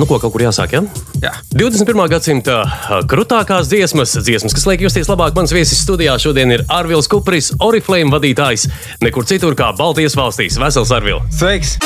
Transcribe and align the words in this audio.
Nu, 0.00 0.06
ko 0.08 0.16
kaut 0.16 0.32
kur 0.32 0.40
jāsāk, 0.40 0.72
ja? 0.72 0.80
Jā. 1.20 1.32
21. 1.52 1.98
gadsimta 2.08 2.62
krūtākās 3.10 3.68
dziesmas, 3.68 4.14
dziesmas, 4.24 4.54
kas 4.56 4.64
liek 4.70 4.86
justies 4.86 5.10
labāk. 5.12 5.34
Mans 5.36 5.52
viesis 5.52 5.82
studijā 5.84 6.14
šodien 6.22 6.56
ir 6.56 6.64
Arvils 6.72 7.10
Kupris, 7.10 7.52
Oriflame 7.60 8.08
vadītājs. 8.14 8.64
Nekur 9.04 9.28
citur 9.28 9.58
kā 9.58 9.74
Baltijas 9.76 10.16
valstīs. 10.16 10.56
Vesels 10.62 10.94
Arvils! 10.96 11.28
Sveiks! 11.36 11.76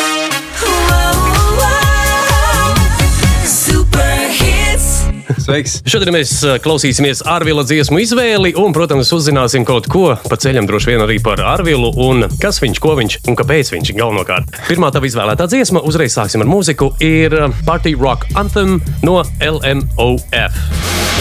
Sveiks! 5.40 5.78
Šodien 5.88 6.14
mēs 6.14 6.32
klausīsimies 6.64 7.22
Arvila 7.28 7.64
dziesmu 7.66 8.00
izvēli 8.02 8.54
un, 8.60 8.74
protams, 8.76 9.12
uzzināsim 9.16 9.66
kaut 9.68 9.88
ko 9.90 10.06
pa 10.28 10.38
ceļam, 10.40 10.68
droši 10.68 10.92
vien 10.92 11.04
arī 11.04 11.18
par 11.24 11.42
Arvilu 11.54 11.92
un 12.06 12.26
kas 12.42 12.60
viņš, 12.64 12.82
ko 12.82 12.96
viņš 13.00 13.18
un 13.30 13.38
kāpēc 13.40 13.74
viņš 13.76 13.94
galvenokārt. 13.98 14.60
Pirmā 14.68 14.92
tava 14.94 15.08
izvēlētā 15.10 15.48
dziesma, 15.50 15.84
uzreiz 15.86 16.16
sāksim 16.16 16.44
ar 16.44 16.50
mūziku, 16.50 16.92
ir 17.04 17.36
Party 17.66 17.96
Rock 17.98 18.28
Anthem 18.38 18.80
no 19.06 19.20
LMOF. 19.40 21.13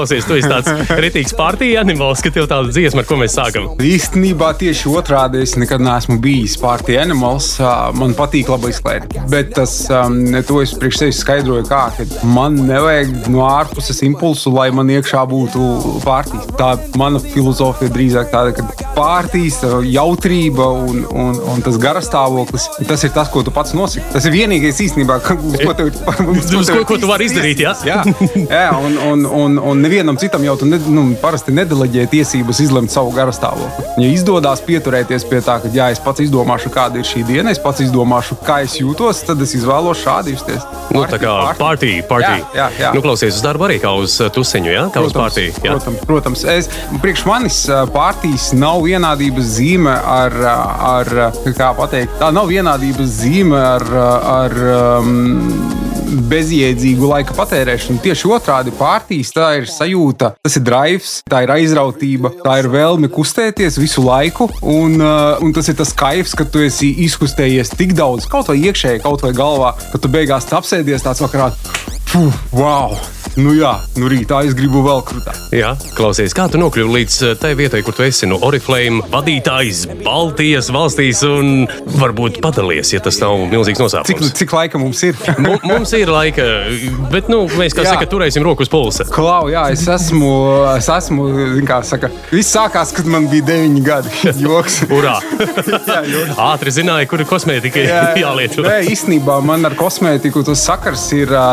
Klausies, 0.00 0.24
tu 0.24 0.32
esi 0.38 0.48
tāds 0.48 0.70
kritīgs 0.98 1.34
partija 1.36 1.82
animāls, 1.84 2.22
ka 2.24 2.30
tev 2.32 2.46
tāda 2.48 2.70
dziesma, 2.72 3.02
ar 3.02 3.08
ko 3.08 3.18
mēs 3.20 3.34
sākam. 3.36 3.66
Īstenībā 3.84 4.54
tieši 4.56 4.88
otrādi 4.96 5.42
es 5.44 5.52
nekad 5.60 5.82
neesmu 5.84 6.16
bijis 6.24 6.54
party 6.60 6.96
animals. 7.00 7.50
ā, 7.60 7.90
Man 8.00 8.14
patīk 8.16 8.48
laba 8.48 8.70
izklaide. 8.72 9.10
Bet 9.28 9.50
tas, 9.58 9.74
to 10.48 10.60
es 10.62 10.72
priekš 10.80 11.02
sevis 11.02 11.18
skaidroju, 11.20 11.66
kā, 11.68 11.82
ka 11.98 12.06
man 12.32 12.56
nevajag 12.64 13.28
no 13.28 13.42
ārpuses 13.44 14.00
impulsu, 14.06 14.48
lai 14.56 14.70
man 14.72 14.88
iekšā 14.94 15.20
būtu 15.28 15.66
pārtīs. 16.06 16.48
Tā 16.56 16.70
mana 16.96 17.20
filozofija 17.20 17.92
drīzāk 17.92 18.32
tāda, 18.32 18.54
ka 18.56 18.88
pārtīs, 18.96 19.60
jautrība 19.92 20.70
un, 20.88 21.04
un, 21.12 21.36
un 21.52 21.60
tas 21.66 21.76
garastāvoklis, 21.82 22.70
tas 22.88 23.04
ir 23.04 23.12
tas, 23.18 23.28
ko 23.32 23.44
tu 23.44 23.52
pats 23.52 23.76
nosaki. 23.76 24.06
Tas 24.16 24.24
ir 24.30 24.36
vienīgais 24.38 24.80
īstenībā, 24.86 25.20
ko, 25.28 25.36
ko, 25.66 25.76
tev, 25.76 25.92
tev 26.48 26.72
ko- 26.72 26.88
ko 26.94 27.00
tu 27.04 27.12
vari 27.12 27.28
izdarīt, 27.28 27.60
jā? 27.66 27.76
Jā, 27.84 28.00
jā 28.48 28.66
un, 28.80 28.96
un, 29.12 29.28
un, 29.44 29.60
un 29.74 29.84
nevienam 29.90 30.16
citam 30.16 30.44
jau 30.44 30.54
ne, 30.62 30.78
nu, 30.86 31.02
parasti 31.18 31.50
nedeleģē 31.54 32.04
tiesības 32.12 32.60
izlemt 32.62 32.92
savu 32.94 33.10
garastāvokli. 33.14 33.86
Ja 33.98 34.10
izdodas 34.14 34.62
pieturēties 34.62 35.26
pie 35.26 35.40
tā, 35.42 35.56
ka 35.62 35.70
jā, 35.74 35.88
es 35.90 35.98
pats 36.02 36.22
izdomāšu, 36.22 36.70
kāda 36.74 37.00
ir 37.00 37.08
šī 37.08 37.24
diena, 37.26 37.50
es 37.50 37.58
pats 37.62 37.82
izdomāšu, 37.82 38.38
kā 38.46 38.60
es 38.66 38.76
jūtos, 38.78 39.24
tad 39.26 39.42
es 39.42 39.56
izvēlos 39.58 39.98
šādi 40.04 40.36
justies. 40.36 40.62
Nu, 40.94 41.02
tā 41.10 41.18
kā 41.22 41.34
partija, 41.58 42.04
partija. 42.06 42.38
Jā, 42.54 42.68
jā, 42.70 42.84
jā. 42.84 42.92
Nu, 42.94 43.02
klausies, 43.02 43.34
uz 43.34 43.42
darbu 43.42 43.66
arī 43.66 43.80
kā 43.82 43.90
uz 43.98 44.14
uh, 44.22 44.30
tusiņu, 44.30 44.70
jā? 44.70 44.86
Kā 44.94 45.02
uz 45.06 45.16
partiju. 45.16 45.58
Protams, 45.58 46.06
protams. 46.06 46.46
Es, 46.54 46.70
priekš 47.02 47.26
manis 47.26 47.60
ā, 47.66 47.82
partijas 47.90 48.52
nav 48.54 48.84
vienādības 48.86 49.54
zīme 49.58 49.96
ar, 49.98 50.38
ā, 50.38 50.56
ar 50.94 51.12
kā 51.58 51.74
pateikt, 51.78 52.14
tā 52.22 52.30
nav 52.34 52.50
vienādības 52.50 53.16
zīme 53.24 53.58
ar, 53.58 53.86
ar 54.38 54.60
um, 55.02 55.89
bezjēdzīgu 56.30 57.10
laika 57.10 57.36
patērēšanu. 57.38 58.00
Tieši 58.04 58.30
otrādi 58.34 58.74
partijas 58.76 59.32
tā 59.36 59.52
ir 59.60 59.68
sajūta, 59.70 60.34
tas 60.42 60.58
ir 60.58 60.64
drives, 60.66 61.14
tā 61.30 61.44
ir 61.46 61.54
aizrautība, 61.54 62.32
tā 62.44 62.58
ir 62.62 62.70
vēlme 62.72 63.10
kustēties 63.12 63.78
visu 63.80 64.04
laiku. 64.06 64.50
Un, 64.62 64.98
ā, 64.98 65.14
un 65.44 65.54
tas 65.56 65.70
ir 65.70 65.78
tas 65.78 65.94
kaifs, 65.96 66.34
ka 66.38 66.46
tu 66.48 66.64
esi 66.66 66.92
izkustējies 67.06 67.74
tik 67.76 67.94
daudz, 67.98 68.28
kaut 68.30 68.50
vai 68.50 68.58
iekšēji, 68.64 69.04
kaut 69.06 69.24
vai 69.26 69.34
galvā, 69.36 69.74
ka 69.92 70.02
tu 70.02 70.12
beigās 70.12 70.50
apsēdies 70.50 71.06
tāds 71.06 71.22
vakarā. 71.24 71.52
Puh, 72.10 72.34
wow! 72.58 72.96
Nu 73.38 73.52
jā, 73.54 73.76
nu 74.00 74.08
rītā 74.10 74.40
es 74.48 74.54
gribu 74.58 74.80
vēl 74.82 75.04
krūtāk. 75.06 75.36
Jā, 75.54 75.68
klausies, 75.94 76.32
kā 76.34 76.48
tu 76.50 76.58
nokļuvi 76.58 76.90
līdz 76.96 77.16
uh, 77.28 77.34
tai 77.38 77.52
vietai, 77.54 77.78
kur 77.86 77.94
tu 77.94 78.02
esi 78.02 78.26
no 78.26 78.40
Oriflame 78.42 79.04
vadītājs 79.12 79.84
Baltijas 80.02 80.66
valstīs 80.74 81.20
un 81.28 81.68
varbūt 82.00 82.40
padalies, 82.42 82.90
ja 82.90 82.98
tas 83.04 83.20
nav 83.22 83.36
milzīgs 83.52 83.78
Cik, 83.78 83.84
nosākums. 83.84 84.32
cik 84.40 84.54
laika 84.56 84.80
mums 84.82 85.02
ir? 85.06 85.14
Mu- 85.44 85.60
Mums 85.62 85.92
ir 85.94 86.10
laika, 86.10 86.42
bet 87.12 87.30
nu, 87.30 87.44
mēs, 87.60 87.76
kā 87.78 87.84
Jā. 87.86 87.92
saka, 87.94 88.08
turēsim 88.10 88.42
roku 88.42 88.66
uz 88.66 88.72
pulsa. 88.72 89.06
Klau, 89.14 89.46
jā, 89.52 89.62
es 89.76 89.86
esmu, 89.86 90.32
es 90.74 90.90
esmu, 90.90 91.28
kā 91.68 91.78
saka, 91.86 92.10
viss 92.34 92.50
sākās, 92.56 92.90
kad 92.96 93.06
man 93.06 93.30
bija 93.30 93.46
9 93.52 93.78
gadi. 93.86 94.10
Joks. 94.42 94.80
Urā! 94.90 95.14
jā, 95.86 96.00
joks. 96.10 96.34
Ātri 96.50 96.74
zināja, 96.80 97.06
kur 97.12 97.22
ir 97.22 97.30
kosmētika 97.30 97.86
jālieto. 98.18 98.66
Nē, 98.66 98.80
īstenībā 98.90 99.38
man 99.46 99.70
ar 99.70 99.78
kosmētiku 99.78 100.42
tas 100.50 100.66
sakars 100.66 101.06
ir 101.14 101.30
ā, 101.38 101.46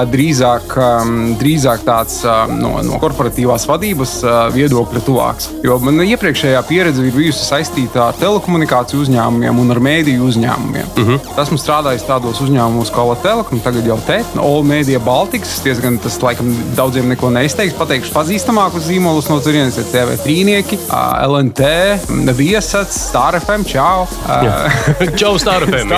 drīzāk, 0.47 0.75
ām, 0.79 1.13
drīzāk 1.39 1.83
tāds 1.85 2.21
ā, 2.25 2.47
no, 2.47 2.77
no 2.85 2.99
korporatīvās 3.01 3.67
vadības 3.67 4.13
ā, 4.23 4.35
viedokļa 4.53 5.01
tuvāks. 5.05 5.49
Jo 5.65 5.77
man 5.83 5.99
iepriekšējā 6.05 6.61
pieredze 6.67 7.03
ir 7.03 7.15
bijusi 7.15 7.43
saistīta 7.43 8.07
ar 8.07 8.19
telekomunikāciju 8.19 9.03
uzņēmumiem 9.03 9.59
un 9.59 9.75
ar 9.75 9.81
mēdīju 9.83 10.27
uzņēmumiem. 10.27 10.87
Uh 10.87 11.11
-huh. 11.11 11.41
Esmu 11.43 11.57
strādājis 11.59 12.07
tādos 12.07 12.41
uzņēmumos 12.45 12.91
kā 12.93 13.03
Latvijas, 13.07 13.63
tagad 13.63 13.85
jau 13.85 13.97
te, 14.07 14.23
All 14.39 14.63
Media 14.63 14.99
Baltics. 14.99 15.59
Diezgan 15.63 15.97
tas 15.97 16.19
laikam 16.21 16.53
daudziem 16.75 17.09
neko 17.09 17.29
neizteiks. 17.29 17.75
Pateikšu 17.77 18.13
pazīstamākus 18.13 18.87
zīmolus 18.87 19.29
no 19.29 19.39
turienes 19.39 19.77
ir 19.77 19.87
TV 19.91 20.15
trīnieki, 20.23 20.79
LNT, 21.27 21.71
Viesats, 22.37 23.09
Star 23.09 23.39
FM, 23.39 23.65
Čau. 23.67 24.07
Čau, 25.19 25.37
Starfem! 25.37 25.91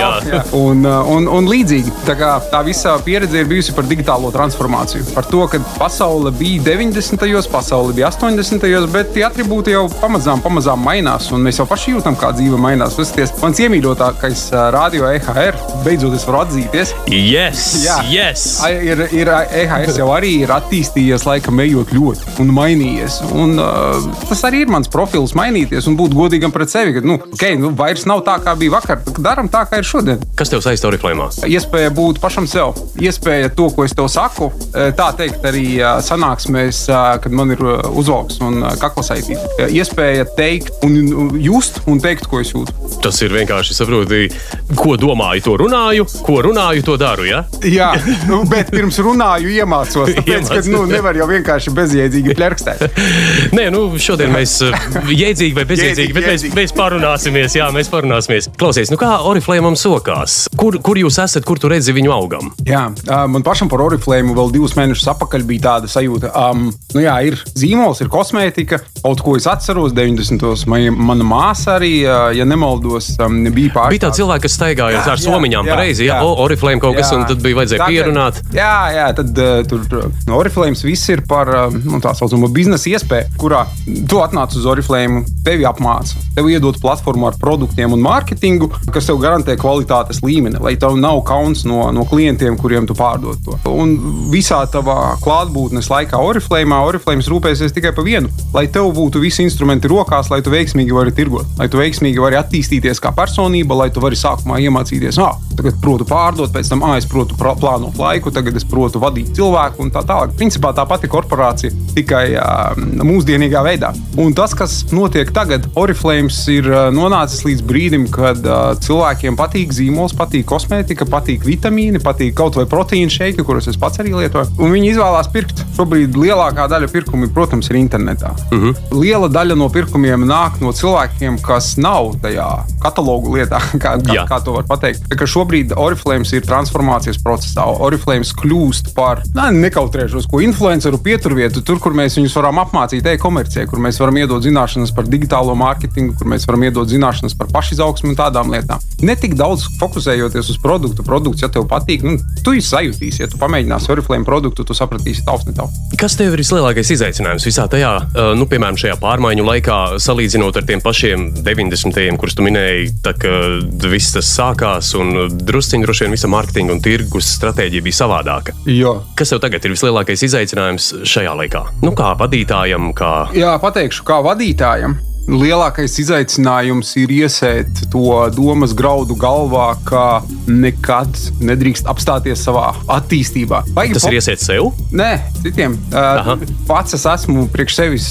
Un, 0.50 0.84
uh, 0.84 1.06
un, 1.06 1.26
un 1.28 1.46
līdzīgi 1.48 1.92
tā, 2.06 2.14
kā 2.18 2.30
tā 2.50 2.62
visa 2.66 2.96
pieredze 3.04 3.38
ir 3.38 3.48
bijusi 3.48 3.74
par 3.76 3.86
digitālo 3.88 4.30
transformāciju. 4.40 5.04
Par 5.14 5.28
to, 5.28 5.44
ka 5.50 5.60
pasaule 5.76 6.32
bija 6.34 6.62
90. 6.72 7.20
gados, 7.20 7.48
pasaule 7.50 7.94
bija 7.96 8.10
80. 8.10 8.64
gados, 8.64 8.90
bet 8.92 9.12
tie 9.14 9.24
attribūti 9.28 9.74
jau 9.74 9.86
pamazām, 10.00 10.42
pamazām 10.44 10.80
mainās. 10.84 11.30
Un 11.34 11.44
mēs 11.44 11.60
jau 11.60 11.68
paši 11.68 11.94
jūtam, 11.94 12.16
kā 12.18 12.32
dzīve 12.36 12.58
mainās. 12.60 12.96
Paskaties, 12.98 13.34
mans 13.42 13.60
iemīļotākais 13.60 14.46
radio 14.74 15.10
EHR 15.10 15.58
beidzot 15.84 16.16
es 16.16 16.26
varu 16.28 16.42
atzīties. 16.44 16.94
Yes! 17.10 17.66
Jā. 17.84 17.98
yes. 18.10 18.46
Ir, 18.70 19.04
ir, 19.16 19.30
EHS 19.60 20.00
jau 20.00 20.08
arī 20.14 20.32
ir 20.44 20.52
attīstījies, 20.54 21.26
laikam, 21.28 21.60
ejot 21.64 21.92
ļoti 21.96 22.36
un 22.42 22.52
mainījies. 22.56 23.20
Un, 23.36 23.56
uh, 23.60 24.08
tas 24.28 24.44
arī 24.48 24.64
ir 24.64 24.72
mans 24.72 24.90
profils, 24.92 25.34
mainīties 25.38 25.88
un 25.90 25.98
būt 26.00 26.16
godīgam 26.16 26.54
pret 26.54 26.72
sevi. 26.72 26.96
Ka, 26.96 27.04
nu, 27.06 27.18
okay, 27.34 27.58
nu, 27.60 27.72
vairs 27.76 28.06
nav 28.08 28.24
tā, 28.26 28.38
kā 28.44 28.56
bija 28.58 28.76
vakar. 28.78 29.02
Darām 29.20 29.50
tā, 29.52 29.64
kā 29.68 29.80
ir 29.80 29.88
šodien. 29.88 30.22
Kas 30.38 30.52
tev 30.52 30.64
saista 30.64 30.88
Oriflame? 30.88 31.28
Iespēja 31.50 31.92
būt 31.94 32.20
pašam 32.22 32.48
sev, 32.50 32.76
iespēja 33.00 33.50
to, 33.56 33.68
ko 33.74 33.84
es 33.86 33.94
tev 33.96 34.08
saku, 34.12 34.29
eh, 34.74 34.90
tā 34.96 35.10
teikt, 35.18 35.44
arī 35.46 35.64
eh, 35.80 36.00
sanāksmēs, 36.04 36.82
eh, 36.90 37.18
kad 37.24 37.34
man 37.36 37.54
ir 37.54 37.62
uzvalks 37.90 38.40
un 38.44 38.62
kaklasaitība. 38.80 39.42
Eh, 39.58 39.74
Iespēja 39.80 40.26
teikt, 40.36 40.72
un 40.86 41.36
just 41.40 41.80
un 41.90 42.00
teikt, 42.02 42.28
ko 42.30 42.40
es 42.40 42.52
jūtu. 42.54 42.74
Tas 43.04 43.20
ir 43.24 43.34
vienkārši 43.34 43.76
saproti, 43.76 44.28
ko 44.76 44.96
domāju, 45.00 45.44
to 45.46 45.56
runāju, 45.62 46.06
ko 46.26 46.40
runāju, 46.46 46.84
to 46.86 46.96
daru. 47.00 47.26
Ja? 47.28 47.44
Jā, 47.64 47.92
nu, 48.28 48.42
bet 48.50 48.72
pirms 48.74 48.98
runāju, 49.02 49.52
iemācos. 49.60 50.12
Tāpēc, 50.20 50.50
ka 50.52 50.62
nu, 50.70 50.84
nevar 50.90 51.16
jau 51.18 51.28
vienkārši 51.30 51.74
bezjēdzīgi 51.76 52.36
plerkstēt. 52.38 52.86
Nē, 53.56 53.70
nu, 53.74 53.86
šodien 54.00 54.32
mēs 54.34 54.58
jēdzīgi 54.60 55.56
vai 55.56 55.64
bezjēdzīgi, 55.64 55.90
Jēdzīgi, 55.90 56.14
bet 56.16 56.26
mēs, 56.28 56.44
mēs 56.56 56.72
parunāsimies. 56.76 57.54
Jā, 57.56 57.70
mēs 57.74 57.88
parunāsimies. 57.92 58.50
Klausies, 58.60 58.90
nu 58.92 58.98
kā 59.00 59.08
Oriflame 59.26 59.72
sokās? 59.80 60.44
Kur, 60.58 60.76
kur 60.84 60.98
jūs 61.00 61.16
esat, 61.22 61.46
kur 61.48 61.60
tu 61.60 61.70
redzi 61.72 61.94
viņu 61.96 62.12
augam? 62.14 62.50
Jā, 62.66 62.84
man 63.30 63.44
pašam 63.46 63.70
par 63.72 63.82
Oriflame 63.84 64.19
vēl 64.36 64.52
divus 64.54 64.76
mēnešus 64.78 65.08
atpakaļ 65.14 65.46
bija 65.48 65.64
tāda 65.66 65.90
sajūta, 65.90 66.30
ka, 66.30 66.44
um, 66.50 66.68
nu 66.94 67.02
jā, 67.04 67.16
ir 67.30 67.38
zīmols, 67.58 68.02
ir 68.04 68.10
kosmētika, 68.12 68.80
kaut 69.00 69.22
ko 69.24 69.36
es 69.38 69.46
atceros 69.50 69.94
90. 69.96 70.66
Man, 70.70 70.88
mana 70.96 71.26
māsa 71.26 71.78
arī, 71.78 71.92
ja 72.36 72.46
nemaldos, 72.48 73.12
um, 73.22 73.40
bija 73.54 73.74
pārāk. 73.74 73.94
Bija 73.96 74.06
tādi 74.06 74.20
cilvēki, 74.20 74.44
kas 74.46 74.56
staigāja 74.58 75.02
ar 75.14 75.20
somiņām 75.22 75.68
pareizi, 75.70 76.06
jā, 76.08 76.20
o, 76.24 76.34
oriflēm 76.44 76.82
kaut 76.82 76.98
kas, 76.98 77.12
un 77.16 77.26
tad 77.28 77.42
bija 77.44 77.60
vajadzēja 77.60 77.82
Tagad- 77.84 77.96
pierunāt. 77.96 78.40
Jā, 78.54 78.74
jā, 78.94 79.06
tad 79.16 79.40
uh, 79.40 79.60
tur 79.68 79.84
uh, 79.98 80.08
Oriflēms 80.40 80.82
viss 80.86 81.08
ir 81.12 81.22
par 81.28 81.50
uh, 81.52 81.74
nu, 81.84 82.00
tā 82.02 82.12
saucamo 82.16 82.48
biznesa 82.52 82.90
iespēju, 82.92 83.34
kurā 83.40 83.64
tu 84.10 84.20
atnāc 84.22 84.54
uz 84.56 84.66
Oriflēmu, 84.70 85.24
tevi 85.46 85.66
apmāca, 85.68 86.18
tev 86.36 86.48
iedod 86.50 86.78
platformu 86.82 87.28
ar 87.28 87.38
produktiem 87.40 87.92
un 87.96 88.02
mārketingu, 88.04 88.70
kas 88.94 89.08
tev 89.10 89.20
garantē 89.22 89.56
kvalitātes 89.60 90.22
līmeni, 90.24 90.60
lai 90.62 90.76
tev 90.80 90.96
nav 91.00 91.22
kauns 91.28 91.64
no, 91.68 91.88
no 91.94 92.06
klientiem, 92.08 92.58
kuriem 92.60 92.88
tu 92.88 92.96
pārdod 92.98 93.40
to. 93.44 93.58
Un 93.70 93.96
visā 94.30 94.60
tavā 94.70 95.16
klātbūtnes 95.24 95.90
laikā 95.90 96.20
Oriflēmā 96.20 96.80
Oriflēms 96.88 97.28
rūpēsies 97.30 97.74
tikai 97.76 97.92
par 97.96 98.06
vienu, 98.06 98.30
lai 98.54 98.66
tev 98.72 98.90
būtu 98.96 99.22
visi 99.22 99.44
instrumenti 99.46 99.90
rokās, 99.90 100.30
lai 100.32 100.40
tu 100.44 100.52
veiksmīgi 100.52 100.94
vari 100.94 101.14
tirgot, 101.16 101.48
lai 101.58 101.68
tu 101.70 101.80
veiksmīgi 101.80 102.22
vari 102.22 102.38
attīstīties 102.40 103.02
kā 103.02 103.12
personība, 103.16 103.78
lai 103.82 103.90
tu 103.94 104.02
vari 104.02 104.18
sākumā 104.18 104.60
iemācīties, 104.66 105.20
ah, 105.22 105.38
tagad 105.56 105.80
protu 105.82 106.06
pārdot, 106.08 106.52
pēc 106.54 106.72
tam, 106.72 106.84
ah, 106.86 106.96
es 107.00 107.08
protu 107.10 107.38
plānot 107.38 107.98
laiku, 108.00 108.32
tagad 108.34 108.56
es 108.56 108.66
protu 108.68 109.02
vadīt 109.02 109.34
cilvēku 109.36 109.84
un 109.84 109.92
tā 109.94 110.04
tālāk. 110.06 110.34
Principā 110.38 110.72
tā 110.76 110.86
pati 110.88 111.10
korporācija, 111.10 111.74
tikai 111.96 112.24
uh, 112.38 112.78
mūsdienīgā 113.04 113.62
veidā. 113.66 113.92
Un 114.20 114.34
tas, 114.36 114.54
kas 114.56 114.80
notiek 114.94 115.30
tagad, 115.34 115.66
Oriflēms 115.78 116.38
ir 116.52 116.68
nonācis 116.94 117.44
līdz 117.46 117.64
brīdim, 117.66 118.06
kad 118.12 118.44
uh, 118.46 118.72
cilvēkiem 118.80 119.38
patīk 119.38 119.74
zīmols, 119.76 120.14
patīk 120.18 120.46
kosmētika, 120.50 121.08
patīk 121.10 121.46
vitamīni, 121.46 122.02
patīk 122.02 122.36
kaut 122.38 122.58
vai 122.58 122.66
proteīna 122.70 123.12
šeiki, 123.12 123.44
kurus 123.46 123.70
es 123.70 123.78
pats 123.90 124.02
arī 124.04 124.14
lietoju. 124.14 124.54
Un 124.62 124.70
viņi 124.74 124.92
izvēlās 124.94 125.28
pirkt. 125.34 125.64
Šobrīd 125.74 126.14
lielākā 126.18 126.66
daļa 126.70 126.88
pirkumu, 126.92 127.28
protams, 127.34 127.70
ir 127.72 127.78
internetā. 127.80 128.30
Uh 128.30 128.58
Mhm. 128.60 128.70
-huh. 128.70 129.00
Liela 129.00 129.28
daļa 129.28 129.56
no 129.56 129.68
pirkumiem 129.68 130.24
nāk 130.26 130.60
no 130.60 130.70
cilvēkiem, 130.72 131.40
kas 131.42 131.76
nav 131.76 132.14
tajā 132.22 132.64
katalogu 132.82 133.34
lietā, 133.36 133.58
kā, 133.82 133.96
kā, 134.02 134.14
Jā. 134.14 134.26
kā 134.28 134.44
to 134.44 134.52
var 134.52 134.64
pateikt. 134.64 135.00
Tā 135.08 135.16
kā 135.16 135.26
šobrīd 135.26 135.72
Oriflēms 135.76 136.32
ir 136.34 136.42
transformācijas 136.42 137.18
procesā. 137.22 137.64
Oriflēms 137.80 138.32
kļūst 138.34 138.94
par, 138.94 139.22
nē, 139.34 139.50
nekautrēšos, 139.70 140.26
ko 140.30 140.40
influenceru 140.40 140.98
pieturvietu, 140.98 141.62
tur, 141.62 141.78
kur 141.78 141.92
mēs 141.92 142.16
viņus 142.18 142.36
varam 142.36 142.58
apmācīt 142.58 143.06
e-komercijai, 143.06 143.66
kur 143.66 143.78
mēs 143.78 143.98
varam 144.00 144.16
iedot 144.16 144.42
zināšanas 144.42 144.94
par 144.94 145.04
digitālo 145.04 145.54
mārketingu, 145.56 146.18
kur 146.18 146.26
mēs 146.26 146.46
varam 146.46 146.62
iedot 146.62 146.88
zināšanas 146.88 147.34
par 147.38 147.46
pašizaugsmu 147.46 148.08
un 148.10 148.16
tādām 148.16 148.50
lietām. 148.50 148.78
Ne 149.02 149.16
tik 149.16 149.34
daudz 149.34 149.64
fokusējoties 149.80 150.50
uz 150.50 150.58
produktu. 150.62 151.02
Produkts, 151.02 151.42
ja 151.42 151.48
tev 151.48 151.64
patīk, 151.64 152.02
nu, 152.02 152.18
tu 152.44 152.50
sajutīsi. 152.60 153.20
Ja 153.20 153.26
tu 153.26 153.38
pamēģināsi 153.40 153.79
Oriflēmu 153.90 154.26
produktu, 154.28 154.64
tu 154.66 154.76
sapratīsi 154.76 155.24
tavs 155.26 155.46
ne 155.48 155.54
tavs. 155.56 155.78
Kas 156.00 156.16
tev 156.18 156.34
ir 156.34 156.42
vislielākais 156.42 156.92
izaicinājums 156.94 157.46
visā 157.48 157.66
tajā, 157.70 157.92
nu, 158.38 158.46
piemēram, 158.50 158.78
šajā 158.80 158.96
pārmaiņu 159.00 159.46
laikā, 159.46 159.78
salīdzinot 160.02 160.60
ar 160.60 160.66
tiem 160.68 160.82
pašiem 160.84 161.26
90. 161.46 162.06
kurus 162.20 162.36
tu 162.38 162.46
minēji, 162.46 162.92
tā, 163.04 163.14
kad 163.20 163.88
viss 163.92 164.14
tas 164.16 164.30
sākās 164.36 164.92
un 164.98 165.12
drusciņi 165.40 165.86
droši 165.86 166.06
vien 166.06 166.16
visa 166.16 166.30
mārketinga 166.30 166.76
un 166.76 166.82
tirgus 166.84 167.32
stratēģija 167.36 167.86
bija 167.86 168.00
savādāka. 168.02 168.56
Jo. 168.70 169.00
Kas 169.18 169.32
tev 169.34 169.42
tagad 169.44 169.64
ir 169.66 169.74
vislielākais 169.76 170.24
izaicinājums 170.28 170.92
šajā 171.08 171.36
laikā? 171.42 171.66
Nu, 171.84 171.94
kā 171.96 172.12
vadītājam, 172.20 172.92
kā 172.96 173.14
Jā, 173.36 173.54
pateikšu, 173.62 174.04
kā 174.06 174.20
vadītājam. 174.24 174.98
Lielākais 175.30 175.94
izaicinājums 176.02 176.88
ir 176.98 177.12
iesēt 177.20 177.84
to 177.92 178.02
domas 178.34 178.72
graudu 178.76 179.14
galvā, 179.18 179.68
ka 179.86 180.04
nekad 180.50 181.14
nedrīkst 181.46 181.86
apstāties 181.90 182.42
savā 182.42 182.72
attīstībā. 182.90 183.60
Baigi 183.76 183.94
tas 183.94 184.06
po- 184.06 184.10
ir 184.10 184.18
iesiet 184.18 184.42
sev? 184.42 184.72
Nē, 184.90 185.10
citiem. 185.44 185.76
Aha. 185.94 186.34
Pats 186.66 186.96
es 186.98 187.04
esmu 187.06 187.46
priekš 187.54 187.76
sevis 187.78 188.08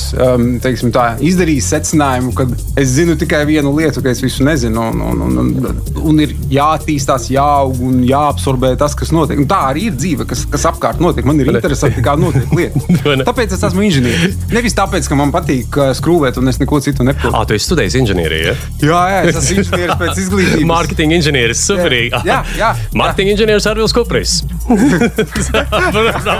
teiksim, 0.63 0.93
tā, 0.95 1.09
izdarījis 1.19 1.67
secinājumu, 1.73 2.31
ka 2.37 2.47
es 2.79 2.93
zinu 2.95 3.17
tikai 3.19 3.41
vienu 3.49 3.73
lietu, 3.75 4.01
ka 4.05 4.13
es 4.13 4.23
visu 4.23 4.47
nezinu. 4.47 4.79
Un, 4.93 5.01
un, 5.03 5.21
un, 5.27 5.37
un, 5.43 5.83
un 6.13 6.23
ir 6.23 6.31
jāattīstās, 6.53 7.27
jāaug 7.35 7.83
un 7.83 7.99
jāabsorbē 8.07 8.71
tas, 8.79 8.95
kas 8.95 9.11
notiek. 9.15 9.41
Un 9.43 9.49
tā 9.51 9.59
arī 9.73 9.89
ir 9.89 9.97
dzīve, 9.99 10.27
kas, 10.29 10.45
kas 10.49 10.65
apkārt 10.71 11.03
notiek. 11.03 11.27
Man 11.27 11.43
ir 11.43 11.51
interesanti, 11.51 11.99
kā 12.05 12.15
notiek 12.19 12.47
lietas. 12.57 12.87
Vai? 13.03 13.19
Tāpēc 13.27 13.57
es 13.59 13.67
esmu 13.69 13.83
inženieris. 13.89 14.39
Nevis 14.55 14.77
tāpēc, 14.79 15.11
ka 15.11 15.19
man 15.19 15.35
patīk 15.35 15.75
skrūvēt 15.99 16.39
un 16.39 16.47
es 16.53 16.61
neko 16.63 16.79
citu 16.85 17.03
neprotu. 17.09 17.33
Ah, 17.35 17.43
tu 17.49 17.57
esi 17.57 17.65
studējis 17.69 17.95
inženieriju. 18.01 18.43
Ja? 18.49 18.55
Jā, 18.89 19.01
jā, 19.13 19.19
es 19.33 19.39
esmu 19.41 19.63
inženieris 19.63 19.97
pēc 20.03 20.13
izglītības. 20.23 20.65
Mārketinga 20.69 21.13
inženieris, 21.19 21.59
superīgi. 21.69 22.13
Jā, 22.29 22.39
jā, 22.55 22.61
jā. 22.61 22.69
Mārketinga 23.01 23.35
inženieris 23.35 23.69
Arvils 23.73 23.93
Kupris. 23.95 24.31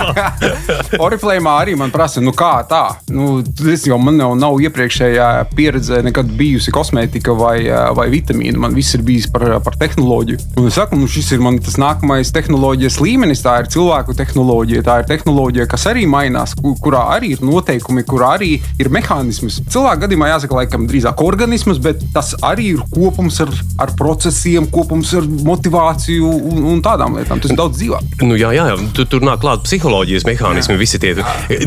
Oriflēmā 0.99 1.53
arī 1.63 1.75
man 1.79 1.91
prasa, 1.93 2.21
nu 2.23 2.31
kā 2.35 2.51
tā. 2.69 2.81
Nu, 3.13 3.39
es 3.71 3.85
jau 3.87 3.97
man 4.01 4.19
jau 4.21 4.31
nav 4.37 4.57
iepriekšējā 4.63 5.27
pieredze, 5.57 6.01
nekad 6.05 6.29
bijusi 6.39 6.73
kosmētika 6.75 7.33
vai, 7.37 7.57
eh, 7.67 7.89
vai 7.97 8.07
vitamīna. 8.13 8.59
Man 8.59 8.75
viss 8.77 8.95
ir 8.97 9.03
bijis 9.07 9.27
par, 9.31 9.45
par 9.65 9.77
tehnoloģiju. 9.79 10.39
Un 10.59 10.67
es 10.69 10.77
saku, 10.79 10.97
nu, 10.99 11.07
šis 11.09 11.31
ir 11.35 11.43
man 11.43 11.59
tas 11.63 11.77
nākamais 11.81 12.31
tehnoloģijas 12.35 12.99
līmenis. 13.03 13.43
Tā 13.45 13.57
ir 13.63 13.69
cilvēku 13.73 14.15
tehnoloģija, 14.19 14.85
tā 14.87 14.99
ir 15.03 15.09
tehnoloģija, 15.09 15.67
kas 15.71 15.87
arī 15.91 16.05
mainās, 16.09 16.55
ku- 16.59 16.75
kurā 16.83 17.05
arī 17.17 17.33
ir 17.35 17.43
noteikumi, 17.45 18.03
kurā 18.07 18.33
arī 18.39 18.51
ir 18.79 18.91
mehānisms. 18.93 19.61
Cilvēku 19.69 20.05
gadījumā 20.05 20.31
jāsaka, 20.33 20.48
laikam, 20.55 20.85
drīzāk 20.89 21.23
organisms, 21.23 21.79
bet 21.83 22.01
tas 22.15 22.33
arī 22.45 22.73
ir 22.75 22.83
kopums 22.93 23.39
ar, 23.43 23.51
ar 23.81 23.93
procesiem, 23.99 24.69
kopums 24.73 25.13
ar 25.17 25.27
motivāciju 25.47 26.29
un, 26.51 26.63
un 26.73 26.83
tādām 26.85 27.17
lietām. 27.19 27.41
Tas 27.41 27.53
ir 27.53 27.59
daudz 27.59 27.79
dzīvāk. 27.79 28.23
Nu, 28.23 28.37
jā, 28.39 28.53
jā, 28.57 28.69
tu, 28.95 29.07
tur 29.09 29.25
nāk 29.25 29.41
klāt 29.43 29.65
psiholoģijas 29.67 30.27
mehānismi, 30.29 30.79
visi 30.79 31.01
tie. 31.01 31.15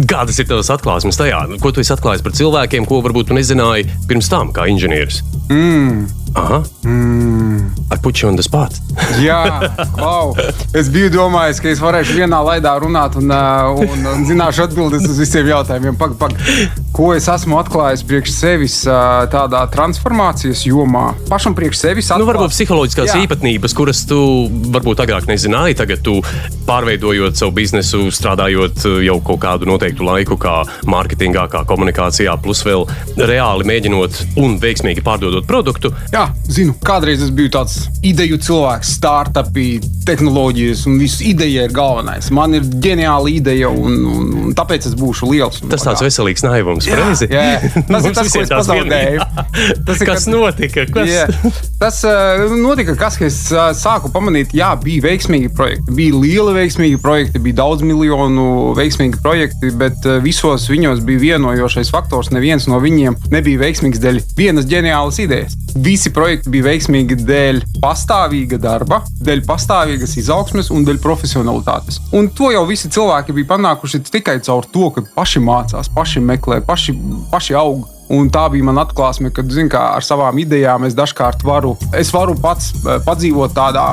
Kādas 0.09 0.41
ir 0.41 0.49
tavas 0.51 0.73
atklāsmes 0.75 1.21
tajā? 1.21 1.45
Ko 1.63 1.75
tu 1.75 1.85
esi 1.85 1.95
atklājis 1.95 2.25
par 2.25 2.37
cilvēkiem, 2.39 2.89
ko 2.89 3.03
varbūt 3.05 3.31
tu 3.31 3.39
nezināji 3.39 3.89
pirms 4.11 4.31
tam, 4.33 4.55
kā 4.55 4.69
inženieris? 4.73 5.23
Mm. 5.51 6.22
Aha. 6.35 6.63
Mm. 6.85 7.71
I 7.93 7.97
put 7.97 8.23
you 8.23 8.29
on 8.29 8.37
the 8.37 8.43
spot. 8.43 8.73
Jā, 9.21 9.69
wow. 10.01 10.33
es 10.77 10.89
biju 10.93 11.11
domājis, 11.13 11.61
ka 11.61 11.69
es 11.69 11.81
varēšu 11.83 12.17
vienā 12.17 12.39
laidā 12.45 12.73
runāt 12.81 13.19
un, 13.21 13.29
uh, 13.29 13.83
un, 13.85 14.07
un 14.15 14.25
zināšu 14.29 14.65
atbildes 14.65 15.05
uz 15.11 15.21
visiem 15.21 15.51
jautājumiem. 15.51 15.99
Pag, 16.01 16.17
pag. 16.21 16.37
Ko 16.97 17.11
es 17.17 17.29
esmu 17.29 17.59
atklājis 17.61 18.05
priekš 18.09 18.33
sevis 18.33 18.79
uh, 18.89 19.25
tādā 19.33 19.63
transformācijas 19.73 20.65
jomā? 20.69 21.11
Pašam 21.29 21.57
priekš 21.57 21.83
sevis. 21.83 22.09
Nu, 22.17 22.29
varbūt 22.29 22.55
psiholoģiskās 22.55 23.13
Jā. 23.13 23.21
īpatnības, 23.27 23.77
kuras 23.77 24.03
tu 24.09 24.19
varbūt 24.73 25.05
agrāk 25.05 25.29
nezināji, 25.29 25.77
tagad 25.83 26.05
tu 26.05 26.19
pārveidojot 26.69 27.37
savu 27.37 27.57
biznesu, 27.61 28.07
strādājot 28.13 28.87
uh, 28.89 28.99
jau 29.05 29.19
kaut 29.25 29.43
kādu 29.45 29.69
noteiktu 29.69 30.09
laiku, 30.09 30.41
kā 30.41 30.63
mārketingā, 30.89 31.45
kā 31.53 31.65
komunikācijā, 31.69 32.39
plus 32.45 32.65
vēl 32.65 32.87
reāli 33.21 33.69
mēģinot 33.69 34.23
un 34.41 34.57
veiksmīgi 34.63 35.05
pārdodot 35.05 35.49
produktu. 35.49 35.93
Jā, 36.13 36.22
zinu, 36.53 36.75
kādreiz 36.85 37.23
es 37.25 37.31
biju 37.35 37.51
tāds 37.55 37.79
ideju 38.07 38.39
cilvēks, 38.43 38.95
startupi, 38.99 39.67
tehnoloģijas, 40.07 40.85
un 40.91 40.97
viss 40.99 41.21
ideja 41.25 41.67
ir 41.69 41.75
galvenais. 41.75 42.31
Man 42.35 42.57
ir 42.59 42.65
ģeniāla 42.83 43.31
ideja, 43.31 43.69
un, 43.71 43.99
un, 44.11 44.33
un 44.49 44.55
tāpēc 44.59 44.89
es 44.91 44.97
būšu 44.99 45.29
liels. 45.31 45.61
un 45.63 45.71
Tas 45.73 45.85
tāds 45.87 46.03
veselīgs 46.03 46.43
naivums, 46.47 46.89
pareizi? 46.91 47.29
jā, 47.31 47.45
jā. 47.55 47.73
Tas 47.93 48.09
ir 48.09 48.17
tas, 48.19 48.33
ko 48.35 48.43
es 48.43 48.51
pazaudēju. 48.53 49.27
Tas 49.87 50.03
ir, 50.03 50.09
Kas 50.11 50.27
kad- 50.27 50.33
notika? 50.35 50.87
Kas? 50.93 51.09
Jā. 51.13 51.27
Tas 51.83 52.01
uh, 52.07 52.53
notika, 52.59 52.95
kas, 52.99 53.17
ka 53.19 53.27
es 53.27 53.39
uh, 53.55 53.71
sāku 53.79 54.11
pamanīt, 54.15 54.53
jā, 54.57 54.73
bija 54.83 55.03
veiksmīgi 55.07 55.53
projekti. 55.57 55.95
Bija 55.97 56.19
lieli 56.19 56.53
veiksmīgi 56.59 56.99
projekti, 57.03 57.41
bija 57.43 57.61
daudz 57.63 57.83
miljonu 57.87 58.73
veiksmīgi 58.79 59.23
projekti, 59.23 59.71
bet 59.79 60.03
uh, 60.07 60.19
visos 60.23 60.69
viņos 60.71 61.03
bija 61.07 61.23
vienojošais 61.27 61.91
faktors. 61.95 62.31
Neviens 62.35 62.69
no 62.71 62.79
viņiem 62.83 63.17
nebija 63.35 63.63
veiksmīgs 63.65 64.03
dēļ 64.03 64.21
vienas 64.39 64.69
ģeniālas 64.71 65.19
idejas. 65.25 65.57
Visi 65.83 66.12
projekti 66.15 66.53
bija 66.53 66.69
veiksmīgi 66.71 67.19
dēļ 67.23 67.63
pastāvīga 67.83 68.59
darba, 68.63 69.03
dēļ 69.25 69.45
pastāvīgas 69.49 70.17
izaugsmes 70.21 70.71
un 70.75 70.87
dēļ 70.89 71.01
profesionalitātes. 71.03 72.01
Un 72.17 72.31
to 72.37 72.53
jau 72.55 72.65
visi 72.69 72.91
cilvēki 72.93 73.37
bija 73.37 73.53
panākuši 73.55 74.03
tikai 74.11 74.39
caur 74.45 74.69
to, 74.73 74.91
ka 74.95 75.05
paši 75.17 75.43
mācās, 75.45 75.91
paši 75.93 76.23
meklē, 76.25 76.63
paši, 76.67 76.97
paši 77.33 77.59
aug. 77.59 77.89
Un 78.13 78.29
tā 78.33 78.43
bija 78.53 78.67
mana 78.67 78.83
atklāsme, 78.85 79.31
ka 79.33 79.45
zin, 79.49 79.71
ar 79.79 80.05
savām 80.05 80.37
idejām 80.43 80.85
es 80.89 80.97
dažkārt 80.99 81.45
varu, 81.47 81.77
es 81.97 82.11
varu 82.13 82.35
pats 82.41 82.73
eh, 82.75 82.99
padzīvot 83.07 83.55
tādā 83.57 83.85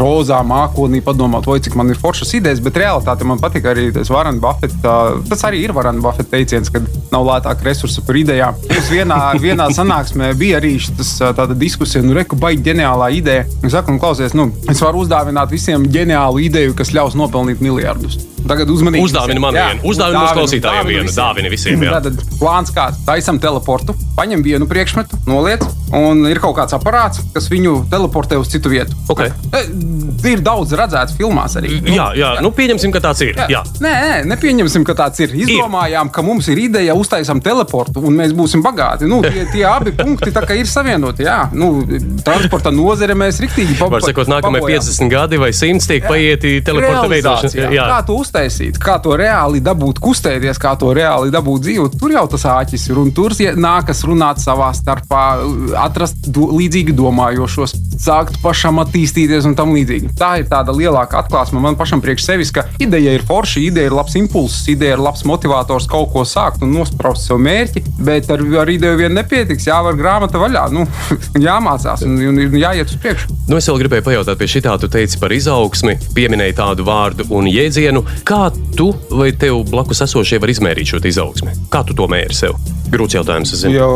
rozā 0.00 0.40
mākonī, 0.46 1.02
padomāt, 1.04 1.46
vai 1.46 1.60
cik 1.62 1.76
man 1.78 1.92
ir 1.92 2.00
foršas 2.00 2.32
idejas, 2.38 2.62
bet 2.64 2.80
realitāte 2.80 3.28
man 3.28 3.38
patīk 3.42 3.68
arī 3.70 3.90
tas 3.94 4.10
Varana 4.10 4.40
Buffeta. 4.42 4.96
Tas 5.28 5.44
arī 5.46 5.62
ir 5.66 5.74
Varana 5.76 6.02
Buffeta 6.02 6.32
teiciens, 6.32 6.72
ka 6.72 6.82
nav 7.12 7.26
lētāk 7.28 7.62
resursi 7.66 8.02
par 8.06 8.18
idejām. 8.18 8.58
Mums 8.70 8.90
vienā, 8.90 9.20
vienā 9.42 9.68
sanāksmē 9.76 10.32
bija 10.40 10.58
arī 10.58 10.74
šis, 10.80 11.14
tāda 11.38 11.54
diskusija, 11.58 12.02
nu, 12.06 12.16
reku, 12.16 12.38
baigi 12.40 12.64
ģeniālā 12.70 13.12
ideja. 13.20 13.46
Es 13.62 13.76
saku, 13.76 13.94
nu, 13.94 14.02
klausies, 14.02 14.34
nu, 14.38 14.50
es 14.70 14.82
varu 14.82 15.04
uzdāvināt 15.04 15.52
visiem 15.54 15.86
ģeniālu 15.90 16.42
ideju, 16.48 16.74
kas 16.78 16.94
ļaus 16.96 17.18
nopelnīt 17.18 17.62
miljardus. 17.62 18.18
Tagad 18.48 18.70
uzmanīgi. 18.72 19.04
Uzdāvini 19.04 19.42
man 19.42 19.56
vienu, 19.56 19.82
uzdāvini 19.90 20.20
mūsu 20.20 20.36
klausītājiem 20.38 20.88
vienu, 20.88 21.12
dāvini 21.14 21.50
visiem, 21.52 21.84
jā. 21.84 21.98
Tātad 21.98 22.22
plāns 22.40 22.72
kāds. 22.74 23.00
Taisam 23.06 23.40
teleportu, 23.50 23.94
paņem 24.16 24.42
vienu 24.46 24.66
priekšmetu, 24.70 25.18
noliec, 25.26 25.64
un 25.96 26.22
ir 26.30 26.38
kaut 26.42 26.54
kāds 26.60 26.74
aparāts, 26.76 27.18
kas 27.34 27.48
viņu 27.50 27.84
teleportē 27.90 28.38
uz 28.40 28.48
citu 28.52 28.70
vietu. 28.72 28.94
Ok. 29.10 29.26
E, 29.26 29.64
Ir 30.30 30.42
daudz 30.44 30.74
redzēts 30.76 31.14
filmās 31.16 31.54
arī. 31.56 31.78
Jā, 31.88 32.10
jā, 32.14 32.28
nu 32.44 32.50
pieņemsim, 32.52 32.92
ka 32.92 33.00
tāds 33.00 33.22
ir. 33.24 33.38
Jā. 33.48 33.62
Nē, 33.80 33.92
nē, 34.04 34.16
nepieņemsim, 34.28 34.84
ka 34.84 34.92
tāds 34.98 35.22
ir. 35.24 35.32
Izdomājām, 35.32 36.10
ka 36.12 36.20
mums 36.22 36.46
ir 36.52 36.60
ideja, 36.60 36.92
uztaisām 36.98 37.40
teleportu 37.42 38.02
un 38.04 38.18
mēs 38.18 38.34
būsim 38.36 38.60
bagāti. 38.62 39.08
Nu, 39.08 39.22
tie, 39.24 39.46
tie 39.50 39.64
abi 39.64 39.94
punkti 39.96 40.28
ir 40.58 40.68
savienoti. 40.68 41.24
Jā, 41.24 41.38
nu, 41.56 41.70
transporta 42.24 42.68
nozare 42.74 43.16
mēs 43.16 43.40
riktīgi 43.40 43.78
pa- 43.78 43.88
Var 43.88 44.04
sakot, 44.04 44.28
nākamie 44.28 44.60
pabojām. 44.60 44.84
50 44.84 45.08
gadi 45.10 45.40
vai 45.40 45.50
100 45.56 45.88
tiek 45.88 46.04
paieti 46.06 46.52
teleporta 46.68 47.08
veidošanā. 47.08 47.72
Kā 47.94 47.98
to 48.06 48.18
uztaisīt, 48.20 48.78
kā 48.78 48.98
to 49.02 49.16
reāli 49.16 49.60
dabūt, 49.64 49.98
kustēties, 50.04 50.60
kā 50.60 50.76
to 50.78 50.92
reāli 51.00 51.32
dabūt 51.32 51.64
dzīvot. 51.64 51.96
Tur 51.98 52.12
jau 52.12 52.26
tas 52.28 52.44
āķis 52.44 52.90
ir. 52.92 52.98
Un 53.00 53.10
tur 53.16 53.32
ie- 53.42 53.54
nākas 53.60 54.02
runāt 54.06 54.40
savā 54.42 54.70
starpā, 54.76 55.24
atrast 55.80 56.28
do, 56.32 56.48
līdzīgi 56.58 56.94
domājošos, 56.96 57.74
sākt 58.00 58.38
pašam 58.42 58.80
attīstīties 58.82 59.46
un 59.48 59.56
tam 59.58 59.74
līdzīgi. 59.76 60.12
Tā 60.18 60.30
ir 60.40 60.48
tāda 60.50 60.72
lielāka 60.76 61.20
atklāsme 61.20 61.60
man 61.60 61.76
pašam 61.76 62.00
priekš 62.04 62.24
sevis, 62.26 62.52
ka 62.54 62.64
ideja 62.80 63.12
ir 63.16 63.24
forša, 63.28 63.60
ideja 63.64 63.90
ir 63.90 63.96
labs 63.96 64.16
impulss, 64.20 64.64
ideja 64.72 64.96
ir 64.96 65.04
labs 65.04 65.24
motivators 65.28 65.88
kaut 65.90 66.12
ko 66.14 66.24
sākt 66.28 66.64
un 66.64 66.72
nospraust 66.74 67.28
sev 67.28 67.40
mērķi, 67.42 67.84
bet 68.06 68.30
ar, 68.32 68.42
ar 68.62 68.72
ideju 68.72 69.00
vien 69.02 69.14
nepietiks. 69.16 69.68
Jāvar 69.70 69.98
grāmata 69.98 70.40
vaļā, 70.40 70.66
nu, 70.74 70.86
jāmācās 71.48 72.04
un, 72.06 72.16
un, 72.30 72.40
un 72.46 72.58
jāiet 72.60 72.88
uz 72.90 72.98
priekšu. 73.02 73.36
Nu, 73.50 73.58
es 73.60 73.68
vēl 73.68 73.82
gribēju 73.84 74.06
pajautāt, 74.08 74.38
pie 74.40 74.50
šitā 74.56 74.76
tu 74.80 74.88
teici 74.90 75.20
par 75.20 75.34
izaugsmi, 75.34 75.96
pieminēji 76.16 76.56
tādu 76.60 76.86
vārdu 76.88 77.28
un 77.36 77.48
jēdzienu. 77.50 78.04
Kā 78.28 78.46
tu 78.76 78.92
vai 79.10 79.32
tev 79.36 79.64
blakus 79.70 80.04
esošie 80.06 80.40
var 80.40 80.52
izmērīt 80.52 80.94
šo 80.94 81.02
izaugsmi? 81.04 81.56
Kā 81.72 81.84
tu 81.86 81.96
to 81.98 82.08
mēri 82.10 82.36
sev? 82.36 82.56
Grūts 82.90 83.14
jautājums, 83.14 83.52
es. 83.54 83.64
Jo, 83.70 83.88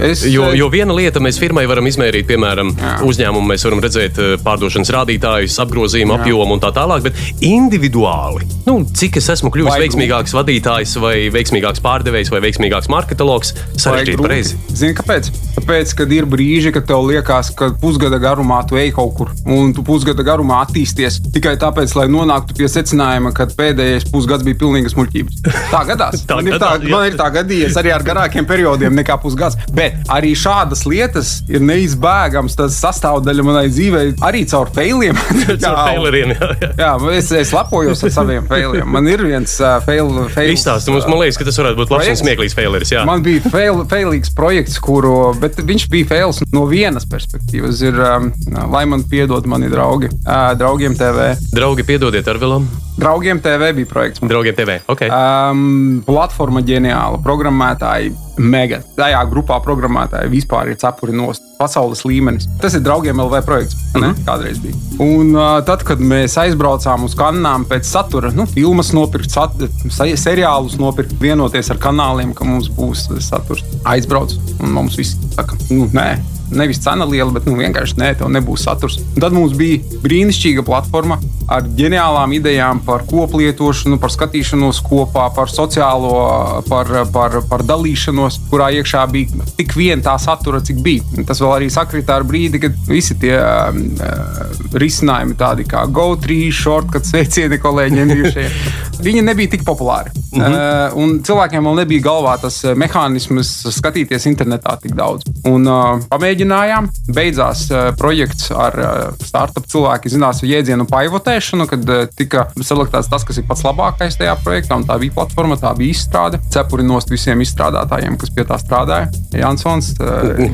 es, 0.00 0.22
Jo, 0.30 0.48
jo 0.56 0.68
viena 0.72 0.94
lieta 0.96 1.20
mēs 1.22 1.36
firmai 1.40 1.66
varam 1.68 1.84
izmērīt, 1.88 2.26
piemēram, 2.28 2.70
Jā. 2.78 2.92
uzņēmumu, 3.04 3.46
mēs 3.50 3.64
varam 3.66 3.82
redzēt 3.84 4.20
eh, 4.22 4.34
pārdošanas 4.44 4.92
rādītājus, 4.94 5.58
apgrozījumu, 5.64 6.16
apjomu 6.16 6.56
un 6.56 6.62
tā 6.62 6.70
tālāk, 6.74 7.04
bet 7.04 7.20
individuāli, 7.44 8.48
nu, 8.68 8.78
cik 8.96 9.20
es 9.20 9.28
esmu 9.36 9.52
kļuvis 9.54 9.74
Vai 9.74 9.80
veiksmīgāks 9.84 10.34
vadītājs, 10.36 10.96
vai 11.02 11.14
veiksmīgāks 11.34 11.82
pārdevējs, 11.84 12.30
vai 12.32 12.40
veiksmīgāks 12.46 12.90
marketologs, 12.92 13.52
sarežģīti 13.76 14.16
grūti. 14.16 14.28
pareizi. 14.28 14.58
Zini, 14.72 14.96
kāpēc? 14.96 15.30
Tāpēc, 15.58 15.94
kad 16.00 16.12
ir 16.14 16.28
brīži, 16.30 16.72
kad 16.74 16.88
tev 16.88 17.04
liekas, 17.08 17.52
ka 17.56 17.70
pusgada 17.80 18.18
garumā 18.22 18.62
tu 18.68 18.78
ej 18.80 18.92
kaut 18.96 19.14
kur, 19.18 19.32
un 19.44 19.72
tu 19.76 19.84
pusgada 19.86 20.24
garumā 20.26 20.62
attīsties 20.64 21.20
tikai 21.34 21.54
tāpēc, 21.60 21.94
lai 21.98 22.06
nonāktu 22.12 22.56
pie 22.58 22.68
secinājuma, 22.70 23.34
ka 23.36 23.48
pēdējais 23.52 24.08
pusgads 24.12 24.46
bija 24.46 24.60
pilnīgas 24.64 24.96
muļķības. 24.98 25.42
Tā 25.70 25.84
gadās. 25.92 26.24
Tā 26.28 26.38
man, 26.40 26.50
ir 26.50 26.58
tā, 26.58 26.74
gadās, 26.74 26.88
jā. 26.88 26.94
man 26.94 27.08
ir 27.08 27.18
tā 27.20 27.28
gadījies 27.38 27.78
arī 27.80 27.94
ar 27.94 28.04
garākiem 28.14 28.46
periodiem 28.46 28.94
nekā 28.94 29.18
pusgads. 29.22 29.58
Bet 29.74 30.06
arī 30.12 30.34
šādas 30.38 30.84
lietas 30.88 31.36
ir 31.50 31.62
neizbēgams. 31.64 32.56
Tas 32.58 32.78
sastāvdaļa 32.82 33.46
manai 33.46 33.66
dzīvei 33.72 34.14
arī 34.24 34.44
caur 34.50 34.70
failiem. 34.74 35.18
Caur 35.64 35.76
faileriem, 35.76 36.32
jā, 36.34 36.48
jā. 36.60 36.68
Jā, 36.78 36.90
es, 37.16 37.28
es 37.36 37.52
lepojos 37.54 38.02
ar 38.04 38.12
saviem 38.12 38.46
failiem. 38.48 38.88
Man 38.90 39.06
ir 39.10 39.22
viens 39.24 39.54
uh, 39.62 39.76
fail, 39.84 40.10
fails. 40.34 40.58
Izstāsti 40.58 40.92
mums, 40.92 41.06
man 41.10 41.20
liekas, 41.22 41.38
ka 41.40 41.46
tas 41.48 41.58
varētu 41.60 41.80
būt 41.80 41.92
labs 41.94 42.10
un 42.12 42.20
smieklīgs 42.20 42.56
faileris. 42.58 42.92
Jā. 42.94 43.04
Man 43.08 43.24
bija 43.24 43.52
fail, 43.52 43.82
failīgs 43.90 44.32
projekts, 44.36 44.78
kuru, 44.84 45.32
bet 45.40 45.60
viņš 45.64 45.88
bija 45.92 46.10
fails 46.14 46.42
no 46.54 46.66
vienas 46.70 47.06
perspektīvas. 47.10 47.82
Ir, 47.86 48.00
um, 48.00 48.30
lai 48.74 48.84
man 48.90 49.04
piedod 49.10 49.46
mani 49.50 49.70
draugi, 49.72 50.10
uh, 50.24 50.52
draugiem 50.58 50.96
TV. 50.98 51.32
Draugi, 51.54 51.86
piedodiet 51.88 52.28
Arvilam, 52.34 52.68
Draugiem 52.96 53.40
TV 53.42 53.72
bija 53.74 53.86
projekts. 53.90 54.20
draugiem 54.22 54.54
TV. 54.54 54.78
Okay. 54.86 55.10
Um, 55.10 56.02
platforma 56.06 56.62
ģeniāla, 56.62 57.18
programmētāji 57.24 58.03
I 58.04 58.33
mega. 58.38 58.80
Tajā 58.96 59.20
grupā 59.30 59.60
programmētāji 59.64 60.30
vispār 60.32 60.68
ir 60.72 60.76
cepuri 60.80 61.12
nost. 61.16 61.42
Pasaules 61.58 62.02
līmenis. 62.04 62.48
Tas 62.60 62.74
ir 62.74 62.80
draugiem 62.80 63.20
LV 63.20 63.42
projekts. 63.46 63.74
Mm 63.94 64.00
Mhm. 64.00 64.10
-hmm. 64.10 64.24
Kādreiz 64.26 64.58
bija. 64.58 64.74
Un 64.98 65.36
uh, 65.36 65.60
tad, 65.64 65.82
kad 65.82 65.98
mēs 65.98 66.36
aizbraucām 66.38 67.04
uz 67.04 67.14
kanāliem 67.14 67.64
pēc 67.64 67.82
satura, 67.84 68.30
nu, 68.34 68.46
filmas 68.46 68.92
nopirkt, 68.92 69.30
sat, 69.30 69.50
se- 69.88 70.16
seriālus 70.16 70.76
nopirkt, 70.78 71.12
vienoties 71.20 71.70
ar 71.70 71.76
kanāliem, 71.76 72.34
ka 72.34 72.44
mums 72.44 72.68
būs 72.68 73.08
saturs. 73.20 73.62
Aizbrauc 73.84 74.30
un 74.60 74.70
mums 74.72 74.96
viss 74.96 75.16
saka, 75.36 75.56
nu, 75.70 75.86
nē. 75.92 76.18
Nevis 76.50 76.78
cena 76.78 77.04
liela, 77.04 77.30
bet 77.32 77.46
nu, 77.46 77.56
vienkārši 77.56 77.94
nē, 77.96 78.14
tev 78.18 78.28
nebūs 78.28 78.56
saturs. 78.62 78.98
Un 79.14 79.20
tad 79.20 79.32
mums 79.32 79.52
bija 79.52 79.78
brīnišķīga 80.02 80.62
platforma 80.62 81.18
ar 81.48 81.62
ģeniālām 81.62 82.32
idejām 82.32 82.80
par 82.84 83.00
koplietošanu, 83.10 83.98
par 83.98 84.10
skatīšanos 84.10 84.82
kopā, 84.82 85.34
par 85.34 85.46
sociālo, 85.46 86.62
par, 86.68 86.86
par, 87.12 87.30
par 87.48 87.60
dalīšanos, 87.62 88.23
kurā 88.50 88.70
iekšā 88.78 89.04
bija 89.12 89.46
tik 89.58 89.74
vien 89.78 90.02
tā 90.04 90.14
satura, 90.20 90.60
cik 90.64 90.80
bija. 90.84 91.24
Tas 91.28 91.42
vēl 91.42 91.56
arī 91.58 91.70
sakrita 91.72 92.18
ar 92.18 92.26
brīdi, 92.28 92.60
kad 92.62 92.76
visi 92.88 93.16
tie 93.20 93.36
um, 93.38 93.80
uh, 93.98 94.44
risinājumi, 94.80 95.36
tādi 95.38 95.66
kā 95.68 95.84
GoTree, 95.94 96.50
shortcut, 96.54 97.06
sveicieni 97.08 97.60
kolēģiem, 97.62 98.14
viņi 99.06 99.24
nebija 99.26 99.54
tik 99.56 99.66
populāri. 99.66 100.12
-hmm. 100.34 100.92
uh, 100.92 100.96
un 100.98 101.18
cilvēkiem 101.22 101.66
vēl 101.68 101.76
nebija 101.82 102.04
galvā 102.08 102.34
tas 102.40 102.60
uh, 102.64 102.74
mehānisms 102.78 103.52
skatīties 103.76 104.26
internetā 104.30 104.76
tik 104.82 104.96
daudz. 104.98 105.26
Un 105.48 105.68
uh, 105.68 106.00
pamēģinājām, 106.10 106.88
beidzās 107.14 107.66
uh, 107.70 107.90
projekts 107.98 108.50
ar 108.50 108.78
uh, 108.80 108.88
startup 109.22 109.68
cilvēku 109.70 110.10
zinās 110.12 110.42
jēdzienu 110.42 110.88
paivotēšanu, 110.90 111.68
kad 111.70 111.88
uh, 111.88 112.04
tika 112.16 112.48
selektēts 112.60 113.10
tas, 113.12 113.26
kas 113.26 113.38
ir 113.38 113.46
pats 113.48 113.64
labākais 113.66 114.18
tajā 114.18 114.36
projektā. 114.44 114.78
un 114.80 114.84
Tā 114.84 114.98
bija 115.00 115.14
platforma, 115.16 115.56
tā 115.56 115.72
bija 115.76 115.94
izstrāde. 115.94 116.40
Cepuri 116.52 116.84
nost 116.86 117.10
visiem 117.10 117.40
izstrādātājiem, 117.44 118.13
kas 118.20 118.30
pie 118.34 118.44
tā 118.48 118.56
strādāja. 118.60 119.08
Jansons, 119.34 119.92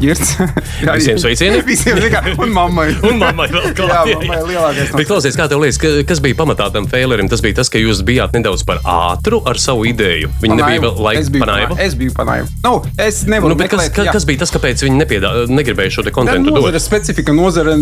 Girts. 0.01 0.35
Jā, 0.85 0.95
Visiem 0.99 1.19
sveicieni. 1.21 1.61
Visiem 1.71 1.99
vienkārši. 2.01 2.37
Un 2.41 2.53
mammai. 2.55 2.89
Un 3.11 3.19
mammai 3.21 3.49
vēl 3.53 3.71
klāt. 3.77 4.11
Jā, 4.11 4.19
mammai 4.23 4.41
lielākais. 4.49 4.93
Bet, 4.97 5.09
klausies, 5.11 5.37
kā 5.39 5.47
tev 5.51 5.63
liekas, 5.65 5.79
ka- 5.83 5.93
kas 6.09 6.23
bija 6.25 6.39
pamatā 6.39 6.71
tam 6.75 6.87
failerim? 6.91 7.29
Tas 7.31 7.43
bija 7.45 7.59
tas, 7.61 7.71
ka 7.73 7.81
jūs 7.83 8.03
bijāt 8.07 8.35
nedaudz 8.37 8.65
par 8.69 8.81
ātru 8.85 9.43
ar 9.49 9.61
savu 9.61 9.85
ideju. 9.91 10.31
Viņi 10.43 10.59
nebija 10.61 10.85
vēl 10.87 10.95
es 10.97 11.05
laika 11.07 11.25
biju 11.37 11.45
panaiva. 11.45 11.69
panaiva. 11.75 11.87
Es 11.87 11.97
biju 12.01 12.15
panaiva. 12.17 12.49
Nu, 12.65 12.75
es 13.01 13.23
nevaru 13.29 13.53
Nu, 13.55 13.59
bet 13.61 13.71
kas, 13.73 13.81
meklēt, 13.85 13.95
ka, 13.97 14.07
jā. 14.09 14.15
kas 14.17 14.27
bija 14.29 14.43
tas, 14.45 14.53
kāpēc 14.55 14.85
viņi 14.87 15.01
nepiedā, 15.03 15.33
negribēja 15.51 15.95
šo 15.99 16.05
te 16.07 16.13
kontentu 16.15 16.51
dot? 16.53 16.61
Nozare 16.63 16.81
specifika, 16.83 17.35
nozare, 17.37 17.77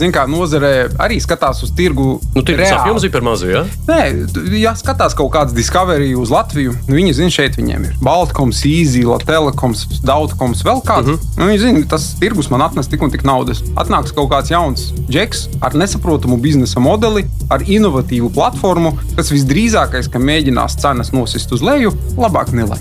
zin 0.00 0.14
kā, 0.14 0.26
nozare 0.30 0.72
arī 1.02 1.18
skatās 1.22 1.62
uz 1.66 1.72
tirgu. 1.76 2.18
Nu, 2.34 2.42
tirgus 2.46 2.72
apjoms 2.74 3.04
bija 3.06 3.14
par 3.18 3.26
mazu, 3.26 3.50
jā? 3.52 3.62
Nē, 3.88 4.00
tu- 4.34 4.44
ja 4.58 4.72
skatās 4.78 5.14
kaut 5.18 5.32
kāds 5.34 5.54
Discovery 5.56 6.12
uz 6.18 6.32
Latviju, 6.32 6.74
nu, 6.88 6.96
viņi 6.98 7.14
zina, 7.20 7.30
šeit 7.34 7.58
viņiem 7.60 7.88
ir 7.90 7.96
Baltkoms, 8.04 8.62
Easy, 8.70 9.02
Telekoms, 9.26 9.86
Daudkoms, 10.04 10.62
vēl 10.64 10.82
kāds. 10.84 11.06
Uh 11.06 11.10
Mhm. 11.10 11.14
-huh. 11.14 11.38
nu, 11.38 11.44
viņi 11.50 11.58
zina, 11.58 11.86
tas 11.88 12.14
tirgus 12.20 12.50
man 12.50 12.62
atnes 12.62 12.88
tik 12.88 13.02
un 13.02 13.10
tik 13.10 13.22
naudas. 13.24 13.62
Atnāks 13.74 14.12
kaut 14.14 14.30
kāds 14.30 14.50
jauns 14.50 14.92
džeks 15.10 15.48
ar 15.60 15.72
nesaprotamu 15.74 16.36
biznesa 16.36 16.80
modeli, 16.80 17.24
ar 17.50 17.60
inovatīvu 17.66 18.30
platformu, 18.34 18.92
kas 19.16 19.30
visdrīzākais, 19.30 20.10
ka 20.10 20.18
mēģinās 20.18 20.76
cenas 20.80 21.10
nosist 21.12 21.52
uz 21.52 21.62
leju, 21.62 21.92
labāk 22.16 22.52
nelaiž. 22.52 22.80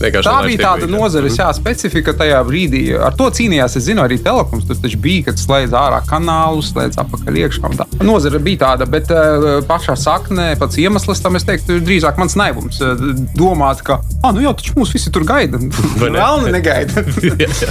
Vienkārši 0.00 0.28
Tā 0.28 0.46
bija 0.46 0.58
tāda 0.58 0.86
nozares 0.90 1.36
jā, 1.38 1.52
specifika 1.54 2.12
tajā 2.12 2.44
brīdī. 2.44 2.82
Ar 3.06 3.12
to 3.16 3.30
cīnījās, 3.30 3.76
es 3.76 3.84
zinu, 3.84 4.02
arī 4.02 4.18
Telekoms. 4.22 4.66
Tur 4.66 4.76
taču 4.76 4.98
bija, 4.98 5.22
kad 5.30 5.34
slēdz 5.38 5.72
ārā 5.72 6.00
kanālus, 6.06 6.72
slēdz 6.72 6.96
apakaļ 6.98 7.36
iekšā. 7.36 7.86
Nozare 8.02 8.38
bija 8.38 8.58
tāda, 8.58 8.86
bet 8.86 9.10
uh, 9.10 9.62
pašā 9.66 9.96
saknē, 9.96 10.58
pats 10.58 10.76
iemesls 10.76 11.20
tam, 11.22 11.36
es 11.36 11.44
teiktu, 11.44 11.72
ir 11.76 11.80
drīzāk 11.80 12.18
mans 12.18 12.34
naivums. 12.36 12.80
Uh, 12.80 12.96
domāt, 13.36 13.82
ka, 13.82 14.00
ah, 14.22 14.32
nu 14.32 14.40
jau 14.40 14.52
taču 14.54 14.74
mūs 14.76 14.92
visi 14.92 15.10
tur 15.10 15.24
gaida. 15.24 15.55
Vai 16.00 16.10
ne? 16.10 16.20
Vēl 16.20 16.48
negaida. 16.54 17.04
Jā, 17.26 17.48
jā. 17.48 17.70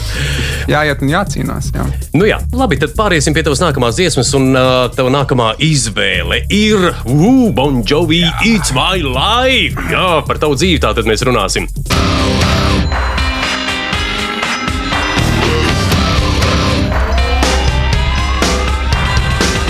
Jāiet 0.69 1.03
un 1.05 1.11
jācīnās. 1.11 1.69
Jā. 1.75 1.85
Nu 2.17 2.27
jā, 2.27 2.39
labi, 2.55 2.79
tad 2.81 2.95
pāriesim 2.97 3.35
pie 3.35 3.43
tavas 3.45 3.61
nākamās 3.61 3.99
dziesmas, 3.99 4.31
un 4.37 4.51
uh, 4.55 4.87
tava 4.95 5.11
nākamā 5.13 5.53
izvēle 5.63 6.41
ir 6.53 6.89
uh, 6.91 7.51
Bon 7.55 7.81
Jovi, 7.85 8.23
It's 8.45 8.73
My 8.75 9.01
Life. 9.05 9.79
Jā, 9.91 10.21
par 10.27 10.41
tavu 10.41 10.57
dzīvi 10.57 10.81
tā 10.83 10.95
tad 10.97 11.09
mēs 11.09 11.25
runāsim. 11.27 11.69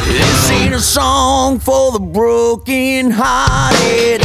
This 0.08 0.52
ain't 0.52 0.74
a 0.74 0.80
song 0.80 1.60
for 1.60 1.92
the 1.92 2.00
broken 2.00 3.12
hearted. 3.12 4.22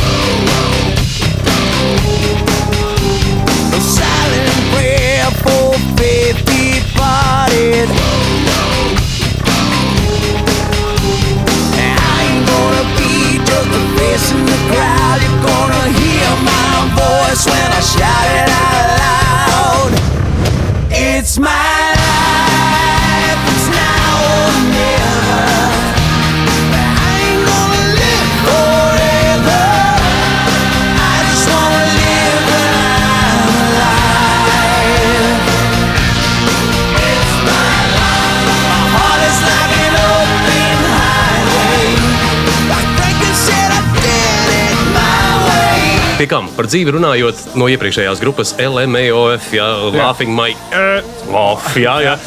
Crowd. 14.70 15.18
You're 15.22 15.42
gonna 15.42 15.84
hear 15.98 16.30
my 16.46 16.70
voice 17.02 17.42
when 17.46 17.68
I 17.78 17.80
shout 17.80 18.26
it 18.40 18.48
out 18.62 18.88
loud. 19.02 19.92
It's 20.90 21.38
my 21.38 21.74
life, 22.06 23.40
it's 23.52 23.66
now 23.68 24.14
or 24.34 24.52
never. 24.74 25.99
Pie 46.20 46.26
kam 46.28 46.50
par 46.52 46.66
dzīvi 46.68 46.92
runājot 46.92 47.54
no 47.56 47.64
iepriekšējās 47.72 48.20
grupas 48.20 48.52
LMAOF, 48.60 49.54
jā, 49.56 49.70
Laughing 49.94 50.34
My 50.36 50.52
Off, 51.32 51.72
jā, 51.80 51.96
jā. 52.04 52.18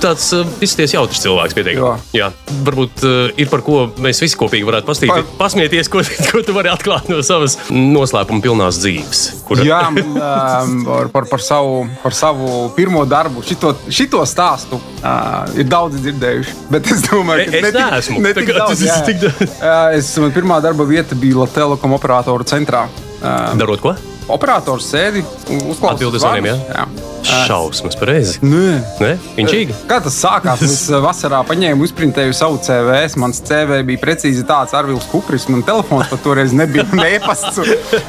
Tāds 0.00 0.28
uh, 0.36 0.46
izsties 0.62 0.92
jautrs 0.94 1.18
cilvēks, 1.24 1.56
pietiekami. 1.58 1.82
Jā. 2.14 2.28
jā, 2.30 2.58
varbūt 2.62 3.02
uh, 3.02 3.32
ir 3.34 3.48
par 3.50 3.64
ko 3.66 3.80
mēs 4.00 4.22
visi 4.22 4.38
kopīgi 4.38 4.64
varētu 4.64 4.86
pastīt, 4.86 5.10
Par- 5.10 5.26
pasmieties, 5.40 5.90
ko, 5.90 6.04
ko 6.30 6.40
tu 6.46 6.54
vari 6.54 6.70
atklāt 6.70 7.10
no 7.10 7.18
savas 7.26 7.58
noslēpuma 7.74 8.40
pilnās 8.44 8.78
dzīves. 8.80 9.24
Kur, 9.48 9.64
Jā, 9.66 9.82
um, 9.90 10.78
par, 10.86 11.10
par, 11.10 11.26
par, 11.32 11.42
savu, 11.42 11.82
par 12.04 12.14
savu 12.14 12.70
pirmo 12.76 13.02
darbu. 13.10 13.42
Šito, 13.44 13.74
šito 13.90 14.22
stāstu 14.22 14.78
uh, 14.78 15.50
ir 15.58 15.66
daudz 15.68 15.98
dzirdējuši. 15.98 16.56
Bet 16.70 16.88
es 16.94 17.04
domāju, 17.10 17.50
ka 17.50 17.60
es 17.60 17.76
neesmu. 17.76 18.22
Ne 18.22 18.34
tik 18.38 18.54
daudz, 18.54 18.86
jā. 18.86 19.00
tik 19.10 19.20
daudz. 19.26 19.44
Uh, 19.58 19.98
es, 19.98 20.14
man 20.22 20.32
pirmā 20.38 20.62
darba 20.62 20.86
vieta 20.88 21.18
bija 21.18 21.42
Latvijas 21.42 21.58
telekom 21.58 21.98
operatoru 21.98 22.46
centrā. 22.46 22.86
Uh, 23.20 23.52
Darot 23.60 23.80
ko? 23.84 23.92
Operators 24.34 24.90
sēdi 24.92 25.24
un 25.50 25.64
uzklausa 25.70 25.98
Atbild 25.98 26.18
uz 26.18 26.24
zvanus. 26.24 26.44
zvaniem, 26.46 26.66
jā? 26.68 26.84
jā. 26.84 27.08
Šausmas, 27.30 27.96
pareizi. 28.00 28.38
Nē. 28.42 28.80
Ne? 29.00 29.10
Inčīgi. 29.42 29.74
Kā 29.90 29.98
tas 30.02 30.16
sākās? 30.16 30.62
Es 30.64 30.86
uh, 30.88 30.98
vasarā 31.06 31.42
paņēmu, 31.46 31.84
uzprintēju 31.84 32.34
savu 32.36 32.58
CV. 32.64 32.96
Mans 33.20 33.42
CV 33.44 33.82
bija 33.86 34.00
precīzi 34.02 34.44
tāds, 34.48 34.72
ar 34.76 34.88
Vilnu 34.88 35.04
Kupris. 35.12 35.46
Man 35.52 35.62
telefons 35.66 36.08
pat 36.10 36.24
toreiz 36.24 36.54
nebija. 36.56 36.86
Un 36.96 37.04
e-pasts 37.04 37.60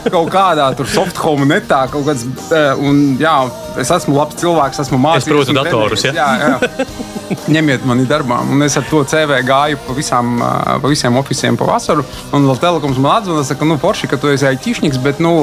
kaut 0.08 0.32
kādā 0.34 0.70
tur 0.80 0.90
softhome 0.90 1.48
netā. 1.50 1.84
Kaut 1.92 2.08
kāds, 2.08 2.24
uh, 2.50 2.72
un, 2.80 3.04
jā, 3.22 3.36
es 3.82 3.92
esmu 3.92 4.16
labs 4.16 4.40
cilvēks, 4.42 4.82
esmu 4.86 5.02
mācījies. 5.04 5.30
protu 5.30 5.54
un 5.54 5.60
datorus, 5.60 6.06
trenējies. 6.08 6.18
Jā, 6.18 6.56
jā. 6.56 7.10
Ņemiet 7.52 7.86
mani 7.88 8.04
darbā. 8.08 8.42
Un 8.52 8.64
es 8.66 8.76
ar 8.80 8.84
to 8.90 9.04
CV 9.08 9.38
gāju 9.48 9.80
pa, 9.86 9.96
visām, 9.96 10.34
uh, 10.40 10.74
pa 10.82 10.92
visiem 10.92 11.20
oficiāliem 11.20 11.60
pa 11.60 11.68
vasaru. 11.74 12.08
Un 12.36 12.48
vēl 12.48 12.60
telekoms 12.64 13.00
man 13.00 13.20
atzvanīja, 13.20 13.52
saka, 13.52 13.68
nu, 13.68 13.78
Porši, 13.82 14.10
ka 14.12 14.20
tu 14.20 14.32
esi 14.32 14.48
aitišnieks, 14.50 15.00
bet 15.04 15.20
nu, 15.24 15.36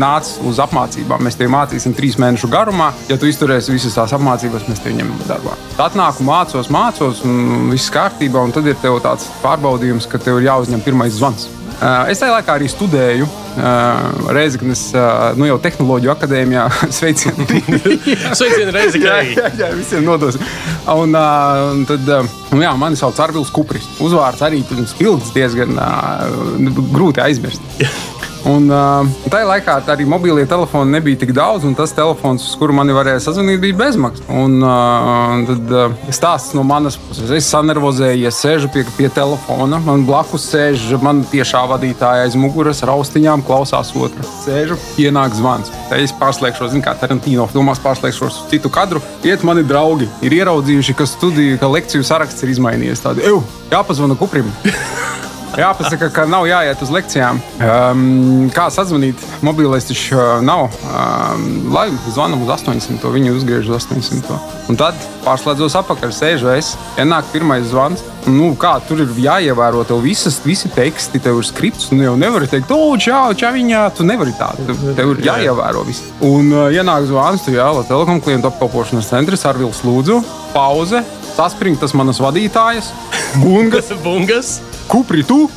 nāc 0.00 0.30
uz 0.46 0.60
apmācībām. 0.62 1.24
Mēs 1.24 1.38
tevi 1.40 1.52
mācīsim 1.54 1.94
trīs 1.96 2.18
mēnešu 2.20 2.50
garumā. 2.52 2.92
Ja 3.10 3.18
tu 3.20 3.28
izturēsi 3.30 3.74
visas 3.74 3.96
tās 3.98 4.14
apmācības, 4.16 4.68
mēs 4.70 4.82
tevi 4.84 4.98
ņemam 5.00 5.26
darbā. 5.28 5.56
Atnāku, 5.84 6.26
mācos, 6.26 6.70
mācos, 6.72 7.24
un 7.26 7.70
viss 7.72 7.92
kārtībā. 7.94 8.44
Un 8.44 8.54
tad 8.54 8.68
ir 8.70 8.78
tev 8.82 9.00
tāds 9.04 9.28
pārbaudījums, 9.42 10.08
ka 10.10 10.22
tev 10.22 10.40
ir 10.40 10.50
jāuzņem 10.50 10.84
pirmais 10.86 11.14
zvans. 11.18 11.48
Uh, 11.74 12.06
Es 12.08 12.20
tajā 12.22 12.30
laikā 12.36 12.54
arī 12.54 12.68
studēju 12.70 13.26
uh, 13.26 14.28
Reizeknas, 14.32 14.86
uh, 14.94 15.32
nu 15.36 15.48
jau 15.48 15.56
tehnoloģiju 15.60 16.12
akadēmijā. 16.14 16.68
Sveicieni! 16.96 17.60
Sveicieni 18.38 18.74
reizi, 18.74 19.02
jā, 19.02 19.18
jā, 19.34 19.50
jā, 19.58 19.72
visiem 19.74 20.06
nodos. 20.06 20.38
Un, 20.94 21.16
un 21.18 21.82
tad, 21.88 22.08
nu, 22.52 22.62
jā, 22.62 22.70
mani 22.78 23.00
sauc 23.00 23.18
Arvils 23.24 23.50
Kupris. 23.52 23.88
Uzvārds 24.04 24.44
arī 24.46 24.62
pirms 24.68 24.94
ilgs 25.02 25.34
diezgan 25.34 25.74
grūti 26.94 27.24
aizmirst. 27.24 27.66
Un 28.44 28.66
uh, 28.68 29.06
tajā 29.32 29.46
laikā 29.48 29.78
arī 29.88 30.04
mobilie 30.08 30.44
telefoni 30.48 30.92
nebija 30.92 31.22
tik 31.22 31.32
daudz, 31.36 31.64
un 31.64 31.72
tas 31.76 31.94
telefons, 31.96 32.44
uz 32.44 32.58
kuru 32.60 32.74
mani 32.76 32.92
varēja 32.92 33.22
sazvanīt, 33.24 33.62
bija 33.62 33.78
bezmaksas. 33.78 34.26
Un 34.28 34.58
uh, 34.60 35.40
tad 35.48 35.72
uh, 35.72 35.94
stāsts 36.12 36.52
no 36.56 36.64
manas 36.68 36.98
puses. 37.00 37.32
Es 37.32 37.48
sanervozējies, 37.54 38.42
sēžu 38.44 38.68
pie, 38.74 38.84
pie 38.98 39.08
telefona. 39.16 39.80
Man 39.86 40.04
blakus 40.08 40.44
sēž 40.52 40.92
man 41.00 41.24
tiešā 41.32 41.64
vadītāja 41.72 42.28
aiz 42.28 42.36
muguras, 42.36 42.84
raustiņām 42.84 43.46
klausās 43.48 43.94
otra. 43.96 44.28
Sēžu, 44.42 44.76
ienāk 45.00 45.36
zvans. 45.38 45.72
Te 45.88 46.02
es 46.04 46.12
pārslēgšos, 46.20 46.74
zinu, 46.74 46.84
kā 46.84 46.92
Tarantino 47.00 47.48
filmās 47.48 47.80
pārslēgšos 47.84 48.42
uz 48.44 48.46
citu 48.52 48.72
kadru. 48.72 49.00
Iet 49.24 49.46
mani 49.46 49.64
draugi, 49.64 50.10
ir 50.24 50.36
ieraudzījuši, 50.42 50.98
ka 51.00 51.08
studiju, 51.08 51.58
ka 51.62 51.72
lekciju 51.72 52.04
saraksts 52.04 52.44
ir 52.44 52.52
izmainījies. 52.52 53.04
Tādi, 53.08 53.24
jāpazvana 53.72 54.20
kuprim! 54.20 54.52
Jāpasaka, 55.58 56.10
ka 56.14 56.24
nav 56.28 56.46
jāiet 56.48 56.82
uz 56.82 56.90
lekcijām. 56.92 57.38
Um, 57.62 58.48
kā 58.54 58.66
sazvanīt? 58.74 59.20
Mobilais 59.44 59.86
taču 59.88 60.18
uh, 60.18 60.40
nav. 60.44 60.74
Um, 60.90 61.46
lai 61.74 61.86
zvanām 62.10 62.42
uz 62.44 62.50
800, 62.56 63.12
viņi 63.14 63.34
uzgriež 63.36 63.70
uz 63.70 63.86
800. 63.86 64.40
Un 64.72 64.80
tad 64.80 64.98
pārslēdzos 65.24 65.76
apakaļ, 65.80 66.12
sēžu 66.14 66.50
es. 66.54 66.74
Ienāk 67.00 67.30
pirmais 67.32 67.66
zvans. 67.70 68.02
Nu, 68.24 68.54
kā, 68.56 68.78
tur 68.88 69.02
ir 69.04 69.10
jāievēro 69.20 69.82
tev 69.84 70.00
visas, 70.04 70.38
visi 70.46 70.70
teksti, 70.72 71.20
tev 71.22 71.42
ir 71.42 71.48
skripts. 71.48 71.90
Nu, 71.92 72.06
jau 72.06 72.14
nevari 72.18 72.48
teikt, 72.50 72.72
o, 72.72 72.94
čau, 73.00 73.34
čaviņā. 73.36 73.82
Tu 73.98 74.06
nevari 74.08 74.32
tā. 74.38 74.50
Tev, 74.58 74.86
tev 74.96 75.12
ir 75.14 75.24
jāievēro 75.28 75.84
viss. 75.86 76.08
Un 76.24 76.50
uh, 76.52 76.70
ienāk 76.72 77.06
zvans, 77.10 77.44
tu 77.44 77.54
jā, 77.54 77.68
Latvijas 77.68 77.92
telekom 77.92 78.22
klientu 78.24 78.48
apkalpošanas 78.48 79.10
centrs 79.12 79.44
ar 79.46 79.60
Vils 79.60 79.84
Lūdzu. 79.84 80.22
Pauze. 80.54 81.04
Saspringts 81.34 81.82
tas 81.82 81.94
manas 81.98 82.22
vadītājas. 82.22 82.94
Bungas. 83.42 83.92
Bungas. 84.06 84.56
Kupri 84.88 85.24
tu? 85.26 85.46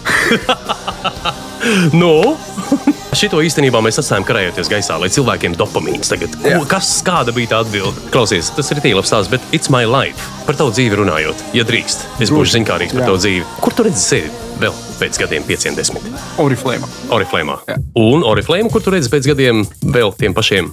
Nu? 1.92 2.38
Šito 3.18 3.40
īstenībā 3.44 3.82
mēs 3.84 3.98
atstājam 4.00 4.24
karājoties 4.28 4.70
gaisā, 4.72 4.96
lai 5.02 5.10
cilvēkiem 5.12 5.58
dopamīns 5.58 6.12
tagad. 6.14 6.38
Ko, 6.44 6.62
kas, 6.70 6.92
kāda 7.04 7.34
bija 7.36 7.56
tā 7.56 7.62
atbilde? 7.66 8.08
Klausies, 8.14 8.54
tas 8.56 8.72
ir 8.72 8.84
tīlāps 8.86 9.12
stāsts, 9.12 9.32
bet 9.34 9.44
it's 9.56 9.74
my 9.74 9.84
life. 9.90 10.30
Par 10.48 10.60
tavu 10.60 10.72
dzīvi 10.76 11.02
runājot, 11.02 11.48
ja 11.58 11.68
drīkst, 11.68 12.08
es 12.24 12.32
būšu 12.32 12.60
zinkārīgs 12.60 12.96
par 12.96 13.10
tavu 13.10 13.24
dzīvi. 13.24 13.48
Kur 13.64 13.76
tu 13.76 13.88
redzi 13.90 14.06
sevi 14.06 14.47
vēl 14.62 14.74
pēc 14.98 15.20
gadiem, 15.22 15.44
pieciem, 15.48 15.76
desmit? 15.78 16.04
Oriflēma. 16.42 16.88
Oriflēmā. 17.14 17.58
Jā. 17.70 17.76
Un 18.02 18.24
Oriflēmu, 18.28 18.72
kur 18.74 18.82
tu 18.86 18.94
redzi 18.94 19.12
pēc 19.12 19.28
gadiem 19.32 19.64
vēl 19.94 20.14
tiem 20.18 20.34
pašiem? 20.38 20.70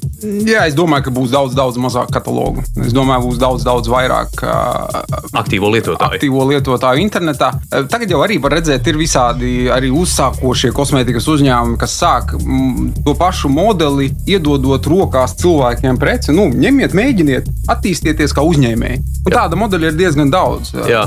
Jā, 0.48 0.64
es 0.68 0.76
domāju, 0.76 1.06
ka 1.08 1.14
būs 1.14 1.32
daudz, 1.34 1.54
daudz 1.56 1.78
mazāk 1.80 2.12
katalogu. 2.14 2.64
Es 2.84 2.94
domāju, 2.96 3.28
būs 3.28 3.40
daudz, 3.42 3.64
daudz 3.66 3.90
vairāk 3.92 4.44
uh, 4.44 5.02
Aktīvo 5.40 5.70
lietotāju. 5.74 6.16
aktīvo 6.16 6.46
lietotāju 6.50 7.02
internetā. 7.04 7.50
Tagad 7.92 8.10
jau 8.14 8.22
arī 8.24 8.38
var 8.42 8.56
redzēt, 8.58 8.86
ir 8.90 8.98
visādi 9.00 9.52
arī 9.72 9.90
uzsākošie 9.94 10.72
kosmētikas 10.76 11.28
uzņēmumi, 11.34 11.78
kas 11.80 11.96
sāk 12.00 12.34
mm, 12.38 13.02
to 13.04 13.14
pašu 13.18 13.50
modeli, 13.52 14.10
iedodot 14.30 14.88
rokās 14.90 15.36
cilvēkiem 15.42 15.98
preci. 16.00 16.32
Nu, 16.36 16.48
ņemiet, 16.52 16.96
mēģiniet, 16.96 17.50
attīstieties 17.74 18.34
kā 18.36 18.44
uzņēmēji. 18.46 19.02
Un 19.24 19.32
tāda 19.32 19.56
modeļa 19.56 19.92
ir 19.92 19.98
diezgan 19.98 20.32
daudz. 20.32 20.74
Jā. 20.88 21.06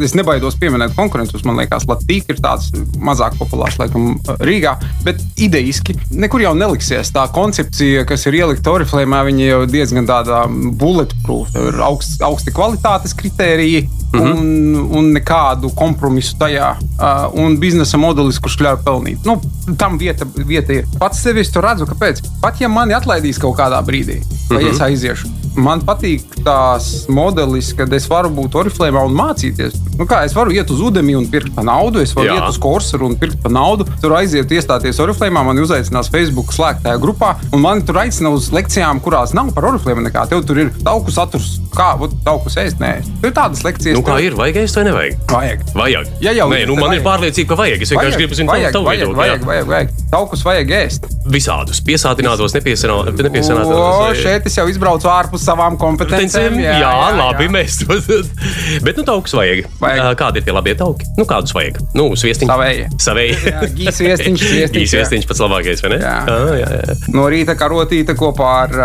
Es 0.00 0.14
nebaidos 0.16 0.56
pieminēt 0.60 0.94
konkurentus. 0.96 1.44
Man 1.44 1.58
liekas, 1.60 1.84
Latvija 2.10 2.34
ir 2.34 2.40
tāds 2.42 2.70
mazāk 2.98 3.36
populārs, 3.38 3.78
laikam, 3.78 4.16
Rīgā. 4.42 4.74
Bet 5.06 5.20
idejiski 5.38 5.94
nekur 6.10 6.42
jau 6.42 6.54
neliksies. 6.58 7.12
Tā 7.14 7.26
koncepcija, 7.34 8.04
kas 8.08 8.26
ir 8.26 8.40
ielikta 8.40 8.72
Oriflēmā, 8.74 9.22
viņa 9.28 9.46
jau 9.46 9.60
diezgan 9.70 10.08
tāda 10.08 10.42
bulletproof. 10.50 11.54
Ir 11.54 11.80
augst, 11.86 12.20
augsti 12.22 12.54
kvalitātes 12.54 13.14
kritēriji. 13.14 13.88
Mm 14.10 14.20
-hmm. 14.20 14.38
un, 14.38 14.76
un 14.98 15.12
nekādu 15.14 15.70
kompromisu 15.74 16.34
tajā. 16.38 16.72
Uh, 16.98 17.30
un 17.44 17.58
biznesa 17.62 17.96
modelis, 17.96 18.40
kurš 18.42 18.56
ļauj 18.58 18.80
pelnīt. 18.84 19.18
Nu, 19.24 19.36
tam 19.78 19.98
vieta, 19.98 20.26
vieta 20.34 20.72
ir. 20.72 20.88
Pats 20.98 21.22
sevi 21.22 21.42
redzu, 21.42 21.86
kāpēc. 21.86 22.18
Pat 22.42 22.60
ja 22.60 22.68
mani 22.68 22.94
atlaidīs 22.94 23.38
kaut 23.38 23.56
kādā 23.56 23.78
brīdī, 23.86 24.18
vai 24.48 24.64
mm 24.64 24.66
-hmm. 24.66 24.70
es 24.72 24.80
aiziešu. 24.80 25.28
Man 25.60 25.82
patīk 25.84 26.38
tās 26.44 27.04
modelis, 27.12 27.72
kad 27.76 27.92
es 27.92 28.06
varu 28.08 28.30
būt 28.32 28.54
Oriflēmā 28.62 29.02
un 29.04 29.12
mācīties. 29.16 29.74
Nu, 29.98 30.06
kā 30.08 30.22
es 30.24 30.32
varu 30.32 30.54
iet 30.56 30.70
uz 30.72 30.80
Udemy 30.80 31.12
un 31.18 31.26
pirkt 31.28 31.52
par 31.52 31.66
naudu, 31.68 32.00
es 32.00 32.14
varu 32.16 32.30
Jā. 32.30 32.38
Iet 32.38 32.54
uz 32.54 32.58
Corsair 32.62 33.02
un 33.04 33.16
pirkt 33.20 33.42
par 33.42 33.52
naudu. 33.52 33.84
Tur 34.00 34.14
aiziet, 34.16 34.48
iestāties 34.56 35.00
Oriflēmā, 35.04 35.42
man 35.44 35.60
uzaicinās 35.60 36.08
Facebook 36.12 36.54
slēgtajā 36.56 36.96
grupā, 37.02 37.34
un 37.52 37.60
man 37.60 37.82
tur 37.84 38.00
aicina 38.00 38.32
uz 38.32 38.48
lekcijām, 38.56 39.02
kurās 39.04 39.34
nav 39.36 39.50
par 39.56 39.68
Oriflēmu 39.68 40.06
nekā. 40.06 40.24
Tev 40.32 40.46
tur 40.48 40.62
ir 40.64 40.72
tauku 40.86 41.12
saturs, 41.12 41.58
kā 41.76 41.90
ot, 42.00 42.14
taukus 42.24 42.56
ēst. 42.62 42.80
Nē, 42.80 42.94
tur 43.20 43.28
ir 43.28 43.36
tādas 43.36 43.60
lekcijas. 43.66 43.98
Nu, 43.98 44.04
kā 44.06 44.16
tev 44.16 44.30
ir? 44.30 44.38
Vajag 44.40 44.62
ēst 44.62 44.80
vai 44.80 44.86
nevajag? 44.88 45.20
Vajag. 45.34 45.66
Vajag. 45.76 46.14
Ja 46.24 46.32
jau 46.38 46.48
Nē, 46.54 46.62
ir, 46.64 46.72
nu, 46.72 46.78
man 46.80 46.94
ir 46.94 47.02
vajag. 47.02 47.06
pārliecība, 47.10 47.52
ka 47.52 47.60
vajag. 47.60 47.84
Es 47.84 47.92
vienkārši 47.92 48.22
gribu 48.22 48.40
zināt, 48.40 48.54
vajag, 48.56 48.72
tavu 48.78 48.88
vajag, 48.88 49.04
viedokli. 49.04 49.20
vajag, 49.20 49.44
vajag, 49.50 49.68
vajag. 49.74 49.92
Taukus 50.14 50.46
vajag 50.48 50.72
ēst. 50.80 51.10
Visādus 51.30 51.84
piesātinātos, 51.84 52.56
nepiesātinātos 52.56 54.24
šeit 54.24 54.48
es 54.48 54.56
jau 54.56 54.64
izbraucu 54.70 55.10
ārpus 55.12 55.44
savām 55.50 55.76
kompetencijām. 55.80 56.58
Jā, 56.60 56.76
jā, 56.78 56.90
jā, 56.90 57.10
labi, 57.18 57.46
jā. 57.48 57.54
mēs 57.58 57.80
to 57.82 57.98
Bet, 58.84 58.96
nu, 58.98 59.04
taukus 59.06 59.34
vajag. 59.36 59.66
Vajag. 59.82 60.14
Kādi 60.20 60.40
ir 60.40 60.46
tie 60.46 60.54
labie 60.54 60.74
tauki? 60.78 61.06
Nu, 61.18 61.26
kādus 61.28 61.54
vajag? 61.56 61.80
Nu, 61.98 62.08
sviestiņš. 62.18 62.50
Savēji. 62.50 62.86
Savēji. 63.02 63.36
Jā, 63.50 63.62
gīs 63.80 64.00
viestiņš, 64.04 64.44
viestiņš, 64.56 64.80
Gīs 64.80 64.94
viestiņš 64.98 65.28
pats 65.30 65.42
labākais, 65.44 65.82
vai 65.84 65.92
ne? 65.94 66.00
Jā. 66.04 66.14
Ah, 66.30 66.52
jā, 66.58 66.70
jā. 66.78 66.96
No 67.14 67.26
rīta 67.32 67.56
karotīte 67.58 68.16
kopā 68.18 68.50
ar 68.64 68.76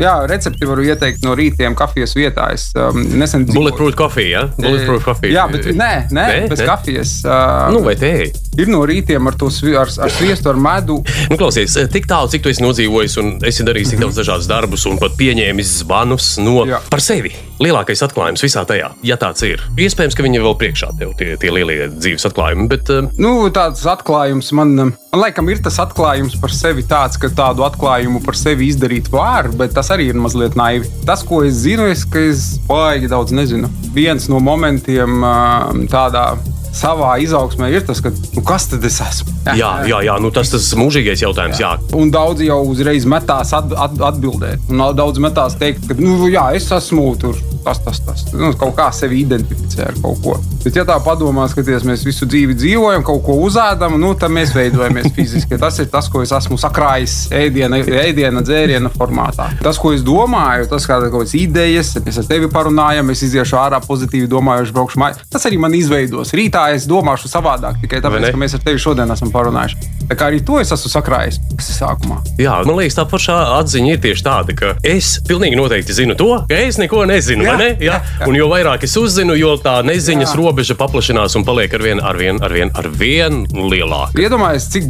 jā, 0.00 0.14
recepti 0.30 0.68
varu 0.68 0.86
ieteikt 0.86 1.24
no 1.26 1.36
rītiem 1.38 1.76
kafijas 1.78 2.16
vietā. 2.18 2.50
Es 2.56 2.68
um, 2.76 3.02
nesen 3.18 3.46
Bulletproof 3.50 3.96
coffee, 3.98 4.30
jā? 4.34 4.46
Bulletproof 4.60 5.06
coffee. 5.08 5.32
Jā, 5.34 5.48
bet 5.52 5.70
nē, 5.72 5.92
nē, 6.12 6.26
Nē, 6.32 6.48
bez 6.52 6.62
nē? 6.62 6.68
kafijas. 6.68 7.18
Uh, 7.26 7.70
Nu, 7.72 7.82
vai 7.84 7.94
tēji? 7.98 8.32
ir 8.60 8.68
no 8.68 8.82
rītiem 8.88 9.24
ar 9.30 9.36
to 9.40 9.48
ar, 9.80 9.88
ar 10.04 10.12
sviestu, 10.12 10.50
ar 10.52 10.58
medu. 10.60 10.98
Nu, 11.30 11.38
klausies, 11.40 11.72
tik 11.92 12.04
tālu, 12.10 12.28
cik 12.32 12.44
tu 12.44 12.50
esi 12.52 12.64
nodzīvojis 12.64 13.16
un 13.22 13.30
esi 13.48 13.64
darījis 13.64 13.94
tik 13.94 14.02
daudz 14.02 14.18
dažādus 14.20 14.48
darbus 14.50 14.84
un 14.90 14.98
pat 15.00 15.16
pieņēmis 15.16 15.72
zvanus 15.92 16.36
no 16.40 16.64
Jā. 16.68 16.80
par 16.90 17.02
sevi. 17.04 17.32
Lielākais 17.62 18.00
atklājums 18.02 18.42
visā 18.42 18.64
tajā, 18.66 18.88
ja 19.06 19.16
tāds 19.20 19.44
ir. 19.46 19.60
Iespējams, 19.78 20.16
ka 20.16 20.24
viņi 20.24 20.40
vēl 20.42 20.56
priekšā 20.58 20.88
tev, 20.98 21.12
tie, 21.18 21.34
tie 21.38 21.52
lielie 21.52 21.90
dzīves 21.92 22.24
atklājumi, 22.30 22.66
bet 22.70 22.90
uh, 22.90 23.10
Nu, 23.20 23.50
tāds 23.54 23.84
atklājums 23.86 24.50
man, 24.56 24.72
um, 24.82 24.94
man 25.12 25.22
laikam 25.22 25.50
ir 25.52 25.60
tas 25.62 25.78
atklājums 25.82 26.38
par 26.42 26.54
sevi 26.54 26.82
tāds, 26.88 27.20
ka 27.20 27.30
tādu 27.30 27.66
atklājumu 27.68 28.22
par 28.24 28.38
sevi 28.38 28.70
izdarīt 28.72 29.12
var, 29.12 29.50
bet 29.58 29.76
tas 29.76 29.92
arī 29.94 30.08
ir 30.10 30.18
mazliet 30.18 30.56
naivi. 30.58 30.88
Tas, 31.06 31.22
ko 31.28 31.44
es 31.46 31.60
zinu, 31.62 31.90
ir, 31.92 32.02
ka 32.10 32.24
es 32.32 32.56
baigi 32.66 33.12
daudz 33.12 33.36
nezinu. 33.36 33.70
Viens 33.94 34.26
no 34.32 34.40
momentiem 34.42 35.20
um, 35.20 35.86
tādā 35.92 36.32
savā 36.72 37.14
izaugsmē 37.22 37.70
ir 37.72 37.84
tas, 37.86 38.00
ka 38.04 38.12
nu, 38.12 38.42
kas 38.46 38.68
tad 38.72 38.84
es 38.88 38.98
esmu? 39.04 39.34
Jā, 39.58 39.72
jā, 39.88 40.02
jā 40.06 40.18
nu 40.22 40.32
tas 40.34 40.52
tas 40.52 40.70
mūžīgais 40.78 41.24
jautājums. 41.24 41.60
Jā. 41.60 41.74
Un 41.98 42.12
daudzi 42.14 42.48
jau 42.48 42.62
uzreiz 42.72 43.06
metās 43.08 43.52
at, 43.56 43.72
at, 43.72 43.98
atbildēt. 44.12 44.70
Un 44.72 44.84
daudz 44.96 45.22
metās 45.22 45.58
teikt, 45.60 45.88
ka, 45.90 45.98
nu, 46.00 46.16
jā, 46.32 46.48
es 46.56 46.70
esmu 46.72 47.12
tur. 47.20 47.38
Tas, 47.62 47.78
tas, 47.84 48.00
tas. 48.02 48.24
Nu, 48.34 48.50
kaut 48.58 48.74
kā 48.74 48.88
sevi 48.94 49.20
identificē 49.22 49.86
ar 49.92 49.98
kaut 50.02 50.18
ko. 50.24 50.34
Bet, 50.64 50.74
ja 50.78 50.84
tā 50.86 50.96
padomā, 51.02 51.44
skaties, 51.50 51.84
mēs 51.86 52.02
visu 52.06 52.26
dzīvi 52.26 52.56
dzīvojam, 52.58 53.04
kaut 53.06 53.22
ko 53.26 53.36
uzēdam, 53.46 53.94
nu, 54.02 54.12
tad 54.18 54.34
mēs 54.34 54.50
veidojamies 54.54 55.12
fiziski. 55.16 55.58
Tas 55.60 55.78
ir 55.82 55.88
tas, 55.92 56.08
ko 56.10 56.24
es 56.26 56.34
esmu 56.34 56.58
sakrājis 56.60 57.16
ēdiena, 57.38 57.78
ēdiena 58.02 58.42
dzēriena 58.46 58.90
formātā. 58.96 59.48
Tas, 59.62 59.78
ko 59.82 59.92
es 59.94 60.02
domāju, 60.06 60.66
tas 60.70 60.86
kā 60.90 60.98
kaut 61.04 61.20
kādas 61.20 61.36
idejas, 61.38 61.94
mēs 62.02 62.18
ar 62.22 62.28
tevi 62.30 62.50
parunājam, 62.52 63.14
es 63.14 63.22
iziešu 63.28 63.58
ārā 63.62 63.82
pozitīvi 63.84 64.30
domājuši, 64.30 64.74
braukšu 64.74 65.02
mājās. 65.02 65.22
Tas 65.32 65.46
arī 65.50 65.58
man 65.62 65.74
izveidos. 65.78 66.34
Rītā 66.36 66.68
es 66.76 66.88
domāšu 66.90 67.30
savādāk, 67.30 67.78
tikai 67.84 68.02
tāpēc, 68.04 68.30
ka 68.34 68.42
mēs 68.42 68.58
ar 68.58 68.66
tevi 68.66 68.82
šodien 68.82 69.14
esam 69.14 69.30
parunājuši. 69.34 69.90
Tā 70.10 70.16
kā 70.18 70.28
arī 70.30 70.40
to 70.44 70.58
es 70.60 70.72
esmu 70.74 70.90
sakrājis. 70.92 71.38
Sākumā. 71.62 72.18
Jā, 72.40 72.58
man 72.66 72.76
liekas, 72.80 72.96
tā 72.98 73.04
pašā 73.08 73.36
atziņa 73.60 73.92
ir 73.94 74.00
tieši 74.02 74.24
tāda, 74.26 74.54
ka 74.58 74.72
es 74.86 75.14
pilnīgi 75.28 75.56
noteikti 75.58 75.94
zinu 75.96 76.16
to, 76.18 76.28
ka 76.50 76.58
es 76.66 76.78
neko 76.80 77.04
nezinu. 77.08 77.46
Jā, 77.46 77.56
Ne? 77.62 77.68
Jā? 77.80 77.98
jā. 78.20 78.26
Un 78.28 78.34
jo 78.36 78.48
vairāk 78.50 78.82
es 78.86 78.96
uzzinu, 78.98 79.34
jo 79.38 79.54
tā 79.62 79.78
neziņas 79.86 80.32
Jā. 80.32 80.38
robeža 80.40 80.74
paplašinās 80.78 81.36
un 81.38 81.44
paliek 81.46 81.72
ar 81.76 81.82
vien, 81.84 82.00
ar 82.02 82.16
vien, 82.18 82.40
ar 82.42 82.52
vien, 82.52 82.70
ar 82.74 82.88
vien 82.88 83.42
lielāka. 83.52 84.16
Iedomājieties, 84.18 84.66
cik, 84.72 84.86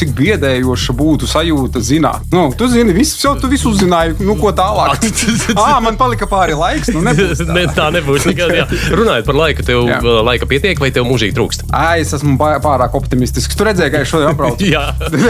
cik 0.00 0.14
biedējoša 0.18 0.94
būtu 0.98 1.28
sajūta 1.30 1.82
zināt. 1.84 2.24
Nu, 2.32 2.46
tu 2.58 2.68
zini, 2.72 2.94
visu, 2.96 3.16
jau 3.22 3.34
tu 3.40 3.50
visu 3.52 3.70
uzzināji, 3.72 4.16
nu, 4.24 4.36
ko 4.40 4.52
tālāk. 4.56 5.04
ah, 5.60 5.78
man 5.84 5.98
palika 6.00 6.26
pāri 6.30 6.56
laiks. 6.58 6.90
Nu, 6.94 7.02
nebūs 7.06 7.42
tā. 7.44 7.50
Ne, 7.54 7.66
tā 7.76 7.86
nebūs 7.94 8.24
nekad. 8.26 8.50
Jā. 8.56 8.64
Runājot 8.96 9.26
par 9.28 9.36
laiku, 9.38 9.62
tev 9.66 9.84
Jā. 9.86 10.00
laika 10.26 10.48
pietiek 10.50 10.80
vai 10.82 10.88
tev 10.94 11.04
mūžīgi 11.06 11.36
trūkst? 11.36 11.66
Ai, 11.76 12.00
es 12.02 12.10
esmu 12.16 12.34
pā- 12.40 12.56
pārāk 12.64 12.96
optimistisks. 12.98 13.54
Tu 13.54 13.66
redzēji, 13.68 13.92
ka 13.94 14.00
es 14.02 14.10
šodien 14.10 14.23
atbraucu. 14.30 14.68
Jā, 14.74 14.82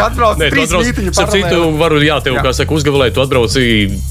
Atbrauc 0.05 0.41
Nē, 0.41 0.49
trīs 0.53 0.73
mītiņu 0.75 1.15
starp 1.15 1.33
citu, 1.35 1.61
varu, 1.81 2.01
jā, 2.05 2.19
tev, 2.25 2.37
Jā. 2.39 2.45
kā 2.47 2.53
saka, 2.57 2.75
uzgavilēt, 2.77 3.15
tu 3.17 3.23
atbrauci 3.25 3.65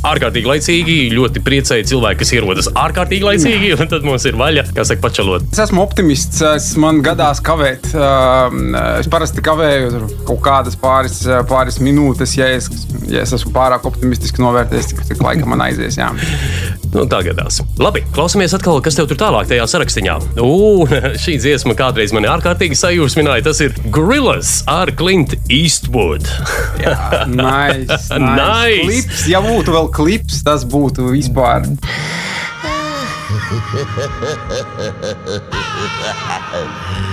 ārkārtīgi 0.09 0.49
laicīgi, 0.49 0.97
ļoti 1.15 1.43
priecēji 1.45 1.87
cilvēki, 1.91 2.21
kas 2.23 2.33
ierodas 2.35 2.69
ārkārtīgi 2.79 3.27
laicīgi, 3.27 3.73
un 3.77 3.91
tad 3.91 4.05
mums 4.07 4.27
ir 4.29 4.37
vaļa, 4.39 4.67
kā 4.75 4.85
saka, 4.87 5.03
pačalot. 5.05 5.47
Es 5.53 5.63
esmu 5.65 5.83
optimists. 5.83 6.41
Es 6.53 6.73
man 6.79 7.01
gadās 7.05 7.41
kavēt. 7.43 7.91
Um, 7.93 8.73
Es 9.03 9.07
parasti 9.11 9.41
kavēju 9.43 10.07
kaut 10.27 10.41
kādas 10.45 10.77
pāris, 10.79 11.21
pāris 11.49 11.79
minūtes, 11.83 12.37
ja 12.37 12.47
es, 12.55 12.69
ja 13.09 13.23
es 13.23 13.33
esmu 13.35 13.53
pārāk 13.55 13.87
optimistiski 13.89 14.43
novērtējis, 14.43 14.93
cik, 14.93 15.03
cik 15.11 15.23
laika 15.25 15.49
man 15.49 15.63
aizies. 15.65 15.99
Jā. 15.99 16.11
Nu, 16.93 17.07
tā 17.09 17.23
gadās. 17.25 17.57
Labi, 17.81 18.03
klausamies 18.13 18.53
atkal, 18.53 18.77
kas 18.85 18.97
tev 18.97 19.07
tur 19.09 19.17
tālāk 19.17 19.49
tajā 19.49 19.65
sarakstā. 19.69 20.19
Šī 21.23 21.33
dziesma 21.41 21.73
kādreiz 21.77 22.13
mani 22.13 22.29
ārkārtīgi 22.29 22.77
sajūsmināja. 22.77 23.45
Tas 23.49 23.61
ir 23.65 23.73
Gorillas 23.93 24.61
ar 24.69 24.93
Clint 24.97 25.35
Eastwood. 25.49 26.25
Nice, 27.33 27.87
nice. 27.87 28.09
Nice. 28.19 28.83
Klips, 28.83 29.21
ja 29.31 29.39
būtu 29.43 29.73
vēl 29.73 29.87
klips, 29.95 30.41
tas 30.45 30.65
būtu 30.67 31.07
vispār. 31.13 31.65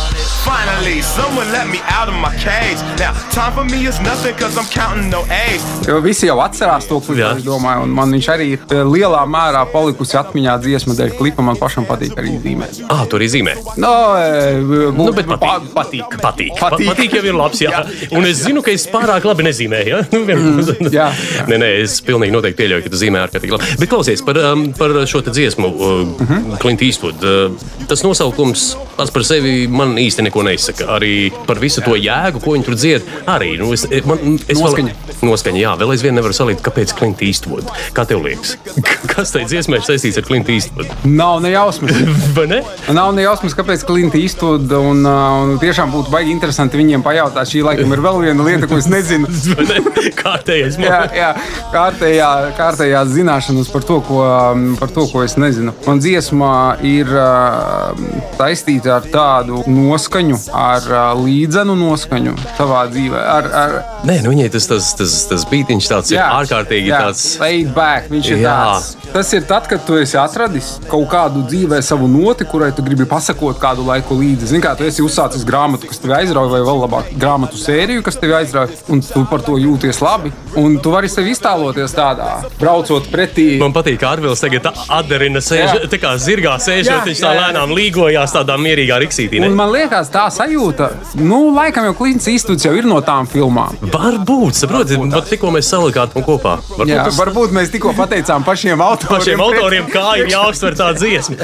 Finally, 0.51 1.01
someone 1.01 1.47
let 1.55 1.67
me 1.73 1.79
out 1.97 2.09
of 2.11 2.15
my 2.25 2.33
cage. 2.35 2.79
Now, 2.99 3.13
time 3.31 3.53
for 3.55 3.63
me 3.63 3.87
is 3.87 3.97
nothing 4.01 4.35
cause 4.35 4.57
I'm 4.59 4.67
counting 4.79 5.09
no 5.09 5.21
A's. 5.31 5.63
Jo 5.87 6.01
visi 6.03 6.27
jau 6.27 6.35
atcerās 6.43 6.87
to 6.89 6.97
klipu, 6.99 7.21
Jā. 7.21 7.29
es 7.39 7.45
domāju, 7.45 7.85
un 7.85 7.93
man 7.95 8.11
viņš 8.11 8.27
arī 8.33 8.47
ir 8.57 8.65
eh, 8.67 8.81
lielā 8.83 9.21
mērā 9.31 9.61
palikusi 9.71 10.17
atmiņā 10.19 10.57
dziesma 10.65 10.95
dēļ 10.97 11.13
klipa. 11.19 11.45
Man 11.47 11.55
pašam 11.61 11.87
patīk 11.87 12.17
arī 12.19 12.33
zīmēt. 12.43 12.81
Ah, 12.91 13.05
tur 13.09 13.23
ir 13.23 13.31
zīmē. 13.31 13.53
No, 13.79 13.93
e, 14.19 14.57
Nu, 14.91 15.07
bet 15.15 15.29
patīk. 15.29 15.39
pa- 15.39 15.61
patīk. 15.77 16.03
Patīk. 16.19 16.19
Patīk. 16.19 16.51
Patīk. 16.59 16.89
patīk 16.91 17.15
jau 17.15 17.23
ir 17.31 17.37
labs. 17.39 17.61
Jā. 17.63 17.85
Un 18.17 18.27
es 18.27 18.43
zinu, 18.43 18.61
ka 18.65 18.75
es 18.75 18.85
pārāk 18.91 19.23
labi 19.31 19.47
nezīmēju. 19.47 19.87
Ja? 19.93 20.01
Nu, 20.11 20.23
vien- 20.27 20.41
Mm, 20.51 20.91
jā, 20.91 21.07
jā. 21.15 21.45
Nē, 21.47 21.57
nē, 21.63 21.69
es 21.85 21.99
pilnīgi 22.03 22.33
noteikti 22.35 22.59
pieļauju, 22.63 22.83
ka 22.83 22.89
tu 22.91 22.97
zīmē 22.99 23.23
ārkārtīgi 23.23 23.55
labi. 23.55 23.71
Bet 23.79 23.89
klausies 23.91 24.23
par, 24.25 24.35
um, 24.51 24.67
par 24.73 24.89
šo 25.07 25.23
te 25.23 25.31
dziesmu, 25.31 25.71
uh, 25.71 26.03
Mhm. 26.25 26.57
Clint 26.59 26.81
Eastwood. 26.81 27.23
Uh, 27.23 27.55
tas 27.87 28.03
nosaukums 28.03 28.75
pats 28.97 29.11
par 29.15 29.23
sevi 29.23 29.67
man 29.69 29.95
īsti 30.01 30.27
neko 30.27 30.40
neizsaka. 30.47 30.87
Arī 30.97 31.31
par 31.47 31.61
visu 31.61 31.83
to 31.85 31.95
jēgu, 31.99 32.41
ko 32.43 32.55
viņi 32.55 32.67
tur 32.67 32.77
dzied. 32.79 33.07
Arī 33.29 33.53
nu, 33.59 33.71
es, 33.75 33.85
man, 34.07 34.37
es 34.47 34.59
Noskaņa. 34.61 34.95
Vēl, 35.07 35.29
noskaņa, 35.31 35.61
jā, 35.61 35.73
vēl 35.79 35.93
aizvien 35.95 36.15
nevaru 36.17 36.35
salīdzināt, 36.35 36.65
kāpēc 36.65 36.93
Clint 36.97 37.21
Eastwood. 37.25 37.69
Kā 37.95 38.05
tev 38.09 38.23
liekas? 38.25 38.55
Kas 39.11 39.33
tai 39.33 39.45
dziesmai 39.49 39.79
ir 39.79 39.85
saistīts 39.85 40.19
ar 40.21 40.25
Clint 40.27 40.49
Eastwood? 40.51 40.89
Nav 41.05 41.41
ne 41.45 41.53
jausmas. 41.53 41.97
Vai 42.37 42.47
ne? 42.51 42.61
Nav 42.93 43.13
ne 43.17 43.25
jausmas, 43.25 43.55
kāpēc 43.57 43.85
Klimta 43.87 44.19
iztūda. 44.21 44.79
Un, 44.91 45.03
uh, 45.05 45.53
un 45.53 45.61
tiešām 45.61 45.93
būtu 45.93 46.13
baigi 46.13 46.33
interesanti 46.33 46.79
viņiem 46.79 47.05
pajautāt. 47.05 47.49
Šī 47.51 47.63
laikam 47.65 47.93
ir 47.93 48.03
vēl 48.03 48.21
viena 48.25 48.47
lieta, 48.47 48.69
ko 48.71 48.79
es 48.81 48.89
nezinu. 48.91 49.29
Ne? 49.71 49.77
Kārtējais 50.17 50.75
Jā, 50.81 50.89
man. 50.89 51.13
jā 51.15 51.27
kārtējā, 51.71 52.29
kārtējā 52.57 53.01
zināšanas 53.11 53.69
par 53.71 53.85
to, 53.87 53.99
ko, 54.07 54.21
um, 54.25 54.63
par 54.79 54.91
to, 54.93 55.05
ko 55.11 55.23
es 55.25 55.37
nezinu. 55.39 55.73
Man 55.85 56.01
dziesma 56.01 56.51
ir 56.87 57.09
uh, 57.13 57.91
saistīta 58.39 58.97
ar 58.97 59.07
tādu 59.11 59.61
noskaņu, 59.69 60.20
ar 60.53 60.87
uh, 60.91 61.21
līdzenu 61.21 61.75
noskaņu 61.79 62.35
savā 62.57 62.85
dzīvē. 62.91 63.21
Ar, 63.21 63.49
ar, 63.63 63.75
Nē, 64.07 64.19
nu 64.25 64.33
viņai 64.33 64.49
tas, 64.53 64.67
tas, 64.69 64.91
tas, 64.97 65.15
tas 65.29 65.45
beigts 65.49 65.89
tāds 65.91 66.11
ir 66.13 66.21
ārkārtīgi 66.21 66.89
jā, 66.89 67.01
tāds. 67.05 67.25
laid 67.41 67.71
back. 67.75 68.09
Viņš 68.11 68.29
ir 68.33 68.41
Jā. 68.43 68.55
tāds. 68.65 68.89
Tas 69.11 69.31
ir 69.35 69.43
tad, 69.49 69.67
kad 69.69 69.83
tu 69.85 69.97
esi 69.99 70.17
atradis 70.19 70.71
kaut 70.89 71.07
kādu 71.11 71.43
dzīvē 71.47 71.81
savu 71.85 72.07
noti, 72.11 72.45
kurai 72.47 72.71
tu 72.75 72.83
gribi 72.85 73.05
pasakot 73.09 73.59
kādu 73.61 73.85
laiku 73.87 74.15
līdzi. 74.17 74.49
Zini, 74.53 74.61
kā 74.63 74.73
tu 74.79 74.85
esi 74.87 75.03
uzsācis 75.05 75.45
grāmatu, 75.47 75.89
kas 75.89 76.01
tevi 76.01 76.15
aizrauja, 76.17 76.51
vai 76.53 76.61
vēl 76.65 76.81
labāk, 76.85 77.11
grāmatu 77.19 77.59
sēriju, 77.59 78.03
kas 78.05 78.19
tevi 78.21 78.35
aizrauja, 78.39 78.77
un 78.91 79.03
tu 79.05 79.23
par 79.29 79.43
to 79.45 79.57
jūties 79.61 80.01
labi. 80.03 80.31
Un 80.59 80.77
tu 80.83 80.93
vari 80.93 81.09
sev 81.11 81.27
iztēloties 81.31 81.95
tādā, 81.95 82.29
braucot 82.59 83.07
pretī. 83.11 83.47
Man 83.61 83.75
patīk, 83.75 83.99
ka 84.01 84.13
Arvils 84.15 84.43
tagad 84.43 84.67
atdarina 84.71 85.43
sēž, 85.43 85.75
Jā. 85.77 85.89
tā 85.91 85.99
kā 86.01 86.13
zirgā 86.21 86.57
sēžot, 86.61 86.91
Jā, 86.91 87.05
viņš 87.07 87.21
tā 87.23 87.31
jā, 87.31 87.37
jā. 87.37 87.45
lēnām 87.45 87.75
līgojās 87.77 88.35
tādā 88.35 88.57
mierīgā 88.61 88.99
riksītī. 89.05 89.41
Man 89.51 89.71
liekas, 89.73 90.10
tā 90.13 90.25
sajūta, 90.33 90.89
nu, 91.15 91.39
laikam 91.55 91.85
jau 91.89 91.93
Klimts 91.97 92.27
Īstuds 92.31 92.65
jau 92.65 92.73
ir 92.77 92.85
no 92.89 92.99
tām 93.05 93.27
filmām. 93.29 93.75
Varbūt, 93.93 94.53
saprotiet, 94.59 95.01
bet 95.13 95.29
tikko 95.31 95.51
mēs 95.55 95.69
salikām 95.71 96.11
kopā. 96.25 96.57
Varbūt 96.77 96.91
Jā, 96.91 97.05
tas- 97.07 97.19
varbūt 97.19 97.53
mēs 97.55 97.71
tikko 97.73 97.93
pateicām 97.97 98.43
pašiem 98.47 98.81
autoriem. 98.81 99.17
Pašiem 99.17 99.39
autoriem, 99.41 99.85
kā 99.91 100.17
ir 100.21 100.27
jāuztver 100.33 100.75
tā 100.75 100.91
dziesma. 100.97 101.35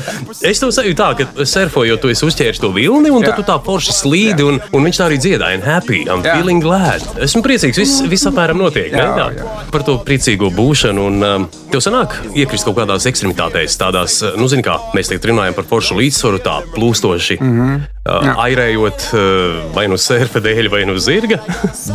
Es 0.42 0.60
to 0.60 0.68
sajūtu 0.68 0.96
tā, 1.00 1.10
ka 1.18 1.46
surfojot, 1.46 2.02
tu 2.02 2.10
esi 2.14 2.26
uzķēris 2.28 2.60
to 2.60 2.72
vilni, 2.76 3.10
un 3.10 3.22
Jā. 3.24 3.32
tad 3.34 3.36
tu 3.42 3.44
tā 3.52 3.58
forši 3.64 3.92
slīdi, 4.02 4.44
un, 4.48 4.60
un 4.74 4.84
viņš 4.88 4.98
tā 5.02 5.08
arī 5.10 5.18
dziedāja. 5.18 5.58
I'm 5.58 5.62
happy, 5.66 6.06
I'm 6.08 6.24
Jā. 6.24 6.36
feeling 6.38 6.62
glad. 6.62 7.02
Esmu 7.24 7.42
priecīgs, 7.46 7.78
viss, 7.78 8.02
viss 8.02 8.26
apmēram 8.30 8.58
notiek. 8.58 8.92
ne? 8.92 8.98
Jā, 8.98 9.16
Tā. 9.18 9.28
jā. 9.38 9.44
Par 9.72 9.84
to 9.84 9.98
priecīgo 10.06 10.52
būšanu. 10.54 11.08
Un, 11.08 11.24
um, 11.24 11.50
tev 11.72 11.80
sanāk 11.82 12.16
iekrist 12.36 12.66
kaut 12.68 12.76
kādās 12.76 13.06
ekstremitātēs, 13.10 13.78
tādās, 13.80 14.22
uh, 14.26 14.36
nu, 14.38 14.48
zini, 14.48 14.64
kā 14.64 14.78
mēs 14.96 15.08
tagad 15.12 15.30
runājam 15.32 15.56
par 15.56 15.64
foršu 15.70 15.98
līdzsvaru, 16.00 16.40
tā 16.44 16.62
plūstoši. 16.76 17.40
Mm 17.42 17.54
-hmm. 17.60 17.82
Uh, 18.08 18.30
airējot 18.40 19.06
uh, 19.18 19.56
vai 19.76 19.84
nu 19.92 19.98
sērfa 20.00 20.40
dēļ, 20.40 20.70
vai 20.72 20.84
nu 20.88 20.96
zirga. 21.02 21.42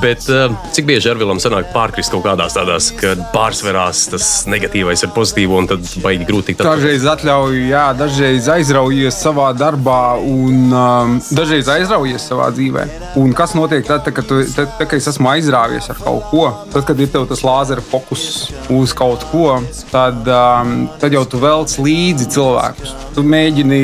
Bet 0.03 0.27
uh, 0.29 0.53
cik 0.77 0.85
bieži 0.89 1.09
Arvilam 1.09 1.39
sanāk 1.41 1.71
pārkrist 1.73 2.13
kaut 2.13 2.27
kādās 2.27 2.53
tādās, 2.57 2.91
kad 2.99 3.21
pārsverās 3.33 4.05
tas 4.13 4.27
negatīvais 4.51 5.07
ar 5.07 5.13
pozitīvo, 5.17 5.57
un 5.63 5.71
tad 5.71 5.87
baigi 6.05 6.27
grūti 6.29 6.53
tikt. 6.53 6.65
Dažreiz 6.67 7.07
atļauju, 7.09 7.63
jā, 7.71 7.85
dažreiz 7.97 8.49
aizraujies 8.53 9.21
savā 9.25 9.49
darbā, 9.57 10.03
un 10.21 10.75
um, 10.77 11.15
dažreiz 11.33 11.71
aizraujies 11.73 12.29
savā 12.29 12.51
dzīvē. 12.53 12.85
Un 13.23 13.33
kas 13.37 13.57
notiek 13.57 13.87
tad, 13.89 14.05
tad 14.05 14.17
kad, 14.19 14.29
tu, 14.29 14.43
tad, 14.53 14.69
tad, 14.77 14.91
kad 14.91 14.99
es 14.99 15.09
esmu 15.15 15.33
aizrāvies 15.33 15.89
ar 15.95 16.03
kaut 16.03 16.29
ko? 16.29 16.45
Tad, 16.75 16.85
kad 16.91 17.01
ir 17.01 17.09
tev 17.15 17.25
tas 17.31 17.45
lāzera 17.47 17.85
fokus 17.89 18.27
uz 18.73 18.93
kaut 18.97 19.25
ko, 19.33 19.47
tad, 19.89 20.29
um, 20.29 20.77
tad 21.01 21.17
jau 21.17 21.25
tu 21.25 21.41
velc 21.41 21.73
līdzi 21.81 22.29
cilvēkus. 22.37 22.95
Tu 23.17 23.25
mēģini 23.25 23.83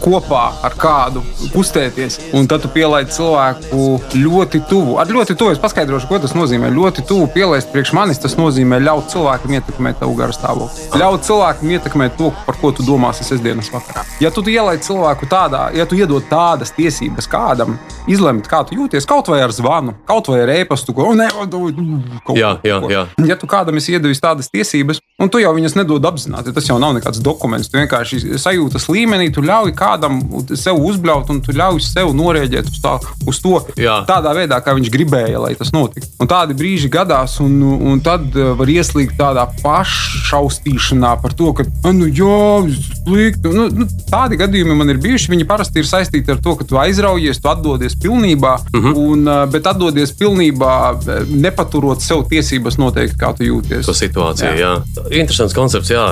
kopā 0.00 0.46
ar 0.64 0.80
kādu 0.80 1.24
kustēties. 1.54 2.18
Un 2.36 2.48
tad 2.50 2.64
tu 2.64 2.70
pielaidi 2.72 3.12
cilvēku 3.14 3.86
ļoti 4.14 4.62
tuvu. 4.70 4.96
Ar 5.02 5.10
ļoti 5.10 5.36
tuvu 5.38 5.54
es 5.54 5.62
paskaidrošu, 5.62 6.08
ko 6.10 6.20
tas 6.22 6.34
nozīmē. 6.36 6.70
Ļoti 6.74 7.04
tuvu 7.08 7.28
pielaist 7.34 7.72
priekš 7.74 7.94
manis, 7.96 8.20
tas 8.22 8.36
nozīmē 8.40 8.80
ļaut 8.82 9.10
cilvēkam 9.12 9.56
ietekmēt 9.58 10.00
tavu 10.02 10.16
garu 10.18 10.36
stāvokli. 10.36 10.90
Ļaut 11.00 11.26
cilvēkam 11.26 11.74
ietekmēt 11.76 12.18
to, 12.20 12.32
par 12.46 12.58
ko 12.60 12.72
tu 12.76 12.86
domāsi 12.86 13.26
sestdienas 13.26 13.70
vakarā. 13.74 14.06
Ja 14.22 14.32
tu 14.34 14.44
ielaidi 14.50 14.84
cilvēku 14.86 15.28
tādā, 15.30 15.68
ja 15.76 15.86
tu 15.88 15.98
iedod 15.98 16.24
tādas 16.30 16.74
tiesības 16.76 17.28
kādam, 17.30 17.78
izlemt, 18.10 18.48
kā 18.50 18.62
tu 18.66 18.76
jūties, 18.78 19.06
kaut 19.08 19.28
vai 19.30 19.40
ar 19.44 19.52
zvanu, 19.54 19.94
kaut 20.08 20.30
vai 20.32 20.42
ar 20.44 20.52
ēpastu, 20.60 20.94
ko 20.96 21.12
ne, 21.16 21.28
kaut 21.30 22.36
Jā, 22.38 22.56
jā, 22.66 22.78
jā. 22.90 23.04
Ja 23.28 23.36
tu 23.38 23.48
kādam 23.50 23.78
esi 23.80 23.94
iedevis 23.96 24.22
tādas 24.22 24.50
tiesības, 24.52 25.00
un 25.20 25.30
tu 25.32 25.40
jau 25.42 25.52
viņas 25.56 25.76
nedod 25.78 26.04
apzināti, 26.08 26.54
tas 26.56 26.68
jau 26.68 26.78
nav 26.82 26.94
nekāds 26.96 27.22
dokuments. 27.24 27.70
Tu 27.70 27.78
vienkārši 27.80 28.38
sajūtas 28.40 28.88
līmenī, 28.92 29.30
tu 29.34 29.44
ļauj 29.44 29.74
kādam 29.78 30.20
sev 30.54 30.80
uzbļaut, 30.80 31.30
un 31.32 31.39
tu 31.44 31.54
ļauj 31.56 31.80
sev 31.84 32.12
norēģēt 32.16 32.70
uz, 32.70 32.80
tā, 32.82 32.96
uz 33.28 33.40
to 33.42 33.58
Jā. 33.80 34.00
tādā 34.08 34.34
veidā, 34.36 34.60
kā 34.64 34.74
viņš 34.76 34.90
gribēja, 34.92 35.40
lai 35.42 35.54
tas 35.58 35.72
notiktu. 35.74 36.08
Un 36.20 36.30
tādi 36.30 36.56
brīži 36.58 36.90
gadās, 36.92 37.38
un, 37.44 37.58
un 37.62 38.00
tad 38.04 38.28
eh, 38.36 38.52
var 38.58 38.70
ieslīgt 38.70 39.16
tādā 39.20 39.46
pašaustīšanā 39.62 41.14
par 41.22 41.34
to, 41.36 41.52
ka, 41.56 41.66
"Ah, 41.84 41.92
nu, 41.96 42.08
jā, 42.08 42.68
slikti. 43.10 43.52
Nu, 43.54 43.66
nu, 43.72 43.86
tādi 44.10 44.38
gadījumi 44.40 44.76
man 44.76 44.92
ir 44.92 45.00
bijuši. 45.02 45.30
Viņi 45.34 45.46
parasti 45.48 45.82
ir 45.82 45.88
saistīti 45.88 46.32
ar 46.34 46.40
to, 46.42 46.54
ka 46.58 46.66
tu 46.68 46.78
aizraujies, 46.80 47.40
tu 47.42 47.50
atdodies 47.50 47.96
pilnībā, 48.02 48.54
uh 48.60 48.84
-huh. 48.84 48.96
un, 48.96 49.28
eh, 49.28 49.46
bet 49.52 49.66
atdodies 49.66 50.12
pilnībā, 50.18 50.74
eh, 50.94 51.24
nepaturot 51.28 52.02
sev 52.02 52.24
tiesības 52.30 52.78
noteikt, 52.78 53.16
kā 53.16 53.34
tu 53.36 53.44
jūties. 53.44 53.86
To 53.86 53.94
situāciju, 53.94 54.54
jā. 54.54 54.58
jā. 54.58 54.72
Interesants 55.10 55.54
koncepts, 55.54 55.90
jā. 55.90 56.06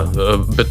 Bet 0.57 0.69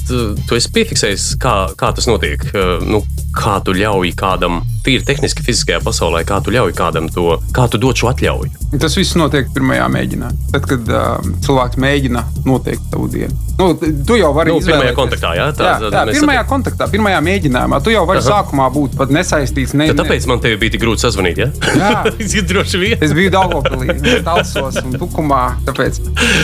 tu 0.48 0.56
esi 0.56 0.70
piefiksējis, 0.74 1.38
kā, 1.38 1.70
kā 1.76 1.94
tas 1.96 2.08
notiek. 2.08 2.44
Nu, 2.88 3.04
kā 3.38 3.58
tu 3.64 3.74
ļauj 3.78 4.12
kādam, 4.18 4.62
tīri 4.86 5.04
tehniski, 5.06 5.44
fiziskajā 5.46 5.82
pasaulē, 5.84 6.24
kā 6.28 6.40
tu 6.44 6.52
ļauj 6.56 6.74
kādam 6.78 7.10
to, 7.14 7.38
kā 7.56 7.68
tu 7.72 7.78
dod 7.82 7.96
šo 8.00 8.10
atļauju. 8.14 8.54
Tas 8.82 8.96
viss 8.98 9.16
notiek 9.20 9.48
pirmajā 9.56 9.86
mēģinājumā. 9.94 10.52
Tad, 10.54 10.66
kad 10.68 10.90
uh, 10.92 11.28
cilvēks 11.46 11.78
mēģina 11.80 12.24
noteikt 12.48 12.88
tavu 12.92 13.08
dienu. 13.12 13.36
Nu, 13.58 13.72
tu 14.06 14.18
jau 14.20 14.30
vari 14.36 14.52
Nu, 14.54 14.60
pirmajā 14.60 14.92
izvēlēties. 14.92 14.98
kontaktā, 14.98 15.32
jā, 15.38 15.46
tā- 15.58 15.66
jā, 15.66 15.90
jā 15.90 16.02
mēs 16.10 16.20
pirmajā 16.20 16.42
satiek- 16.44 16.50
kontaktā, 16.52 16.88
pirmajā 16.94 17.22
mēģinājumā. 17.26 17.80
Tu 17.84 17.94
jau 17.96 18.04
vari 18.10 18.22
Aha. 18.22 18.28
sākumā 18.30 18.68
būt 18.76 18.98
pat 19.00 19.10
nesaistīts. 19.16 19.74
Ne, 19.74 19.88
Tad 19.94 20.02
tāpēc 20.04 20.28
man 20.30 20.40
te 20.44 20.52
bija 20.62 20.76
tik 20.76 20.84
grūti 20.84 21.04
sazvanīt. 21.08 21.38
Ja? 21.42 21.48
Jā. 21.80 22.04
Ir 22.38 22.46
droši 22.52 22.82
vien. 22.84 22.98
Es 23.02 23.16
biju 23.18 23.32
Dārgopilī, 23.34 23.96
Talsos 24.28 24.78
un 24.84 24.94
Tukumā. 25.00 25.42
Tāpēc. 25.66 26.02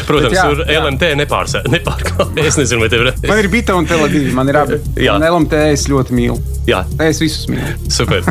Protams, 0.07 0.31
Bet 0.31 0.37
jā, 0.39 0.47
tur 0.49 0.63
jā. 0.65 0.79
LMT 0.81 1.11
nepārsē- 1.21 1.63
nepārklāja. 1.69 2.47
Es 2.47 2.57
nezinu, 2.57 2.81
vai 2.85 2.89
tev 2.89 3.05
ir. 3.05 3.13
Man 3.29 3.43
ir 3.43 3.49
bita 3.53 3.75
un 3.77 3.85
televīzija. 3.89 4.33
Man 4.33 4.49
ir 4.49 4.57
abi. 4.63 4.79
Jā. 4.97 5.15
Un 5.19 5.27
LMT 5.29 5.53
es 5.75 5.85
ļoti 5.91 6.17
mīlu. 6.17 6.39
Jā, 6.65 6.82
Es 7.03 7.21
visus 7.21 7.47
mīlu. 7.51 7.73
super. 7.91 8.23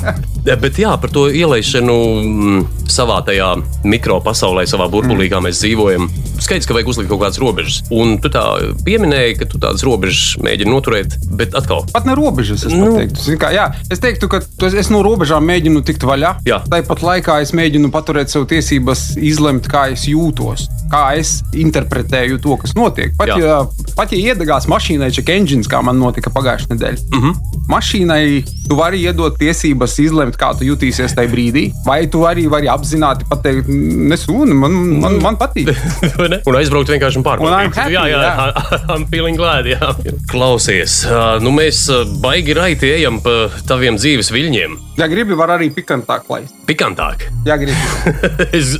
Bet 0.62 0.78
jā, 0.78 0.92
par 1.00 1.10
to 1.14 1.28
ielaišanu 1.30 1.96
mm, 2.22 2.64
savā 2.90 3.20
tajā 3.26 3.52
mikropasaulē, 3.86 4.64
savā 4.68 4.88
burbulī, 4.90 5.28
kā 5.32 5.40
mēs 5.44 5.60
dzīvojam. 5.62 6.08
Skaidrs, 6.42 6.66
ka 6.66 6.74
vajag 6.74 6.88
uzlikt 6.90 7.10
kaut 7.12 7.22
kādas 7.22 7.38
robežas. 7.38 7.80
Un 7.94 8.16
tu 8.22 8.30
tā 8.32 8.42
pieminēji, 8.86 9.38
ka 9.38 9.46
tu 9.50 9.60
tādas 9.62 9.84
robežas 9.86 10.36
mēģini 10.42 10.72
noturēt, 10.72 11.16
bet 11.38 11.54
atkal. 11.58 11.84
Pat 11.94 12.06
ne 12.08 12.16
robežas, 12.18 12.64
es 12.66 12.74
Nu. 12.74 12.96
teiktu. 12.98 13.22
Zini 13.22 13.38
Kā, 13.42 13.50
jā, 13.54 13.68
es 13.90 13.98
teiktu, 14.02 14.28
ka 14.30 14.42
es 14.66 14.90
no 14.90 15.02
robežām 15.02 15.46
mēģinu 15.46 15.82
tikt 15.86 16.02
vaļā. 16.06 16.34
Jā. 16.46 16.60
Tāpat 16.70 17.02
laikā 17.06 17.40
es 17.42 17.54
mēģinu 17.56 17.90
paturēt 17.94 18.30
sev 18.30 18.46
tiesības 18.50 19.16
izlemt, 19.18 19.66
kā 19.70 19.88
es 19.94 20.06
jūtos, 20.10 20.66
kā 20.92 21.16
es 21.18 21.40
interpretēju 21.54 22.38
to, 22.42 22.56
kas 22.60 22.74
notiek. 22.78 23.14
Pat, 23.18 23.32
Jā. 23.32 23.38
ja, 23.38 23.56
pat 23.96 24.12
ja 24.12 24.32
iedegās 24.32 24.68
mašīnai 24.70 25.10
check 25.14 25.30
engines, 25.32 25.70
kā 25.70 25.82
man 25.84 25.98
notika 26.02 26.30
pagājušajā 26.34 26.74
nedēļā, 26.74 26.98
mm. 27.12 27.22
-hmm. 27.22 27.66
Mašīnai 27.92 28.44
tu 28.68 28.76
vari 28.78 29.02
iedot 29.04 29.34
tiesības 29.36 29.98
izlemt, 30.00 30.36
kā 30.40 30.52
tu 30.56 30.64
jutīsies 30.64 31.12
tajā 31.16 31.28
brīdī. 31.28 31.64
Vai 31.84 32.06
tu 32.08 32.22
arī 32.24 32.46
vari 32.48 32.68
apzināti 32.72 33.26
pateikt, 33.28 33.68
nesūni, 33.68 34.54
man, 34.56 34.72
man, 35.02 35.18
man 35.20 35.36
patīk. 35.36 35.68
Un 36.48 36.56
aizbraukt 36.56 36.88
vienkārši 36.92 37.20
un 37.20 37.26
pārbaudīt. 37.26 37.76
jā, 37.92 38.04
jā, 38.08 38.22
jā. 38.22 38.52
I'm 38.94 39.04
feeling 39.10 39.36
glad. 39.36 39.66
Jā. 39.68 39.92
Klausies, 40.30 41.02
nu 41.42 41.52
mēs 41.54 41.84
baigi 42.22 42.56
raiti 42.56 42.88
ejam 42.96 43.20
pa 43.22 43.50
taviem 43.68 43.98
dzīves 44.00 44.32
viļņiem. 44.32 44.78
Ja 45.00 45.08
gribi, 45.10 45.36
var 45.36 45.54
arī 45.54 45.70
pikantāk 45.74 46.28
laist. 46.32 46.54
Pikantāk. 46.68 47.26
Ja 47.48 47.58
gribi, 47.60 47.76
es 48.58 48.74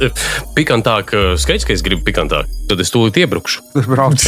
pikantāk, 0.56 1.12
skaidrs, 1.40 1.66
ka 1.68 1.76
es 1.76 1.84
gribu 1.84 2.04
pikantāk. 2.06 2.48
Tad 2.70 2.80
es 2.80 2.92
tūlīt 2.94 3.18
iebrukšu. 3.20 3.64
tad 3.74 3.88
brauc. 3.90 4.24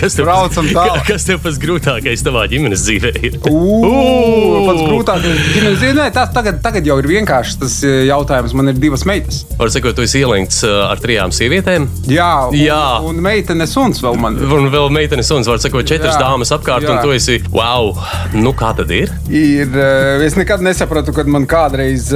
Kas 0.00 0.16
tev, 0.16 0.26
Braucam 0.26 0.66
tālāk. 0.74 1.04
kas 1.06 1.26
tev 1.28 1.38
pats 1.44 1.58
grūtākais 1.62 2.24
tavā 2.26 2.46
ģimenes 2.50 2.82
dzīvē 2.86 3.12
ir? 3.26 3.36
Ugh, 3.50 3.89
Pats 3.90 4.82
grūtākais 4.86 5.40
ģimenes 5.54 5.78
dzīvē. 5.80 6.06
Tas 6.14 6.32
tagad, 6.34 6.60
tagad 6.64 6.86
jau 6.86 6.96
ir 7.02 7.08
vienkārši 7.10 7.58
tas 7.62 7.76
e, 7.86 7.92
jautājums. 8.08 8.54
Man 8.58 8.72
ir 8.72 8.80
divas 8.80 9.04
meitas. 9.08 9.42
Var 9.58 9.72
sakot, 9.72 9.96
tu 9.98 10.04
esi 10.06 10.22
ielinkts 10.22 10.62
ā, 10.66 10.72
ar 10.90 11.02
trijām 11.02 11.34
sievietēm. 11.34 11.88
Jā, 12.10 12.30
un, 12.50 12.58
Jā. 12.58 12.82
un 13.06 13.20
meitene 13.24 13.66
suns 13.70 14.02
vēl 14.04 14.18
man. 14.20 14.38
Un 14.40 14.70
vēl 14.72 14.90
meitenes 14.94 15.30
suns, 15.30 15.48
var 15.50 15.60
sakot, 15.62 15.86
četras 15.88 16.16
Jā, 16.16 16.22
dāmas 16.26 16.52
apkārt, 16.54 16.86
jā. 16.86 16.94
un 16.96 17.04
tu 17.04 17.14
esi, 17.16 17.40
wow, 17.54 17.92
nu 18.36 18.54
kā 18.56 18.72
tad 18.78 18.90
ir? 18.94 19.12
Ir, 19.28 19.70
e, 19.74 19.90
es 20.26 20.36
nekad 20.38 20.64
nesapratu, 20.64 21.14
kad 21.16 21.30
man 21.30 21.48
kādreiz 21.50 22.10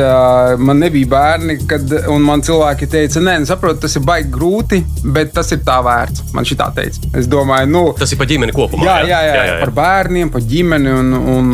man 0.59 0.79
nebija 0.83 1.09
bērni, 1.11 1.59
kad 1.69 1.91
un 2.11 2.25
man 2.25 2.43
cilvēki 2.45 2.89
teica, 2.91 3.23
nē, 3.25 3.39
nu, 3.43 3.49
saprotu, 3.49 3.83
tas 3.85 3.97
ir 3.99 4.05
baigi 4.07 4.31
grūti, 4.35 4.81
bet 5.15 5.33
tas 5.37 5.51
ir 5.55 5.63
tā 5.67 5.79
vērts. 5.85 6.29
Man 6.35 6.47
šī 6.49 6.59
tā 6.61 6.71
teica. 6.77 7.11
Es 7.19 7.29
domāju, 7.31 7.71
nu, 7.71 7.85
Tas 7.99 8.13
ir 8.13 8.21
pa 8.21 8.27
ģimeni 8.29 8.55
kopumā. 8.55 8.85
Jā, 8.87 8.97
jā, 9.09 9.21
jā, 9.29 9.35
jā, 9.49 9.57
par 9.63 9.73
bērniem, 9.77 10.31
par 10.35 10.45
ģimeni. 10.49 10.93
Un, 10.95 11.13
un 11.35 11.53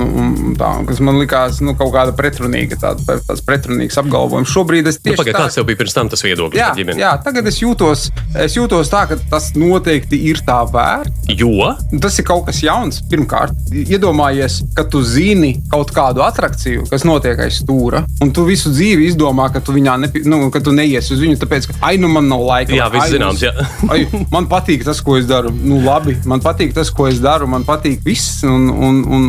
tā, 0.60 0.70
kas 0.88 1.00
man 1.04 1.18
likās 1.20 1.60
nu, 1.64 1.74
kaut 1.78 1.92
kāda 1.94 2.14
pretrunīga, 2.16 2.78
tāda, 2.80 3.18
tāds 3.28 3.42
pretrunīgs 3.46 3.98
apgalvojums. 4.00 4.50
Šobrīd 4.50 4.88
es 4.90 4.98
Nu, 5.00 5.10
tieši 5.10 5.20
Pagaid, 5.22 5.34
tā- 5.36 5.44
kāds 5.46 5.56
tev 5.58 5.66
bija 5.68 5.80
pirms 5.80 5.94
tam 5.96 6.08
tas 6.12 6.22
viedoklis 6.22 6.60
Jā, 6.60 6.68
par 6.70 6.76
ģimeni? 6.80 7.00
jā, 7.00 7.12
tagad 7.24 7.46
es 7.48 7.60
jūtos, 7.62 8.10
es 8.36 8.56
jūtos 8.58 8.90
tā, 8.92 9.06
ka 9.08 9.16
tas 9.30 9.52
noteikti 9.56 10.18
ir 10.30 10.42
tā 10.46 10.60
vērts. 10.70 11.30
Jo? 11.40 11.74
Tas 12.00 12.18
ir 12.18 12.24
kaut 12.28 12.46
kas 12.46 12.60
jauns. 12.62 13.00
Pirmkārt, 13.10 13.54
iedomājies, 13.72 14.60
ka 14.76 14.84
tu 14.84 15.02
zini 15.02 15.54
kaut 15.72 15.92
kādu 15.96 16.22
attrakciju, 16.26 16.88
kas 16.90 17.04
notiek 17.08 17.38
aiz 17.40 17.62
stūra, 17.62 18.04
un 18.20 18.32
tu 18.36 18.44
visu 18.48 18.70
dzīvi 18.74 19.08
izdomā, 19.10 19.50
ka 19.52 19.60
tu, 19.64 19.72
nepi, 19.72 20.22
nu, 20.28 20.50
ka 20.50 20.60
tu 20.60 20.72
neies 20.72 21.10
uz 21.10 21.20
viņu, 21.22 21.38
tāpēc, 21.40 21.70
ka 21.70 21.78
ai, 21.90 21.96
nu 21.96 22.08
man 22.08 22.28
nav 22.28 22.44
laika. 22.44 22.74
Jā, 22.76 22.90
viss 22.92 23.10
nu 23.10 23.18
zināms, 23.18 23.42
jā. 23.44 23.52
ai, 23.92 24.04
man 24.32 24.46
patīk 24.50 24.84
tas, 24.84 25.00
ko 25.00 25.16
es 25.20 25.26
daru. 25.30 25.50
Nu, 25.50 25.80
labi, 25.84 26.16
man 26.28 26.42
patīk 26.44 26.74
tas, 26.76 26.90
ko 26.94 27.08
es 27.10 27.20
daru. 27.22 27.48
Man 27.50 27.64
patīk 27.68 28.02
viss. 28.04 28.42
Un, 28.46 28.68
un, 28.70 29.00
un, 29.04 29.24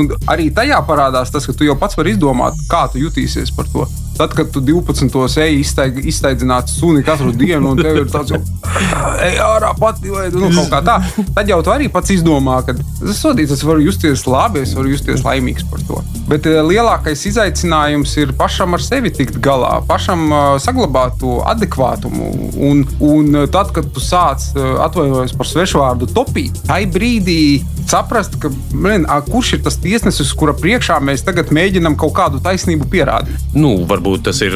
un 0.00 0.08
arī 0.30 0.50
tajā 0.54 0.80
parādās 0.88 1.32
tas, 1.32 1.46
ka 1.46 1.56
tu 1.56 1.66
jau 1.66 1.76
pats 1.78 1.98
vari 1.98 2.14
izdomāt, 2.14 2.58
kā 2.70 2.86
tu 2.92 3.02
jutīsies 3.02 3.52
par 3.56 3.68
to. 3.72 3.86
Tad, 4.14 4.34
kad 4.34 4.50
tu 4.54 4.60
12. 4.62 5.10
eji 5.42 5.58
iztaig, 5.58 5.96
iztaigzināt 6.06 6.70
suni 6.70 7.02
katru 7.02 7.32
dienu, 7.34 7.72
un 7.72 7.80
tev 7.82 8.04
ir 8.04 8.10
tāds, 8.12 8.36
ej, 9.26 9.40
ārā 9.42 9.72
pati, 9.78 10.12
vai 10.12 10.28
nu, 10.30 10.52
kaut 10.54 10.70
kā 10.70 10.82
tā, 10.86 11.00
tad 11.34 11.50
jau 11.50 11.58
tu 11.66 11.74
arī 11.74 11.90
pats 11.90 12.14
izdomā, 12.14 12.60
ka 12.66 12.76
tas 12.78 13.18
sodīts, 13.18 13.56
es 13.56 13.66
varu 13.66 13.82
justies 13.82 14.22
labi, 14.30 14.62
es 14.62 14.76
varu 14.78 14.94
justies 14.94 15.26
laimīgs 15.26 15.66
par 15.70 15.82
to. 15.88 15.98
Bet 16.30 16.46
eh, 16.48 16.60
lielākais 16.64 17.26
izaicinājums 17.28 18.14
ir 18.22 18.32
pašam 18.38 18.76
ar 18.76 18.84
sevi 18.84 19.10
tikt 19.12 19.40
galā, 19.44 19.80
pašam 19.88 20.24
eh, 20.30 20.44
saglabāt 20.62 21.18
to 21.20 21.40
adekvātumu. 21.50 22.30
Un, 22.70 22.84
un 23.02 23.42
eh, 23.42 23.48
tad, 23.52 23.74
kad 23.74 23.90
tu 23.92 24.00
sāc 24.00 24.46
atvainoties 24.54 25.34
par 25.36 25.50
svešvārdu 25.50 26.08
topīt, 26.14 26.62
tai 26.68 26.84
brīdī 26.86 27.64
saprast, 27.90 28.38
ka, 28.40 28.48
blin, 28.72 29.04
kurš 29.28 29.56
ir 29.58 29.64
tas 29.66 29.76
tiesnesis, 29.82 30.13
kura 30.38 30.54
priekšā 30.58 31.00
mēs 31.04 31.24
tagad 31.26 31.50
mēģinām 31.54 31.96
kaut 32.00 32.14
kādu 32.16 32.40
taisnību 32.44 32.88
pierādīt. 32.92 33.54
Nu, 33.56 33.74
varbūt 33.88 34.26
tas 34.28 34.40
ir 34.44 34.54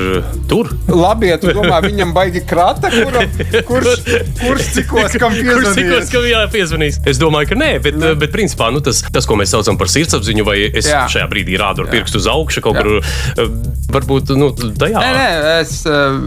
tur. 0.51 0.71
Labi, 0.89 1.31
ja 1.33 1.39
tu 1.41 1.53
domā, 1.55 1.81
viņam 1.89 2.15
baigi 2.17 2.43
krata, 2.49 2.91
kura, 2.93 3.25
kurš, 3.69 4.05
kurš 4.43 4.71
cikos 4.79 5.17
kam 5.19 5.35
Kurš 5.39 5.73
cikos, 5.75 5.77
piezvanīs. 5.79 6.13
kam 6.13 6.27
jāpiezvanīs? 6.29 7.01
Es 7.09 7.21
domāju, 7.21 7.53
ka 7.53 7.59
nē, 7.59 7.71
bet, 7.85 7.99
bet 8.21 8.33
principā 8.35 8.71
nu, 8.75 8.83
tas, 8.85 9.03
tas, 9.13 9.27
ko 9.29 9.37
mēs 9.39 9.53
saucam 9.55 9.79
par 9.81 9.91
sirdsapziņu, 9.93 10.45
vai 10.47 10.59
es 10.69 10.89
Jā. 10.89 11.05
šajā 11.11 11.27
brīdī 11.31 11.59
rādu 11.61 11.85
ar 11.85 11.93
pirkstu 11.93 12.21
uz 12.21 12.29
augšu 12.31 12.63
kaut 12.65 12.79
Jā. 12.79 12.85
kur, 12.85 12.99
eh, 12.99 13.53
varbūt 13.95 14.33
nu, 14.39 14.51
tajā. 14.55 15.01
Nē, 15.01 15.13
nē, 15.17 15.55
es, 15.63 15.75
uh, 15.89 16.19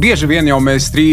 bieži 0.00 0.28
vien 0.30 0.48
jau 0.50 0.58
mēs, 0.64 0.88
strī, 0.90 1.06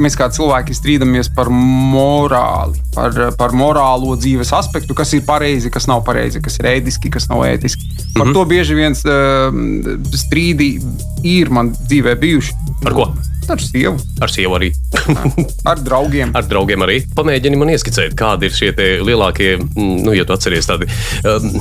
mēs 0.00 0.16
kā 0.18 0.30
cilvēki 0.34 0.74
strīdamies 0.76 1.30
par 1.36 1.50
morāli, 1.52 2.80
par, 2.94 3.16
par 3.38 3.54
morālo 3.56 4.16
dzīves 4.18 4.52
aspektu, 4.56 4.96
kas 4.98 5.14
ir 5.16 5.24
pareizi, 5.26 5.70
kas 5.72 5.86
nav 5.90 6.02
pareizi, 6.06 6.42
kas 6.42 6.58
ir 6.60 6.70
ētiski, 6.90 7.10
kas 7.14 7.28
nav 7.30 7.44
ētiski. 7.46 7.86
Par 8.14 8.26
mm 8.26 8.30
-hmm. 8.30 8.34
to 8.34 8.44
bieži 8.44 8.74
vien 8.74 8.92
uh, 8.92 10.16
strīdi 10.16 10.80
ir 11.24 11.50
man 11.50 11.72
dzīvē 11.72 12.18
bijuši. 12.18 12.52
Ar 12.84 12.92
ko? 12.92 13.14
Ar 13.48 13.60
sievu. 13.62 13.96
Ar 14.22 14.30
sievu 14.30 14.54
arī. 14.58 14.70
Ar 15.70 15.80
draugiem. 15.82 16.32
Ar 16.36 16.44
draugiem 16.46 16.84
arī. 16.84 17.00
Pamēģini 17.16 17.58
man 17.58 17.72
ieskicēt, 17.72 18.14
kādi 18.18 18.50
ir 18.50 18.54
šie 18.54 18.70
lielākie, 19.06 19.54
mm, 19.58 19.96
nu, 20.04 20.14
ja 20.14 20.26
tu 20.28 20.34
atceries 20.34 20.68
tādi 20.68 20.86
um, 21.26 21.56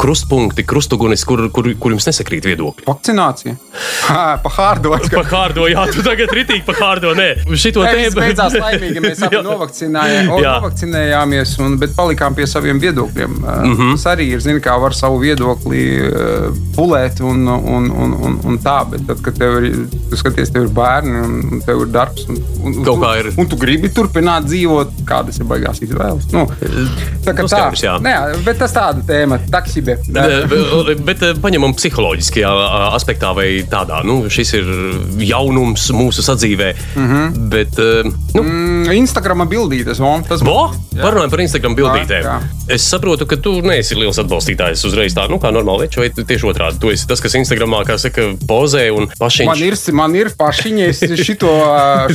krustpunkti, 0.00 0.64
krustugunis, 0.68 1.24
kur, 1.28 1.46
kur, 1.54 1.70
kur 1.80 1.94
jums 1.94 2.08
nesakrīt 2.10 2.48
viedokļi. 2.50 2.86
Vakcinācija. 2.88 3.56
Ha, 4.08 4.24
pa 4.42 4.52
hārdo. 4.56 4.92
Pa 5.12 5.22
hārdo, 5.30 5.68
jā, 5.70 5.86
tu 5.94 6.04
tagad 6.04 6.32
ritīgi 6.36 6.64
pa 6.66 6.76
hārdo. 6.80 7.14
Nē, 7.16 7.28
šito 7.56 7.84
tēmu. 7.86 8.18
beidzās 8.18 8.58
laimīgi. 8.58 9.02
Mēs 9.04 9.24
abi 9.26 9.36
Jā. 9.38 9.44
novakcinējām, 9.46 10.30
Jā. 10.42 10.56
novakcinējāmies, 10.60 11.54
un, 11.64 11.78
bet 11.80 11.96
palikām 11.96 12.36
pie 12.36 12.48
saviem 12.50 12.80
viedokļiem. 12.82 13.38
Mm. 13.40 13.76
-hmm. 13.76 13.96
Tas 13.96 14.08
arī 14.12 14.28
ir, 14.34 14.44
zini, 14.44 14.60
kā 14.64 14.76
var 14.82 14.96
savu 14.96 15.22
viedokli 15.22 15.84
pulēt 16.76 17.22
un, 17.24 17.46
un, 17.48 17.90
un, 17.90 18.14
un, 18.28 18.38
un 18.52 18.60
tā. 18.62 18.78
Bet 18.90 19.06
tad, 19.08 19.22
kad 19.24 19.38
tev 19.38 19.58
ir, 19.64 19.82
tu 20.10 20.20
skaties, 20.20 20.52
tev 20.52 20.68
ir 20.68 20.74
bērni 20.76 21.11
un, 21.20 21.36
un 21.56 21.62
tev 21.66 21.84
ir 21.84 21.92
darbs, 21.94 22.26
un, 22.28 22.38
un, 22.62 22.78
un, 22.82 23.02
kā 23.02 23.12
ir. 23.20 23.30
un 23.36 23.48
tu 23.50 23.58
gribi 23.60 23.90
turpināt 23.92 24.46
dzīvot, 24.48 25.02
kādas 25.08 25.40
ir 25.40 25.48
baigās 25.50 25.82
izvēles. 25.84 26.28
Nu, 26.32 26.46
tā 27.26 27.34
kā 27.34 27.42
Nu, 27.42 27.50
tā, 27.50 27.58
skaidrs, 27.58 27.82
jā. 27.84 27.96
Nē, 28.02 28.14
bet 28.46 28.60
tas 28.62 28.74
tāda 28.74 29.02
tēma, 29.06 29.40
taksibe. 29.52 29.98
Bet, 30.08 31.02
bet 31.06 31.24
eh, 31.26 31.34
paņemam 31.42 31.74
psiholoģiskajā 31.78 32.52
aspektā, 32.92 33.32
vai 33.36 33.48
tādā, 33.70 34.02
nu, 34.06 34.22
šis 34.32 34.54
ir 34.60 34.70
jaunums 35.26 35.88
mūsu 35.96 36.24
sadzīvē. 36.24 36.72
Mm 36.96 37.08
-hmm. 37.10 37.48
Bet, 37.52 37.78
eh, 37.78 38.12
nu, 38.36 38.42
Mm, 38.42 38.90
Instagrama 38.92 39.44
bildītes, 39.48 40.00
un 40.02 40.24
tas 40.26 40.42
Bo, 40.44 40.72
parunājam 40.96 41.30
par 41.30 41.40
Instagram 41.40 41.76
bildītēm. 41.78 42.26
Jā, 42.26 42.40
Es 42.72 42.84
saprotu, 42.88 43.26
ka 43.28 43.36
tu 43.42 43.56
neesi 43.64 43.96
liels 43.98 44.16
atbalstītājs 44.22 44.84
uzreiz 44.86 45.16
tā, 45.16 45.26
nu, 45.30 45.36
kā 45.42 45.50
normāli 45.52 45.86
veču, 45.86 46.00
vai 46.00 46.08
tieši 46.14 46.46
otrādi. 46.48 46.78
Tu 46.80 46.92
esi 46.94 47.08
tas, 47.10 47.20
kas 47.20 47.34
Instagramā, 47.36 47.82
kā 47.88 47.98
saka, 48.00 48.28
pozē 48.48 48.86
un 48.94 49.08
pašiņš. 49.18 49.48
Man 49.48 49.64
ir, 49.66 49.76
man 49.98 50.14
ir 50.16 50.30
pašiņa, 50.38 50.86
es 50.92 51.01
šito 51.26 51.50